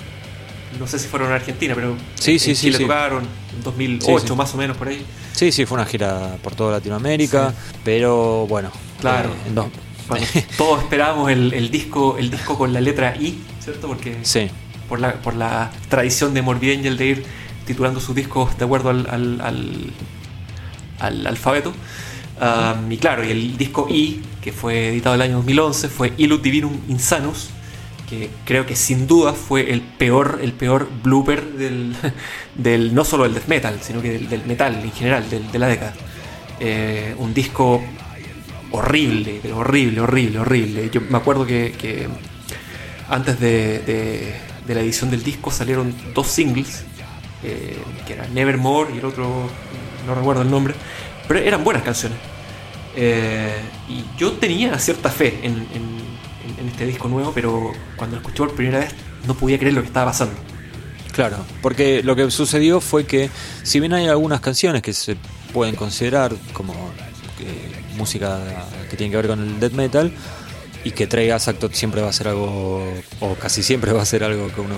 no 0.78 0.86
sé 0.86 0.98
si 0.98 1.08
fueron 1.08 1.32
a 1.32 1.36
Argentina, 1.36 1.74
pero 1.74 1.96
Sí, 2.14 2.38
sí, 2.38 2.50
en 2.50 2.56
sí, 2.56 2.62
Chile 2.66 2.78
sí. 2.78 2.82
tocaron 2.84 3.24
en 3.56 3.62
2008 3.62 4.20
Sí, 4.20 4.26
sí. 4.28 4.34
más 4.34 4.54
o 4.54 4.56
menos 4.56 4.76
por 4.76 4.88
ahí. 4.88 5.04
Sí, 5.32 5.52
sí, 5.52 5.66
fue 5.66 5.76
una 5.76 5.86
gira 5.86 6.36
por 6.42 6.54
toda 6.54 6.72
Latinoamérica, 6.72 7.52
pero 7.84 8.46
bueno. 8.46 8.70
Claro. 9.00 9.30
eh, 9.30 9.48
en 9.48 9.54
dos- 9.54 9.66
Bueno, 10.08 10.26
todos 10.56 10.82
esperábamos 10.82 11.30
el, 11.30 11.52
el 11.54 11.70
disco 11.70 12.16
el 12.18 12.30
disco 12.30 12.56
con 12.58 12.72
la 12.72 12.80
letra 12.80 13.14
I, 13.16 13.38
¿cierto? 13.62 13.88
Porque 13.88 14.18
sí, 14.22 14.48
por 14.88 15.00
la, 15.00 15.14
por 15.14 15.34
la 15.34 15.70
tradición 15.88 16.34
de 16.34 16.42
Morbid 16.42 16.78
Angel 16.78 16.96
de 16.96 17.06
ir 17.06 17.24
titulando 17.66 18.00
sus 18.00 18.14
discos 18.14 18.56
de 18.58 18.64
acuerdo 18.64 18.90
al, 18.90 19.06
al, 19.10 19.40
al- 19.40 19.92
al 20.98 21.26
alfabeto. 21.26 21.72
Um, 22.40 22.90
y 22.90 22.96
claro, 22.96 23.22
y 23.24 23.30
el 23.30 23.56
disco 23.58 23.86
I, 23.90 24.22
que 24.40 24.50
fue 24.52 24.88
editado 24.88 25.14
el 25.14 25.20
año 25.22 25.36
2011, 25.36 25.88
fue 25.88 26.12
Illud 26.16 26.40
Divinum 26.40 26.72
Insanus, 26.88 27.50
que 28.10 28.28
creo 28.44 28.66
que 28.66 28.74
sin 28.76 29.06
duda 29.06 29.32
fue 29.32 29.70
el 29.72 29.80
peor, 29.82 30.40
el 30.42 30.52
peor 30.52 30.88
blooper 31.04 31.44
del, 31.52 31.94
del 32.56 32.92
no 32.94 33.04
solo 33.04 33.22
del 33.24 33.34
death 33.34 33.46
metal, 33.46 33.78
sino 33.80 34.02
que 34.02 34.18
del, 34.18 34.44
metal 34.46 34.74
en 34.82 34.92
general, 34.92 35.30
del- 35.30 35.50
de 35.50 35.58
la 35.58 35.68
década. 35.68 35.94
Eh, 36.58 37.14
un 37.18 37.32
disco 37.32 37.80
horrible, 38.72 39.38
pero 39.42 39.58
horrible, 39.58 40.00
horrible, 40.00 40.38
horrible. 40.40 40.90
Yo 40.92 41.00
me 41.00 41.16
acuerdo 41.18 41.46
que, 41.46 42.08
antes 43.08 43.38
de, 43.40 43.78
de- 44.66 44.74
la 44.74 44.80
edición 44.82 45.10
del 45.10 45.22
disco 45.24 45.50
salieron 45.50 45.92
dos 46.14 46.26
singles, 46.28 46.84
eh, 47.42 47.76
que 48.06 48.12
eran 48.12 48.32
Nevermore 48.34 48.94
y 48.94 48.98
el 48.98 49.04
otro, 49.04 49.48
no 50.06 50.14
recuerdo 50.14 50.42
el 50.42 50.50
nombre, 50.50 50.74
pero 51.26 51.40
eran 51.40 51.64
buenas 51.64 51.82
canciones. 51.82 52.18
Eh, 52.96 53.54
y 53.88 54.04
yo 54.18 54.32
tenía 54.32 54.78
cierta 54.78 55.10
fe 55.10 55.38
en- 55.42 55.66
en- 56.58 56.68
este 56.68 56.86
disco 56.86 57.08
nuevo, 57.08 57.32
pero 57.34 57.72
cuando 57.96 58.16
lo 58.16 58.22
escuché 58.22 58.38
por 58.38 58.54
primera 58.54 58.80
vez 58.80 58.94
no 59.26 59.34
podía 59.34 59.58
creer 59.58 59.74
lo 59.74 59.80
que 59.82 59.88
estaba 59.88 60.10
pasando. 60.12 60.34
Claro, 61.12 61.38
porque 61.60 62.02
lo 62.02 62.14
que 62.16 62.30
sucedió 62.30 62.80
fue 62.80 63.04
que 63.04 63.30
si 63.62 63.80
bien 63.80 63.92
hay 63.92 64.06
algunas 64.06 64.40
canciones 64.40 64.80
que 64.82 64.92
se 64.92 65.16
pueden 65.52 65.74
considerar 65.74 66.32
como 66.52 66.72
eh, 67.40 67.72
música 67.96 68.38
que 68.88 68.96
tiene 68.96 69.10
que 69.10 69.16
ver 69.16 69.26
con 69.26 69.40
el 69.40 69.60
death 69.60 69.72
metal 69.72 70.12
y 70.84 70.92
que 70.92 71.06
Trey 71.06 71.28
Asactot 71.30 71.74
siempre 71.74 72.00
va 72.00 72.08
a 72.08 72.12
ser 72.12 72.28
algo, 72.28 72.82
o 73.20 73.34
casi 73.34 73.62
siempre 73.62 73.92
va 73.92 74.02
a 74.02 74.06
ser 74.06 74.24
algo 74.24 74.48
que 74.54 74.60
uno 74.60 74.76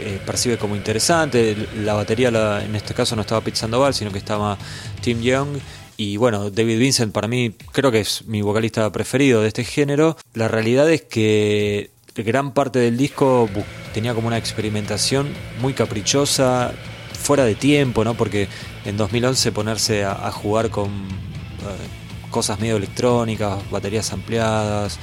eh, 0.00 0.20
percibe 0.26 0.58
como 0.58 0.76
interesante, 0.76 1.56
la 1.82 1.94
batería 1.94 2.30
la- 2.30 2.62
en 2.62 2.74
este 2.76 2.92
caso 2.92 3.14
no 3.16 3.22
estaba 3.22 3.40
Pete 3.40 3.56
Sandoval, 3.56 3.94
sino 3.94 4.10
que 4.12 4.18
estaba 4.18 4.58
Tim 5.00 5.20
Young 5.22 5.56
y 5.96 6.16
bueno, 6.18 6.50
David 6.50 6.78
Vincent 6.78 7.12
para 7.12 7.28
mí 7.28 7.54
creo 7.72 7.90
que 7.90 8.00
es 8.00 8.26
mi 8.26 8.42
vocalista 8.42 8.90
preferido 8.92 9.40
de 9.42 9.48
este 9.48 9.64
género. 9.64 10.16
La 10.34 10.48
realidad 10.48 10.90
es 10.90 11.02
que 11.02 11.90
gran 12.14 12.52
parte 12.52 12.78
del 12.78 12.96
disco 12.96 13.48
tenía 13.94 14.14
como 14.14 14.28
una 14.28 14.38
experimentación 14.38 15.28
muy 15.60 15.72
caprichosa, 15.74 16.72
fuera 17.18 17.44
de 17.44 17.54
tiempo, 17.54 18.04
¿no? 18.04 18.14
Porque 18.14 18.48
en 18.84 18.96
2011 18.96 19.52
ponerse 19.52 20.04
a, 20.04 20.12
a 20.26 20.30
jugar 20.30 20.70
con 20.70 20.86
eh, 20.88 22.30
cosas 22.30 22.60
medio 22.60 22.76
electrónicas, 22.76 23.58
baterías 23.70 24.12
ampliadas. 24.12 24.98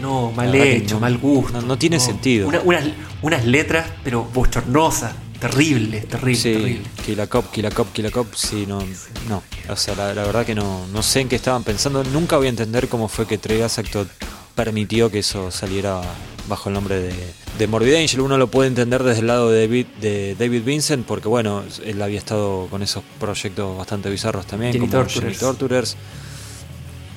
No, 0.00 0.30
mal 0.32 0.54
hecho, 0.54 0.94
no- 0.96 1.00
mal 1.00 1.18
gusto. 1.18 1.52
no- 1.60 1.66
no 1.66 1.78
tiene 1.78 1.98
sentido. 2.00 2.48
Una- 2.48 2.60
unas, 2.60 2.84
unas 3.22 3.44
letras, 3.44 3.86
pero 4.04 4.24
bochornosas. 4.24 5.14
Terrible, 5.40 6.00
terrible, 6.02 6.34
Sí, 6.40 6.52
terrible. 6.52 6.90
Killa 7.04 7.26
Cop, 7.26 7.50
Killa 7.50 7.70
Cop, 7.70 7.92
Killa 7.92 8.10
Cop, 8.10 8.34
sí, 8.34 8.64
no, 8.66 8.80
no. 9.28 9.42
O 9.68 9.76
sea, 9.76 9.94
la, 9.94 10.14
la 10.14 10.24
verdad 10.24 10.44
que 10.44 10.54
no, 10.54 10.86
no 10.88 11.02
sé 11.02 11.20
en 11.20 11.28
qué 11.28 11.36
estaban 11.36 11.64
pensando. 11.64 12.02
Nunca 12.04 12.36
voy 12.36 12.46
a 12.46 12.50
entender 12.50 12.88
cómo 12.88 13.08
fue 13.08 13.26
que 13.26 13.38
Trey 13.38 13.62
Actor 13.62 14.06
permitió 14.54 15.10
que 15.10 15.18
eso 15.20 15.50
saliera 15.50 16.00
bajo 16.48 16.68
el 16.68 16.74
nombre 16.74 17.00
de, 17.00 17.12
de 17.58 17.66
Morbid 17.66 17.94
Angel. 17.94 18.20
Uno 18.20 18.38
lo 18.38 18.48
puede 18.48 18.68
entender 18.68 19.02
desde 19.02 19.20
el 19.20 19.26
lado 19.26 19.50
de 19.50 19.60
David, 19.66 19.86
de 20.00 20.34
David 20.36 20.62
Vincent, 20.64 21.06
porque 21.06 21.28
bueno, 21.28 21.62
él 21.84 22.00
había 22.00 22.18
estado 22.18 22.66
con 22.70 22.82
esos 22.82 23.02
proyectos 23.20 23.76
bastante 23.76 24.08
bizarros 24.10 24.46
también, 24.46 24.72
Jenny 24.72 24.88
como 24.88 25.02
Torturers. 25.02 25.38
Jenny 25.38 25.38
Torturers. 25.38 25.96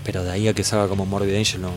Pero 0.03 0.23
de 0.23 0.31
ahí 0.31 0.47
a 0.47 0.53
que 0.53 0.63
salga 0.63 0.87
como 0.87 1.05
Morbid 1.05 1.35
Angel 1.35 1.61
no, 1.61 1.71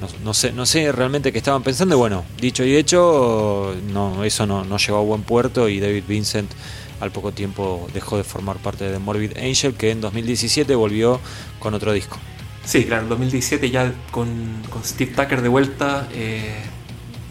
no, 0.00 0.08
no 0.24 0.34
sé, 0.34 0.52
no 0.52 0.66
sé 0.66 0.92
realmente 0.92 1.32
qué 1.32 1.38
estaban 1.38 1.62
pensando. 1.62 1.94
Y 1.96 1.98
bueno, 1.98 2.24
dicho 2.40 2.64
y 2.64 2.76
hecho, 2.76 3.76
no, 3.92 4.24
eso 4.24 4.46
no, 4.46 4.64
no 4.64 4.78
llegó 4.78 4.98
a 4.98 5.02
buen 5.02 5.22
puerto 5.24 5.68
y 5.68 5.80
David 5.80 6.04
Vincent 6.06 6.52
al 7.00 7.12
poco 7.12 7.32
tiempo 7.32 7.90
dejó 7.94 8.16
de 8.16 8.24
formar 8.24 8.58
parte 8.58 8.90
de 8.90 8.98
Morbid 8.98 9.36
Angel, 9.38 9.74
que 9.76 9.90
en 9.90 10.00
2017 10.00 10.74
volvió 10.74 11.20
con 11.58 11.74
otro 11.74 11.92
disco. 11.92 12.18
Sí, 12.64 12.84
claro, 12.86 13.04
en 13.04 13.08
2017 13.08 13.70
ya 13.70 13.94
con, 14.10 14.66
con 14.68 14.84
Steve 14.84 15.12
Tucker 15.14 15.40
de 15.42 15.48
vuelta, 15.48 16.08
eh, 16.12 16.70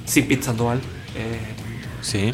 sin 0.05 0.27
Pete 0.27 0.43
Sandoval. 0.43 0.81
eh, 1.15 1.55
Sí, 2.01 2.33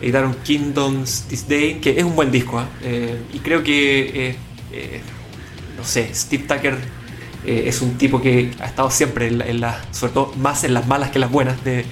editaron 0.00 0.34
Kingdoms 0.42 1.26
This 1.28 1.48
Day, 1.48 1.80
que 1.80 1.98
es 1.98 2.04
un 2.04 2.14
buen 2.16 2.30
disco, 2.30 2.58
¿ah? 2.58 2.68
Eh, 2.80 3.28
y 3.32 3.40
creo 3.40 3.62
que, 3.62 4.36
eh, 4.70 5.02
no 5.76 5.84
sé, 5.84 6.14
Steve 6.14 6.44
Tucker 6.46 6.78
eh, 7.46 7.64
es 7.66 7.80
un 7.82 7.96
tipo 7.98 8.20
que 8.20 8.50
ha 8.60 8.66
estado 8.66 8.90
siempre, 8.90 9.28
en 9.28 9.38
la, 9.38 9.46
en 9.46 9.60
la- 9.60 9.84
sobre 9.92 10.12
todo 10.12 10.32
más 10.36 10.64
en 10.64 10.74
las 10.74 10.86
malas 10.86 11.10
que 11.10 11.16
en 11.18 11.22
las 11.22 11.30
buenas 11.30 11.62
de, 11.64 11.84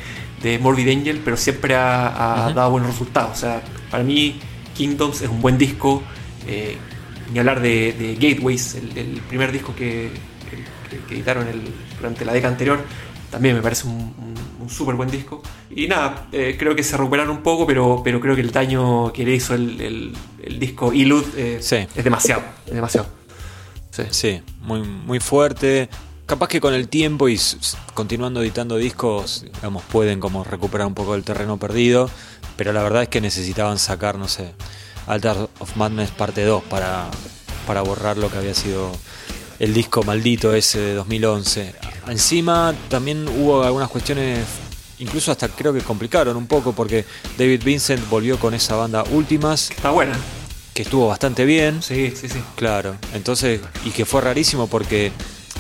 de 0.43 0.59
Morbid 0.59 0.89
Angel, 0.89 1.21
pero 1.25 1.37
siempre 1.37 1.75
ha, 1.75 2.09
ha 2.09 2.47
Ujú. 2.47 2.55
dado 2.55 2.71
buenos 2.71 2.91
resultados. 2.91 3.33
O 3.39 3.41
sea, 3.41 3.63
para 3.91 4.03
mí 4.03 4.41
Kingdoms 4.75 5.21
es 5.23 5.29
un 5.29 5.41
buen 5.43 5.59
disco, 5.59 6.03
eh, 6.47 6.77
ni 7.33 7.39
hablar 7.39 7.61
de, 7.61 7.93
de 7.93 8.15
Gateways, 8.15 8.75
el, 8.75 8.97
el 8.99 9.21
primer 9.29 9.53
disco 9.53 9.75
que, 9.75 10.11
que- 10.91 10.99
que 11.09 11.15
editaron 11.15 11.47
el- 11.49 11.63
durante 11.99 12.25
la 12.25 12.33
década 12.33 12.53
anterior, 12.53 12.81
también 13.31 13.55
me 13.55 13.63
parece 13.63 13.87
un, 13.87 13.95
un- 13.95 14.35
un 14.63 14.69
súper 14.71 14.95
buen 14.95 15.11
disco. 15.11 15.43
Y 15.75 15.87
nada, 15.89 16.29
eh, 16.33 16.57
creo 16.59 16.75
que 16.77 16.83
se 16.83 16.97
recuperaron 16.97 17.37
un 17.37 17.43
poco, 17.43 17.67
pero, 17.67 18.01
pero 18.05 18.21
creo 18.21 18.35
que 18.35 18.43
el 18.43 18.51
daño 18.53 19.13
que 19.13 19.25
le 19.25 19.35
hizo 19.35 19.55
el, 19.55 19.81
el- 19.81 20.13
el 20.43 20.59
disco 20.59 20.93
Ilud 20.93 21.25
eh, 21.37 21.59
Sí. 21.61 21.77
es 21.97 22.05
demasiado, 22.05 22.43
es 22.67 22.75
demasiado. 22.75 23.09
Sí. 23.93 24.03
sí, 24.11 24.43
muy, 24.63 24.81
muy 24.83 25.21
fuerte. 25.21 25.89
Capaz 26.27 26.49
que 26.49 26.61
con 26.61 26.73
el 26.73 26.89
tiempo 26.89 27.29
y 27.29 27.39
continuando 27.95 28.43
editando 28.43 28.77
discos, 28.77 29.45
digamos, 29.55 29.83
pueden 29.85 30.19
como 30.19 30.45
recuperar 30.45 30.87
un 30.87 30.95
poco 30.95 31.15
el 31.15 31.25
terreno 31.25 31.59
perdido. 31.59 32.11
Pero 32.57 32.73
la 32.73 32.83
verdad 32.83 33.03
es 33.03 33.09
que 33.09 33.21
necesitaban 33.21 33.79
sacar, 33.79 34.17
no 34.17 34.29
sé, 34.29 34.53
Altar 35.07 35.49
of 35.59 35.77
Madness 35.77 36.11
parte 36.11 36.45
2 36.45 36.65
para, 36.65 37.11
para 37.67 37.83
borrar 37.83 38.17
lo 38.17 38.31
que 38.31 38.39
había 38.39 38.55
sido 38.55 38.93
el 39.59 39.75
disco 39.75 40.03
maldito 40.03 40.55
ese 40.55 40.81
de 40.81 40.95
2011. 40.95 41.75
Encima 42.09 42.75
también 42.89 43.29
hubo 43.29 43.63
algunas 43.63 43.89
cuestiones, 43.89 44.45
incluso 44.99 45.31
hasta 45.31 45.49
creo 45.49 45.73
que 45.73 45.81
complicaron 45.81 46.37
un 46.37 46.47
poco, 46.47 46.73
porque 46.73 47.05
David 47.39 47.63
Vincent 47.65 48.09
volvió 48.09 48.39
con 48.39 48.55
esa 48.55 48.75
banda 48.75 49.05
Últimas, 49.13 49.71
Está 49.71 49.91
buena. 49.91 50.19
Que 50.75 50.83
estuvo 50.83 51.09
bastante 51.09 51.45
bien. 51.45 51.83
Sí, 51.83 52.13
sí, 52.19 52.29
sí. 52.29 52.39
Claro, 52.57 52.97
entonces, 53.15 53.61
y 53.85 53.91
que 53.91 54.05
fue 54.05 54.21
rarísimo 54.21 54.67
porque 54.69 55.13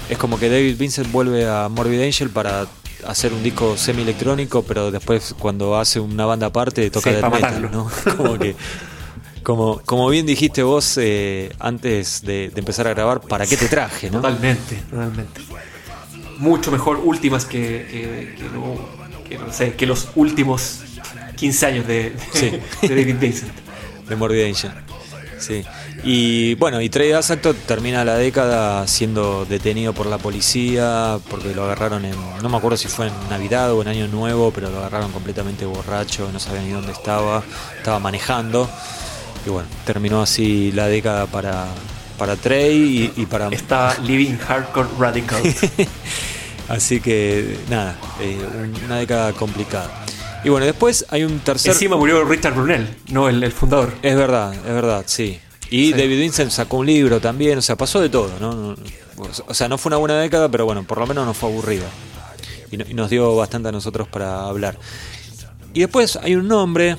es 0.08 0.18
como 0.18 0.38
que 0.38 0.48
David 0.48 0.76
Vincent 0.78 1.10
vuelve 1.12 1.46
a 1.48 1.68
Morbid 1.68 2.02
Angel 2.02 2.30
para 2.30 2.66
hacer 3.06 3.32
un 3.32 3.42
disco 3.42 3.76
semi-electrónico, 3.76 4.62
pero 4.62 4.90
después 4.90 5.34
cuando 5.38 5.76
hace 5.78 5.98
una 6.00 6.24
banda 6.24 6.46
aparte 6.46 6.88
toca 6.90 7.10
Sí, 7.10 7.16
para 7.20 7.30
metal, 7.34 7.60
matarlo. 7.62 7.70
¿no? 8.06 8.16
Como 8.16 8.38
que, 8.38 8.54
como, 9.42 9.80
como 9.84 10.08
bien 10.08 10.24
dijiste 10.24 10.62
vos 10.62 10.96
eh, 11.02 11.52
antes 11.58 12.22
de, 12.22 12.50
de 12.50 12.58
empezar 12.60 12.86
a 12.86 12.90
grabar, 12.90 13.20
¿para 13.22 13.44
qué 13.44 13.56
te 13.56 13.66
traje, 13.68 14.08
no? 14.08 14.20
Totalmente, 14.20 14.76
totalmente. 14.88 15.40
Mucho 16.38 16.70
mejor 16.70 17.00
últimas 17.02 17.44
que, 17.44 17.58
que, 17.58 18.34
que 18.38 18.44
no- 18.54 19.02
que 19.28 19.38
no 19.38 19.52
sé, 19.52 19.74
que 19.74 19.84
los 19.86 20.08
últimos 20.14 20.80
15 21.36 21.66
años 21.66 21.86
de, 21.88 22.14
Sí. 22.34 22.50
de 22.82 22.88
David 22.88 23.16
Vincent. 23.18 23.50
de 24.08 24.14
Morbid 24.16 24.44
Angel. 24.44 24.70
Sí. 25.42 25.64
Y 26.04 26.54
bueno, 26.54 26.80
y 26.80 26.88
Trey 26.88 27.12
Asacto 27.12 27.52
termina 27.54 28.04
la 28.04 28.16
década 28.16 28.86
siendo 28.86 29.44
detenido 29.44 29.92
por 29.92 30.06
la 30.06 30.18
policía 30.18 31.18
porque 31.28 31.54
lo 31.54 31.64
agarraron 31.64 32.04
en. 32.04 32.14
No 32.42 32.48
me 32.48 32.56
acuerdo 32.56 32.76
si 32.76 32.88
fue 32.88 33.08
en 33.08 33.12
Navidad 33.28 33.72
o 33.72 33.82
en 33.82 33.88
Año 33.88 34.06
Nuevo, 34.08 34.52
pero 34.52 34.70
lo 34.70 34.78
agarraron 34.78 35.10
completamente 35.10 35.66
borracho, 35.66 36.30
no 36.32 36.38
sabía 36.38 36.62
ni 36.62 36.70
dónde 36.70 36.92
estaba, 36.92 37.42
estaba 37.76 37.98
manejando. 37.98 38.70
Y 39.44 39.50
bueno, 39.50 39.68
terminó 39.84 40.22
así 40.22 40.70
la 40.70 40.86
década 40.86 41.26
para, 41.26 41.66
para 42.18 42.36
Trey 42.36 43.12
y, 43.16 43.22
y 43.22 43.26
para. 43.26 43.48
Está 43.50 43.98
Living 43.98 44.36
Hardcore 44.38 44.88
Radical. 44.98 45.42
Así 46.68 47.00
que 47.00 47.58
nada, 47.68 47.96
eh, 48.20 48.38
una 48.86 48.96
década 48.98 49.32
complicada. 49.32 50.01
Y 50.44 50.48
bueno, 50.48 50.66
después 50.66 51.06
hay 51.10 51.24
un 51.24 51.38
tercer. 51.40 51.72
Encima 51.72 51.96
murió 51.96 52.24
Richard 52.24 52.54
Brunel, 52.54 52.88
no 53.08 53.28
el, 53.28 53.42
el 53.42 53.52
fundador. 53.52 53.92
Es 54.02 54.16
verdad, 54.16 54.52
es 54.54 54.62
verdad, 54.74 55.04
sí. 55.06 55.38
Y 55.70 55.86
Sí. 55.86 55.92
David 55.92 56.18
Vincent 56.20 56.50
sacó 56.50 56.78
un 56.78 56.86
libro 56.86 57.20
también, 57.20 57.56
o 57.58 57.62
sea, 57.62 57.76
pasó 57.76 58.00
de 58.00 58.08
todo, 58.08 58.30
¿no? 58.40 58.52
No- 58.52 58.76
O 59.46 59.54
sea, 59.54 59.68
no 59.68 59.78
fue 59.78 59.90
una 59.90 59.98
buena 59.98 60.18
década, 60.18 60.48
pero 60.48 60.64
bueno, 60.64 60.82
por 60.84 60.98
lo 60.98 61.06
menos 61.06 61.24
no 61.24 61.32
fue 61.34 61.48
aburrida. 61.48 61.86
Y, 62.72 62.76
no- 62.76 62.84
y 62.88 62.94
nos 62.94 63.08
dio 63.08 63.36
bastante 63.36 63.68
a 63.68 63.72
nosotros 63.72 64.08
para 64.08 64.46
hablar. 64.46 64.78
Y 65.74 65.80
después 65.80 66.16
hay 66.16 66.34
un 66.34 66.48
nombre 66.48 66.96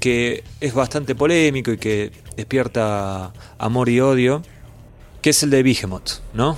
que 0.00 0.42
es 0.60 0.72
bastante 0.74 1.14
polémico 1.14 1.70
y 1.72 1.76
que 1.78 2.12
despierta 2.36 3.32
amor 3.58 3.88
y 3.88 4.00
odio, 4.00 4.42
que 5.20 5.30
es 5.30 5.42
el 5.42 5.50
de 5.50 5.62
Behemoth, 5.62 6.20
¿no? 6.32 6.56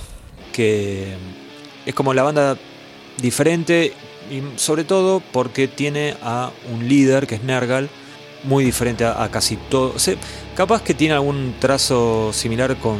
Que 0.53 1.15
es 1.85 1.93
como 1.95 2.13
la 2.13 2.23
banda 2.23 2.57
diferente 3.21 3.93
y 4.29 4.43
sobre 4.57 4.83
todo 4.83 5.21
porque 5.31 5.67
tiene 5.67 6.15
a 6.21 6.51
un 6.71 6.87
líder 6.87 7.27
que 7.27 7.35
es 7.35 7.43
Nergal, 7.43 7.89
muy 8.43 8.63
diferente 8.63 9.03
a, 9.05 9.23
a 9.23 9.29
casi 9.29 9.57
todo. 9.57 9.93
O 9.95 9.99
sea, 9.99 10.15
capaz 10.55 10.81
que 10.81 10.93
tiene 10.93 11.13
algún 11.13 11.55
trazo 11.59 12.31
similar 12.31 12.77
con, 12.77 12.99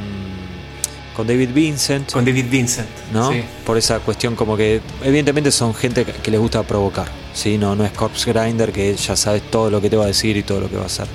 con 1.16 1.28
David 1.28 1.50
Vincent, 1.54 2.12
Con 2.12 2.26
David 2.26 2.46
Vincent. 2.50 2.90
¿no? 3.14 3.32
Sí. 3.32 3.44
Por 3.66 3.78
esa 3.78 4.00
cuestión 4.00 4.36
como 4.36 4.58
que 4.58 4.82
evidentemente 5.04 5.52
son 5.52 5.74
gente 5.74 6.04
que, 6.06 6.14
que 6.14 6.32
les 6.32 6.40
gusta 6.40 6.64
provocar, 6.64 7.08
¿sí? 7.34 7.58
No, 7.58 7.76
no 7.76 7.86
es 7.86 7.92
Corpse 7.92 8.32
Grinder 8.34 8.72
que 8.72 8.96
ya 8.96 9.16
sabes 9.16 9.44
todo 9.50 9.70
lo 9.70 9.80
que 9.82 9.90
te 9.90 9.96
va 9.96 10.04
a 10.06 10.08
decir 10.08 10.36
y 10.36 10.44
todo 10.44 10.60
lo 10.60 10.70
que 10.70 10.76
va 10.76 10.84
a 10.84 10.88
hacer. 10.88 11.08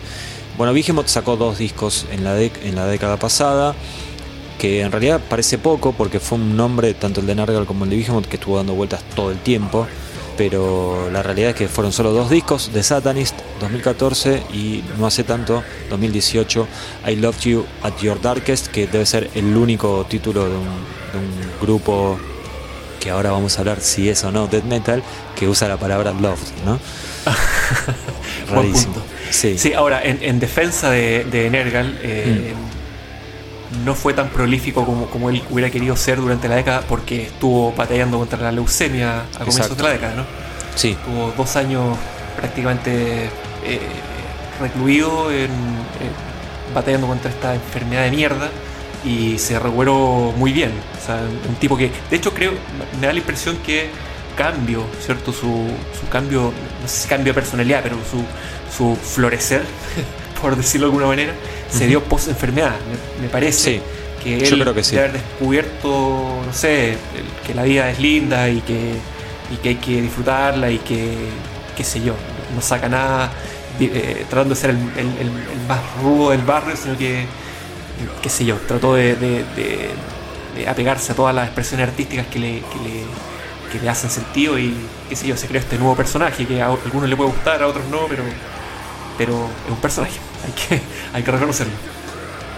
Bueno, 0.56 0.72
Behemoth 0.72 1.08
sacó 1.08 1.36
dos 1.36 1.58
discos 1.58 2.06
en 2.12 2.22
la, 2.24 2.38
dec- 2.38 2.62
en 2.62 2.76
la 2.76 2.86
década 2.86 3.18
pasada, 3.18 3.74
que 4.58 4.82
en 4.82 4.92
realidad 4.92 5.20
parece 5.28 5.58
poco 5.58 5.92
porque 5.92 6.20
fue 6.20 6.38
un 6.38 6.56
nombre, 6.56 6.94
tanto 6.94 7.20
el 7.20 7.26
de 7.26 7.34
Nargal 7.34 7.66
como 7.66 7.84
el 7.84 7.90
de 7.90 7.96
Behemoth, 7.96 8.26
que 8.26 8.36
estuvo 8.36 8.56
dando 8.56 8.72
vueltas 8.74 9.02
todo 9.16 9.30
el 9.32 9.38
tiempo. 9.38 9.86
Pero 10.36 11.10
la 11.12 11.22
realidad 11.22 11.50
es 11.50 11.56
que 11.56 11.68
fueron 11.68 11.92
solo 11.92 12.12
dos 12.12 12.28
discos, 12.28 12.70
The 12.72 12.82
Satanist 12.82 13.36
2014 13.60 14.42
y 14.52 14.82
no 14.98 15.06
hace 15.06 15.22
tanto, 15.22 15.62
2018, 15.90 16.66
I 17.06 17.16
Loved 17.16 17.40
You 17.40 17.64
at 17.82 17.96
Your 18.00 18.20
Darkest, 18.20 18.66
que 18.68 18.86
debe 18.88 19.06
ser 19.06 19.30
el 19.34 19.56
único 19.56 20.04
título 20.08 20.44
de 20.48 20.56
un, 20.56 20.64
de 20.64 21.18
un 21.18 21.60
grupo 21.60 22.18
que 22.98 23.10
ahora 23.10 23.30
vamos 23.30 23.56
a 23.56 23.60
hablar 23.60 23.80
si 23.80 24.08
es 24.08 24.24
o 24.24 24.32
no 24.32 24.46
death 24.48 24.64
metal, 24.64 25.02
que 25.36 25.46
usa 25.46 25.68
la 25.68 25.76
palabra 25.76 26.12
loved, 26.12 26.38
¿no? 26.64 26.80
Buen 28.50 28.56
Rarísimo. 28.66 28.94
punto. 28.94 29.08
Sí. 29.30 29.56
Sí, 29.58 29.72
ahora, 29.72 30.02
en, 30.02 30.18
en 30.22 30.40
defensa 30.40 30.90
de, 30.90 31.24
de 31.24 31.48
Nergal, 31.50 31.98
eh, 32.02 32.54
Mm. 32.54 32.73
No 33.84 33.94
fue 33.94 34.14
tan 34.14 34.28
prolífico 34.28 34.84
como, 34.84 35.06
como 35.06 35.30
él 35.30 35.42
hubiera 35.50 35.70
querido 35.70 35.96
ser 35.96 36.20
durante 36.20 36.48
la 36.48 36.56
década 36.56 36.82
porque 36.88 37.24
estuvo 37.24 37.72
batallando 37.72 38.18
contra 38.18 38.38
la 38.40 38.52
leucemia 38.52 39.20
a 39.20 39.38
comienzos 39.38 39.56
Exacto. 39.60 39.74
de 39.76 39.82
la 39.82 39.90
década, 39.90 40.14
¿no? 40.16 40.24
sí, 40.74 40.96
Tuvo 41.04 41.32
dos 41.36 41.56
años 41.56 41.96
prácticamente 42.36 43.24
eh, 43.64 43.80
recluido 44.60 45.30
en, 45.30 45.44
en- 45.50 46.34
batallando 46.74 47.06
contra 47.06 47.30
esta 47.30 47.54
enfermedad 47.54 48.04
de 48.04 48.10
mierda 48.10 48.48
y 49.04 49.38
se 49.38 49.58
recuperó 49.58 50.32
muy 50.36 50.52
bien. 50.52 50.72
O 51.00 51.06
sea, 51.06 51.20
un 51.48 51.54
tipo 51.56 51.76
que, 51.76 51.90
de 52.10 52.16
hecho, 52.16 52.32
creo, 52.32 52.52
me 53.00 53.06
da 53.06 53.12
la 53.12 53.18
impresión 53.18 53.56
que 53.58 53.88
cambio, 54.36 54.84
¿cierto? 55.04 55.32
Su, 55.32 55.66
su 56.00 56.08
cambio, 56.10 56.52
no 56.82 56.88
sé 56.88 57.02
si 57.02 57.08
cambio 57.08 57.32
de 57.32 57.40
personalidad, 57.40 57.80
pero 57.82 57.96
su, 58.10 58.24
su 58.76 58.96
florecer, 58.96 59.62
por 60.44 60.56
decirlo 60.56 60.86
de 60.86 60.90
alguna 60.92 61.06
manera, 61.06 61.32
se 61.70 61.86
dio 61.86 62.02
post 62.04 62.28
enfermedad, 62.28 62.74
me, 63.18 63.22
me 63.22 63.28
parece. 63.28 63.76
Sí, 63.76 63.82
que 64.22 64.38
yo 64.40 64.54
él 64.56 64.60
creo 64.62 64.74
que 64.74 64.84
sí. 64.84 64.96
debe 64.96 65.08
haber 65.08 65.20
descubierto, 65.22 66.40
no 66.46 66.52
sé, 66.52 66.96
que 67.46 67.54
la 67.54 67.62
vida 67.62 67.90
es 67.90 67.98
linda 67.98 68.48
y 68.48 68.60
que, 68.60 68.92
y 69.52 69.56
que 69.56 69.68
hay 69.70 69.74
que 69.76 70.02
disfrutarla 70.02 70.70
y 70.70 70.78
que, 70.78 71.14
qué 71.76 71.84
sé 71.84 72.02
yo, 72.02 72.14
no 72.54 72.60
saca 72.62 72.88
nada 72.88 73.32
eh, 73.80 74.24
tratando 74.30 74.54
de 74.54 74.60
ser 74.60 74.70
el, 74.70 74.76
el- 74.96 75.18
el- 75.18 75.28
el 75.28 75.66
más 75.68 75.80
rudo 76.02 76.30
del 76.30 76.42
barrio, 76.42 76.76
sino 76.76 76.96
que, 76.96 77.26
qué 78.22 78.28
sé 78.30 78.44
yo, 78.44 78.56
trató 78.68 78.94
de, 78.94 79.16
de- 79.16 79.44
de- 79.56 79.90
de 80.56 80.68
apegarse 80.68 81.12
a 81.12 81.14
todas 81.16 81.34
las 81.34 81.46
expresiones 81.46 81.88
artísticas 81.88 82.26
que 82.28 82.38
le, 82.38 82.60
que 82.60 82.78
le, 82.88 83.04
que 83.72 83.80
le 83.82 83.88
hacen 83.90 84.08
sentido 84.10 84.58
y, 84.58 84.74
qué 85.08 85.16
sé 85.16 85.26
yo, 85.26 85.36
se 85.36 85.48
creó 85.48 85.60
este 85.60 85.76
nuevo 85.78 85.96
personaje 85.96 86.46
que 86.46 86.62
a 86.62 86.66
algunos 86.66 87.08
le 87.10 87.16
puede 87.16 87.30
gustar, 87.30 87.62
a 87.62 87.66
otros 87.66 87.84
no, 87.90 88.06
pero, 88.08 88.22
pero 89.18 89.34
es 89.66 89.70
un 89.70 89.78
personaje, 89.78 90.14
hay 90.44 90.52
que, 90.52 90.82
hay 91.12 91.22
que 91.22 91.30
reconocerlo. 91.30 91.72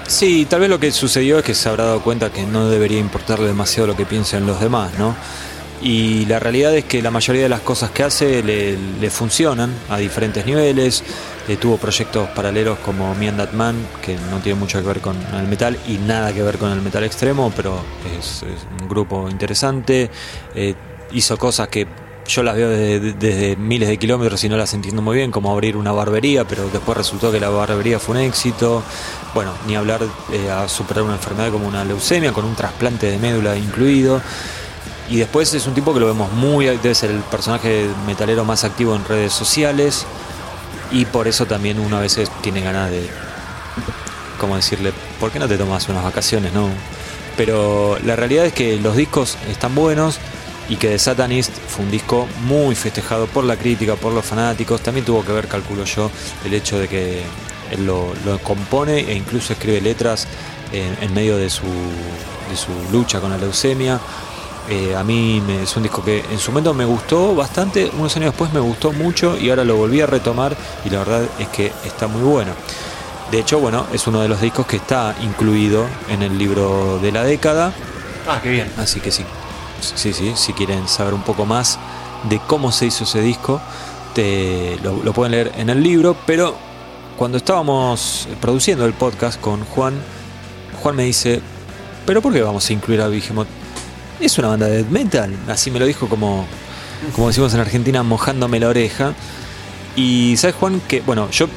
Sí, 0.06 0.46
tal 0.48 0.60
vez 0.60 0.70
lo 0.70 0.78
que 0.78 0.92
sucedió 0.92 1.38
es 1.38 1.44
que 1.44 1.54
se 1.54 1.68
habrá 1.68 1.84
dado 1.84 2.00
cuenta 2.00 2.30
que 2.30 2.44
no 2.44 2.68
debería 2.68 2.98
importarle 2.98 3.46
demasiado 3.46 3.88
lo 3.88 3.96
que 3.96 4.06
piensen 4.06 4.46
los 4.46 4.60
demás, 4.60 4.92
¿no? 4.98 5.16
Y 5.82 6.24
la 6.26 6.38
realidad 6.38 6.74
es 6.74 6.84
que 6.84 7.02
la 7.02 7.10
mayoría 7.10 7.42
de 7.42 7.48
las 7.48 7.60
cosas 7.60 7.90
que 7.90 8.02
hace 8.02 8.42
le, 8.42 9.10
funcionan 9.10 9.72
a 9.88 9.98
diferentes 9.98 10.46
niveles. 10.46 11.02
Eh, 11.48 11.56
tuvo 11.56 11.76
proyectos 11.76 12.28
paralelos 12.30 12.78
como 12.78 13.14
Me 13.14 13.28
and 13.28 13.38
That 13.38 13.52
Man, 13.52 13.76
que 14.02 14.16
no 14.30 14.38
tiene 14.38 14.58
mucho 14.58 14.80
que 14.80 14.86
ver 14.86 15.00
con 15.00 15.16
el 15.34 15.46
metal 15.46 15.78
y 15.86 15.98
nada 15.98 16.32
que 16.32 16.42
ver 16.42 16.58
con 16.58 16.72
el 16.72 16.80
metal 16.80 17.04
extremo, 17.04 17.52
pero 17.54 17.78
es, 18.18 18.42
un 18.80 18.88
grupo 18.88 19.28
interesante. 19.28 20.10
Eh, 20.54 20.74
hizo 21.12 21.36
cosas 21.36 21.68
que 21.68 21.86
yo 22.28 22.42
las 22.42 22.56
veo 22.56 22.68
desde, 22.68 23.56
miles 23.56 23.88
de 23.88 23.96
kilómetros 23.98 24.42
y 24.44 24.48
no 24.48 24.56
las 24.56 24.74
entiendo 24.74 25.02
muy 25.02 25.16
bien, 25.16 25.30
como 25.30 25.52
abrir 25.52 25.76
una 25.76 25.92
barbería, 25.92 26.46
pero 26.46 26.68
después 26.68 26.96
resultó 26.96 27.30
que 27.30 27.40
la 27.40 27.48
barbería 27.48 27.98
fue 27.98 28.16
un 28.16 28.22
éxito. 28.22 28.82
Bueno, 29.34 29.52
ni 29.66 29.76
hablar 29.76 30.02
eh, 30.32 30.50
a 30.50 30.68
superar 30.68 31.04
una 31.04 31.14
enfermedad 31.14 31.50
como 31.50 31.68
una 31.68 31.84
leucemia, 31.84 32.32
con 32.32 32.44
un 32.44 32.54
trasplante 32.54 33.10
de 33.10 33.18
médula 33.18 33.56
incluido. 33.56 34.20
Y 35.08 35.18
después 35.18 35.54
es 35.54 35.66
un 35.66 35.74
tipo 35.74 35.94
que 35.94 36.00
lo 36.00 36.06
vemos 36.06 36.32
muy, 36.32 36.66
debe 36.66 36.94
ser 36.94 37.10
el 37.10 37.20
personaje 37.20 37.86
metalero 38.06 38.44
más 38.44 38.64
activo 38.64 38.96
en 38.96 39.04
redes 39.04 39.32
sociales. 39.32 40.06
Y 40.90 41.04
por 41.04 41.28
eso 41.28 41.46
también 41.46 41.78
uno 41.78 41.96
a 41.96 42.00
veces 42.00 42.30
tiene 42.40 42.60
ganas 42.60 42.90
de, 42.90 43.08
¿cómo 44.40 44.56
decirle? 44.56 44.92
¿Por 45.20 45.30
qué 45.30 45.38
no 45.38 45.48
te 45.48 45.56
tomas 45.56 45.88
unas 45.88 46.02
vacaciones, 46.02 46.52
no? 46.52 46.68
Pero 47.36 47.98
la 48.04 48.16
realidad 48.16 48.46
es 48.46 48.52
que 48.52 48.78
los 48.78 48.96
discos 48.96 49.36
están 49.48 49.74
buenos 49.74 50.18
y 50.68 50.76
que 50.76 50.88
The 50.88 50.98
Satanist 50.98 51.52
fue 51.68 51.84
un 51.84 51.90
disco 51.90 52.26
muy 52.46 52.74
festejado 52.74 53.26
por 53.26 53.44
la 53.44 53.56
crítica, 53.56 53.94
por 53.94 54.12
los 54.12 54.24
fanáticos. 54.24 54.80
También 54.80 55.04
tuvo 55.04 55.24
que 55.24 55.32
ver, 55.32 55.46
calculo 55.46 55.84
yo, 55.84 56.10
el 56.44 56.54
hecho 56.54 56.78
de 56.78 56.88
que 56.88 57.22
él 57.70 57.86
lo, 57.86 58.14
compone 58.42 58.98
e 59.00 59.14
incluso 59.14 59.52
escribe 59.52 59.80
letras 59.80 60.26
en, 60.72 61.14
medio 61.14 61.36
de 61.36 61.50
su, 61.50 61.64
de 61.64 62.56
su, 62.56 62.70
lucha 62.92 63.20
con 63.20 63.30
la 63.30 63.38
leucemia. 63.38 64.00
Eh, 64.68 64.96
a 64.96 65.04
mí 65.04 65.40
es 65.62 65.76
un 65.76 65.84
disco 65.84 66.02
que 66.02 66.24
en 66.28 66.40
su 66.40 66.50
momento 66.50 66.74
me 66.74 66.84
gustó 66.84 67.36
bastante, 67.36 67.88
unos 67.96 68.16
años 68.16 68.32
después 68.32 68.52
me 68.52 68.58
gustó 68.58 68.92
mucho 68.92 69.38
y 69.38 69.48
ahora 69.48 69.62
lo 69.62 69.76
volví 69.76 70.00
a 70.00 70.06
retomar 70.06 70.56
y 70.84 70.90
la 70.90 70.98
verdad 70.98 71.22
es 71.38 71.46
que 71.48 71.72
está 71.84 72.08
muy 72.08 72.22
bueno. 72.22 72.52
De 73.30 73.38
hecho, 73.38 73.60
bueno, 73.60 73.86
es 73.92 74.06
uno 74.08 74.20
de 74.20 74.28
los 74.28 74.40
discos 74.40 74.66
que 74.66 74.76
está 74.76 75.14
incluido 75.22 75.86
en 76.08 76.22
el 76.22 76.36
libro 76.36 76.98
de 77.00 77.12
la 77.12 77.22
década. 77.22 77.72
Ah, 78.28 78.40
qué 78.42 78.50
bien. 78.50 78.72
Así 78.76 79.00
que 79.00 79.12
sí 79.12 79.24
sí, 79.80 80.12
sí, 80.12 80.32
si 80.34 80.52
quieren 80.52 80.88
saber 80.88 81.14
un 81.14 81.22
poco 81.22 81.46
más 81.46 81.78
de 82.28 82.40
cómo 82.46 82.72
se 82.72 82.86
hizo 82.86 83.04
ese 83.04 83.20
disco, 83.20 83.60
te, 84.14 84.78
lo, 84.82 85.12
pueden 85.12 85.32
leer 85.32 85.52
en 85.56 85.70
el 85.70 85.82
libro, 85.82 86.16
pero 86.26 86.56
cuando 87.16 87.38
estábamos 87.38 88.28
produciendo 88.40 88.86
el 88.86 88.94
podcast 88.94 89.40
con 89.40 89.64
Juan, 89.64 89.94
Juan 90.82 90.96
me 90.96 91.04
dice, 91.04 91.40
pero 92.06 92.22
¿por 92.22 92.32
qué 92.32 92.42
vamos 92.42 92.68
a 92.68 92.72
incluir 92.72 93.00
a 93.00 93.08
Behemoth? 93.08 93.48
Es 94.20 94.38
una 94.38 94.48
banda 94.48 94.66
de 94.66 94.84
metal, 94.84 95.36
así 95.48 95.70
me 95.70 95.78
lo 95.78 95.86
dijo 95.86 96.08
como, 96.08 96.46
como 97.14 97.28
decimos 97.28 97.52
en 97.54 97.60
Argentina, 97.60 98.02
mojándome 98.02 98.58
la 98.60 98.68
oreja. 98.68 99.12
Y 99.94 100.36
sabes 100.36 100.56
Juan 100.56 100.80
que, 100.88 101.00
bueno, 101.00 101.30
yo, 101.30 101.48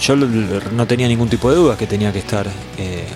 yo 0.00 0.16
no 0.16 0.86
tenía 0.86 1.08
ningún 1.08 1.28
tipo 1.28 1.50
de 1.50 1.56
duda 1.56 1.76
que 1.76 1.86
tenía 1.86 2.12
que 2.12 2.18
estar 2.20 2.46
eh, 2.78 3.06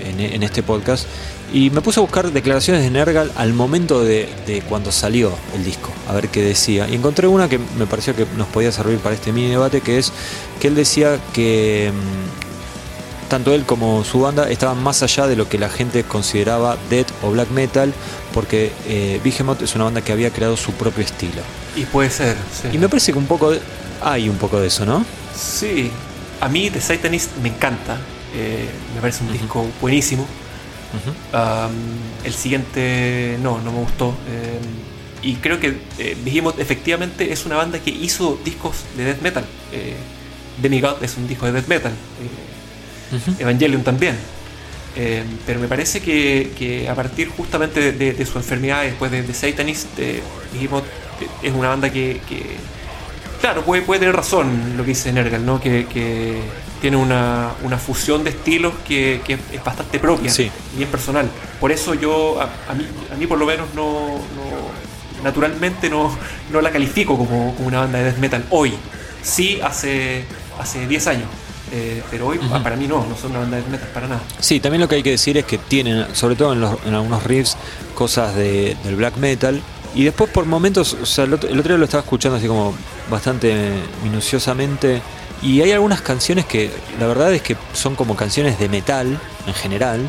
en, 0.00 0.20
en 0.20 0.42
este 0.42 0.62
podcast. 0.62 1.06
Y 1.52 1.70
me 1.70 1.80
puse 1.80 1.98
a 1.98 2.02
buscar 2.02 2.30
declaraciones 2.30 2.82
de 2.82 2.90
Nergal 2.90 3.32
al 3.36 3.52
momento 3.52 4.04
de, 4.04 4.28
cuando 4.68 4.92
salió 4.92 5.32
el 5.54 5.64
disco, 5.64 5.90
a 6.08 6.12
ver 6.12 6.28
qué 6.28 6.42
decía. 6.42 6.88
Y 6.88 6.94
encontré 6.94 7.26
una 7.26 7.48
que 7.48 7.58
me 7.58 7.86
pareció 7.86 8.14
que 8.14 8.24
nos 8.36 8.46
podía 8.48 8.70
servir 8.70 8.98
para 8.98 9.16
este 9.16 9.32
mini 9.32 9.48
debate, 9.48 9.80
que 9.80 9.98
es 9.98 10.12
que 10.60 10.68
él 10.68 10.76
decía 10.76 11.18
que 11.32 11.92
mm, 11.92 13.28
tanto 13.28 13.52
él 13.52 13.64
como 13.64 14.04
su 14.04 14.20
banda 14.20 14.48
estaban 14.48 14.80
más 14.80 15.02
allá 15.02 15.26
de 15.26 15.34
lo 15.34 15.48
que 15.48 15.58
la 15.58 15.68
gente 15.68 16.04
consideraba 16.04 16.76
death 16.88 17.08
o 17.22 17.32
black 17.32 17.50
metal, 17.50 17.92
porque 18.32 18.70
eh, 18.86 19.20
Behemoth 19.24 19.62
es 19.62 19.74
una 19.74 19.84
banda 19.84 20.02
que 20.02 20.12
había 20.12 20.30
creado 20.30 20.56
su 20.56 20.72
propio 20.72 21.02
estilo. 21.02 21.42
Y 21.74 21.84
puede 21.84 22.10
ser, 22.10 22.36
Y 22.72 22.78
me 22.78 22.88
parece 22.88 23.10
que 23.10 23.18
un 23.18 23.26
poco 23.26 23.52
hay 24.02 24.28
un 24.28 24.36
poco 24.36 24.60
de 24.60 24.68
eso, 24.68 24.86
¿no? 24.86 25.04
Sí, 25.36 25.90
a 26.40 26.48
mí 26.48 26.70
The 26.70 26.80
Satanist 26.80 27.36
me 27.42 27.48
encanta, 27.48 27.98
eh, 28.34 28.68
me 28.94 29.00
parece 29.00 29.24
un 29.24 29.32
disco 29.32 29.66
buenísimo 29.80 30.26
el 32.24 32.32
siguiente 32.32 33.38
no, 33.42 33.60
no 33.60 33.72
me 33.72 33.78
gustó. 33.80 34.14
Em, 34.26 34.90
y 35.22 35.34
creo 35.36 35.60
que 35.60 35.76
eh, 35.98 36.16
dijimos 36.24 36.54
efectivamente 36.58 37.32
es 37.32 37.44
una 37.44 37.56
banda 37.56 37.78
que 37.78 37.90
hizo 37.90 38.38
discos 38.44 38.76
de 38.96 39.04
death 39.04 39.20
metal. 39.20 39.44
Eh, 39.72 39.96
Demigod 40.60 41.02
es 41.02 41.16
un 41.16 41.28
disco 41.28 41.46
de 41.46 41.52
death 41.52 41.68
metal. 41.68 41.92
Eh, 41.92 43.42
Evangelion 43.42 43.82
también. 43.82 44.16
Em, 44.96 45.26
pero 45.46 45.60
me 45.60 45.68
parece 45.68 46.00
que, 46.00 46.86
a 46.90 46.94
partir 46.94 47.28
justamente 47.28 47.92
de, 47.92 48.26
su 48.26 48.38
enfermedad 48.38 48.82
después 48.82 49.10
de, 49.10 49.22
de 49.22 49.34
Satanist, 49.34 49.86
dijimos 50.52 50.82
es 51.42 51.52
una 51.52 51.68
banda 51.68 51.90
que, 51.90 52.20
claro, 53.40 53.64
puede, 53.64 53.82
puede, 53.82 54.00
tener 54.00 54.14
razón 54.14 54.76
lo 54.76 54.84
que 54.84 54.90
dice 54.90 55.12
Nergal, 55.12 55.44
¿no? 55.44 55.60
que 55.60 55.86
tiene 56.80 56.96
una, 56.96 57.52
fusión 57.78 58.24
de 58.24 58.30
estilos 58.30 58.72
que, 58.86 59.20
es 59.26 59.64
bastante 59.64 59.98
propia, 59.98 60.32
y 60.32 60.76
bien 60.76 60.88
personal. 60.88 61.28
Por 61.60 61.70
eso 61.70 61.94
yo, 61.94 62.40
a, 62.40 62.74
mí, 62.74 62.86
a 63.12 63.16
mí 63.16 63.26
por 63.26 63.38
lo 63.38 63.46
menos 63.46 63.68
no, 63.74 64.18
naturalmente 65.22 65.90
no, 65.90 66.16
no 66.50 66.60
la 66.60 66.70
califico 66.70 67.16
como, 67.16 67.52
una 67.58 67.80
banda 67.80 67.98
de 67.98 68.04
death 68.04 68.18
metal 68.18 68.44
hoy. 68.50 68.74
Sí 69.22 69.60
hace, 69.62 70.24
hace 70.58 70.86
10 70.86 71.06
años. 71.06 71.28
Eh, 71.72 72.02
pero 72.10 72.26
hoy 72.26 72.38
para 72.64 72.74
mí 72.74 72.88
no, 72.88 73.06
no 73.06 73.16
son 73.16 73.30
una 73.30 73.40
banda 73.40 73.58
de 73.58 73.62
death 73.62 73.72
metal 73.72 73.88
para 73.92 74.08
nada. 74.08 74.22
Sí, 74.40 74.58
también 74.58 74.80
lo 74.80 74.88
que 74.88 74.96
hay 74.96 75.02
que 75.02 75.10
decir 75.10 75.36
es 75.36 75.44
que 75.44 75.58
tienen, 75.58 76.14
sobre 76.14 76.34
todo 76.34 76.52
en, 76.52 76.64
en 76.88 76.94
algunos 76.94 77.22
riffs, 77.24 77.56
cosas 77.94 78.34
de, 78.34 78.76
del 78.84 78.96
black 78.96 79.16
metal. 79.18 79.60
Y 79.94 80.04
después 80.04 80.30
por 80.30 80.46
momentos, 80.46 80.94
o 80.94 81.06
sea, 81.06 81.24
el 81.24 81.34
otro, 81.34 81.48
día 81.50 81.76
lo 81.76 81.84
estaba 81.84 82.02
escuchando 82.02 82.38
así 82.38 82.46
como 82.46 82.74
bastante 83.10 83.72
minuciosamente 84.04 85.02
y 85.42 85.62
hay 85.62 85.72
algunas 85.72 86.00
canciones 86.00 86.44
que 86.44 86.70
la 87.00 87.06
verdad 87.06 87.32
es 87.32 87.42
que 87.42 87.56
son 87.72 87.96
como 87.96 88.14
canciones 88.14 88.58
de 88.58 88.68
metal 88.68 89.18
en 89.46 89.54
general, 89.54 90.08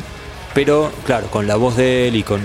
pero 0.54 0.92
claro, 1.04 1.28
con 1.28 1.46
la 1.46 1.56
voz 1.56 1.76
de 1.76 2.08
él 2.08 2.16
y 2.16 2.22
con, 2.22 2.42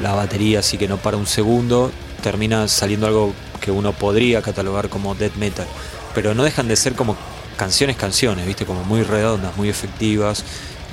la 0.00 0.14
batería 0.14 0.60
así 0.60 0.78
que 0.78 0.88
no 0.88 0.96
para 0.96 1.16
un 1.16 1.26
segundo, 1.26 1.90
termina 2.22 2.68
saliendo 2.68 3.06
algo 3.06 3.34
que 3.60 3.70
uno 3.70 3.92
podría 3.92 4.40
catalogar 4.40 4.88
como 4.88 5.14
death 5.14 5.34
metal. 5.34 5.66
Pero 6.14 6.34
no 6.34 6.44
dejan 6.44 6.68
de 6.68 6.76
ser 6.76 6.94
como 6.94 7.16
canciones, 7.56 7.96
canciones, 7.96 8.46
viste, 8.46 8.64
como 8.64 8.84
muy 8.84 9.02
redondas, 9.02 9.56
muy 9.56 9.68
efectivas. 9.68 10.44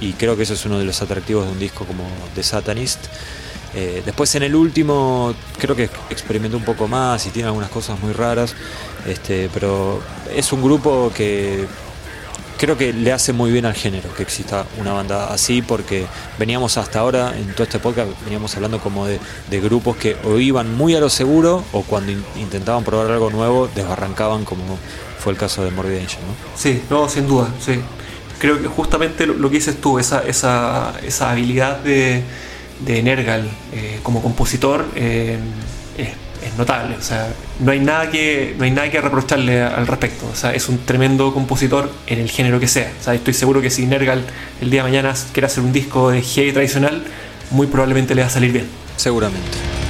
Y 0.02 0.14
creo 0.14 0.36
que 0.36 0.44
eso 0.44 0.54
es 0.54 0.66
uno 0.66 0.80
de 0.80 0.86
los 0.86 1.02
atractivos 1.02 1.46
de 1.46 1.52
un 1.52 1.60
disco 1.60 1.86
como 1.86 2.04
The 2.36 2.44
Satanist. 2.44 3.06
Eh, 3.76 4.04
después 4.06 4.34
en 4.36 4.44
el 4.44 4.56
último 4.56 5.34
creo 5.58 5.76
que 5.76 5.90
experimentó 6.10 6.58
un 6.58 6.64
poco 6.64 6.88
más 6.88 7.26
y 7.26 7.32
tiene 7.32 7.48
algunas 7.48 7.70
cosas 7.70 8.00
muy 8.00 8.14
raras. 8.14 8.56
Este, 9.08 9.50
pero 9.54 10.02
es 10.34 10.52
un 10.54 10.62
grupo 10.62 11.12
que 11.14 11.68
creo 12.64 12.78
que 12.78 12.94
le 12.94 13.12
hace 13.12 13.34
muy 13.34 13.52
bien 13.52 13.66
al 13.66 13.74
género 13.74 14.14
que 14.14 14.24
exista 14.24 14.66
una 14.80 14.94
banda 14.94 15.34
así, 15.34 15.62
porque 15.62 16.06
veníamos 16.40 16.78
hasta 16.78 17.00
ahora, 17.00 17.38
en 17.38 17.52
toda 17.52 17.64
esta 17.64 17.78
época, 17.78 18.06
veníamos 18.24 18.56
hablando 18.56 18.80
como 18.80 19.06
de, 19.06 19.20
grupos 19.60 19.98
que 19.98 20.16
o 20.24 20.38
iban 20.40 20.74
muy 20.74 20.96
a 20.96 21.02
lo 21.02 21.10
seguro 21.10 21.64
o 21.74 21.82
cuando 21.82 22.14
intentaban 22.38 22.86
probar 22.86 23.12
algo 23.12 23.30
nuevo 23.30 23.70
desbarrancaban, 23.76 24.46
como 24.46 24.78
fue 25.20 25.34
el 25.34 25.38
caso 25.38 25.64
de 25.66 25.72
Morbid 25.72 25.98
Angel. 25.98 26.20
¿no? 26.22 26.58
Sí, 26.58 26.82
no, 26.90 27.10
sin 27.10 27.28
duda, 27.28 27.50
sí. 27.60 27.82
Creo 28.40 28.62
que 28.62 28.68
justamente 28.68 29.26
lo, 29.26 29.50
que 29.50 29.56
dices 29.56 29.82
tú, 29.82 30.00
esa, 30.00 30.22
esa, 30.26 30.94
esa 31.06 31.32
habilidad 31.32 31.80
de, 31.80 32.24
de 32.86 33.02
Nergal 33.04 33.50
eh, 33.74 34.00
como 34.04 34.22
compositor 34.22 34.86
eh, 34.96 35.38
es 35.98 36.10
es 36.46 36.58
notable. 36.58 36.96
O 36.96 37.02
sea, 37.02 37.34
no 37.60 37.72
hay 37.72 37.80
nada 37.80 38.10
que, 38.10 38.56
no 38.58 38.66
hay 38.66 38.72
nada 38.72 38.90
que 38.90 39.02
reprocharle 39.02 39.62
al 39.62 39.88
respecto. 39.88 40.28
O 40.32 40.36
sea, 40.36 40.54
es 40.54 40.70
un 40.70 40.80
tremendo 40.80 41.34
compositor 41.34 41.92
en 42.08 42.20
el 42.20 42.30
género 42.30 42.60
que 42.60 42.68
sea. 42.68 42.92
O 43.00 43.04
sea, 43.04 43.14
estoy 43.14 43.34
seguro 43.34 43.62
que 43.62 43.70
si 43.70 43.86
Nergal 43.86 44.24
el 44.62 44.70
día 44.70 44.84
de 44.84 44.90
mañana 44.90 45.14
quiere 45.32 45.48
hacer 45.48 45.64
un 45.64 45.72
disco 45.72 46.12
de 46.12 46.22
heavy 46.22 46.52
tradicional, 46.52 47.04
muy 47.52 47.68
probablemente 47.68 48.16
le 48.16 48.22
va 48.22 48.28
a 48.28 48.32
salir 48.32 48.52
bien. 48.52 48.68
Seguramente. 48.96 49.83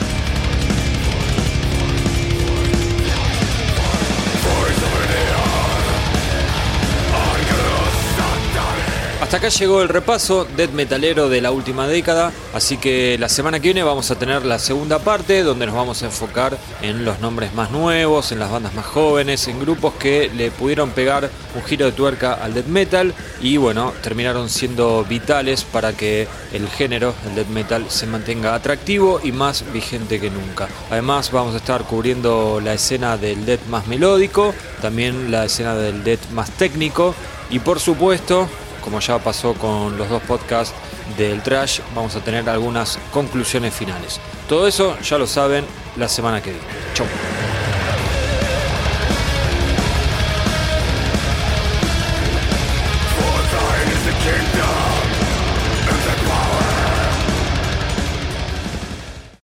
Hasta 9.34 9.48
acá 9.48 9.58
llegó 9.58 9.82
el 9.82 9.90
repaso 9.90 10.46
death 10.56 10.74
metalero 10.74 11.28
de 11.28 11.42
la 11.42 11.50
última 11.50 11.88
década, 11.88 12.32
así 12.54 12.78
que 12.78 13.18
la 13.18 13.28
semana 13.28 13.60
que 13.60 13.70
viene 13.70 13.82
vamos 13.82 14.12
a 14.12 14.16
tener 14.16 14.46
la 14.46 14.60
segunda 14.60 15.00
parte 15.00 15.42
donde 15.42 15.66
nos 15.66 15.74
vamos 15.74 16.04
a 16.04 16.06
enfocar 16.06 16.56
en 16.84 17.04
los 17.04 17.20
nombres 17.20 17.52
más 17.56 17.72
nuevos, 17.72 18.32
en 18.32 18.38
las 18.38 18.52
bandas 18.52 18.76
más 18.76 18.86
jóvenes, 18.86 19.48
en 19.48 19.60
grupos 19.60 19.96
que 19.96 20.30
le 20.36 20.52
pudieron 20.52 20.92
pegar 20.92 21.32
un 21.56 21.64
giro 21.64 21.88
de 21.88 21.94
tuerca 21.94 22.36
al 22.36 22.54
death 22.54 22.68
metal 22.68 23.16
y 23.42 23.58
bueno, 23.58 23.92
terminaron 24.04 24.52
siendo 24.52 25.04
vitales 25.04 25.64
para 25.64 25.94
que 25.94 26.28
el 26.52 26.68
género, 26.68 27.16
el 27.28 27.34
death 27.34 27.48
metal, 27.48 27.86
se 27.90 28.06
mantenga 28.06 28.54
atractivo 28.54 29.20
y 29.24 29.32
más 29.32 29.66
vigente 29.74 30.20
que 30.20 30.30
nunca. 30.30 30.68
Además 30.92 31.32
vamos 31.32 31.56
a 31.56 31.58
estar 31.58 31.86
cubriendo 31.86 32.62
la 32.64 32.76
escena 32.76 33.18
del 33.18 33.48
death 33.48 33.66
más 33.66 33.88
melódico, 33.88 34.54
también 34.80 35.32
la 35.32 35.46
escena 35.46 35.74
del 35.74 36.04
death 36.04 36.30
más 36.34 36.52
técnico 36.52 37.16
y 37.50 37.60
por 37.60 37.80
supuesto, 37.80 38.48
como 38.84 39.00
ya 39.00 39.20
pasó 39.20 39.54
con 39.54 39.98
los 39.98 40.10
dos 40.10 40.22
podcasts 40.24 40.74
del 41.18 41.42
trash, 41.42 41.80
vamos 41.96 42.16
a 42.16 42.20
tener 42.20 42.48
algunas 42.50 43.00
conclusiones 43.12 43.74
finales. 43.74 44.20
Todo 44.48 44.68
eso 44.68 44.98
ya 45.00 45.18
lo 45.18 45.28
saben 45.28 45.66
la 45.98 46.08
semana 46.08 46.42
que 46.42 46.52
viene. 46.52 46.68
Chau. 46.94 47.08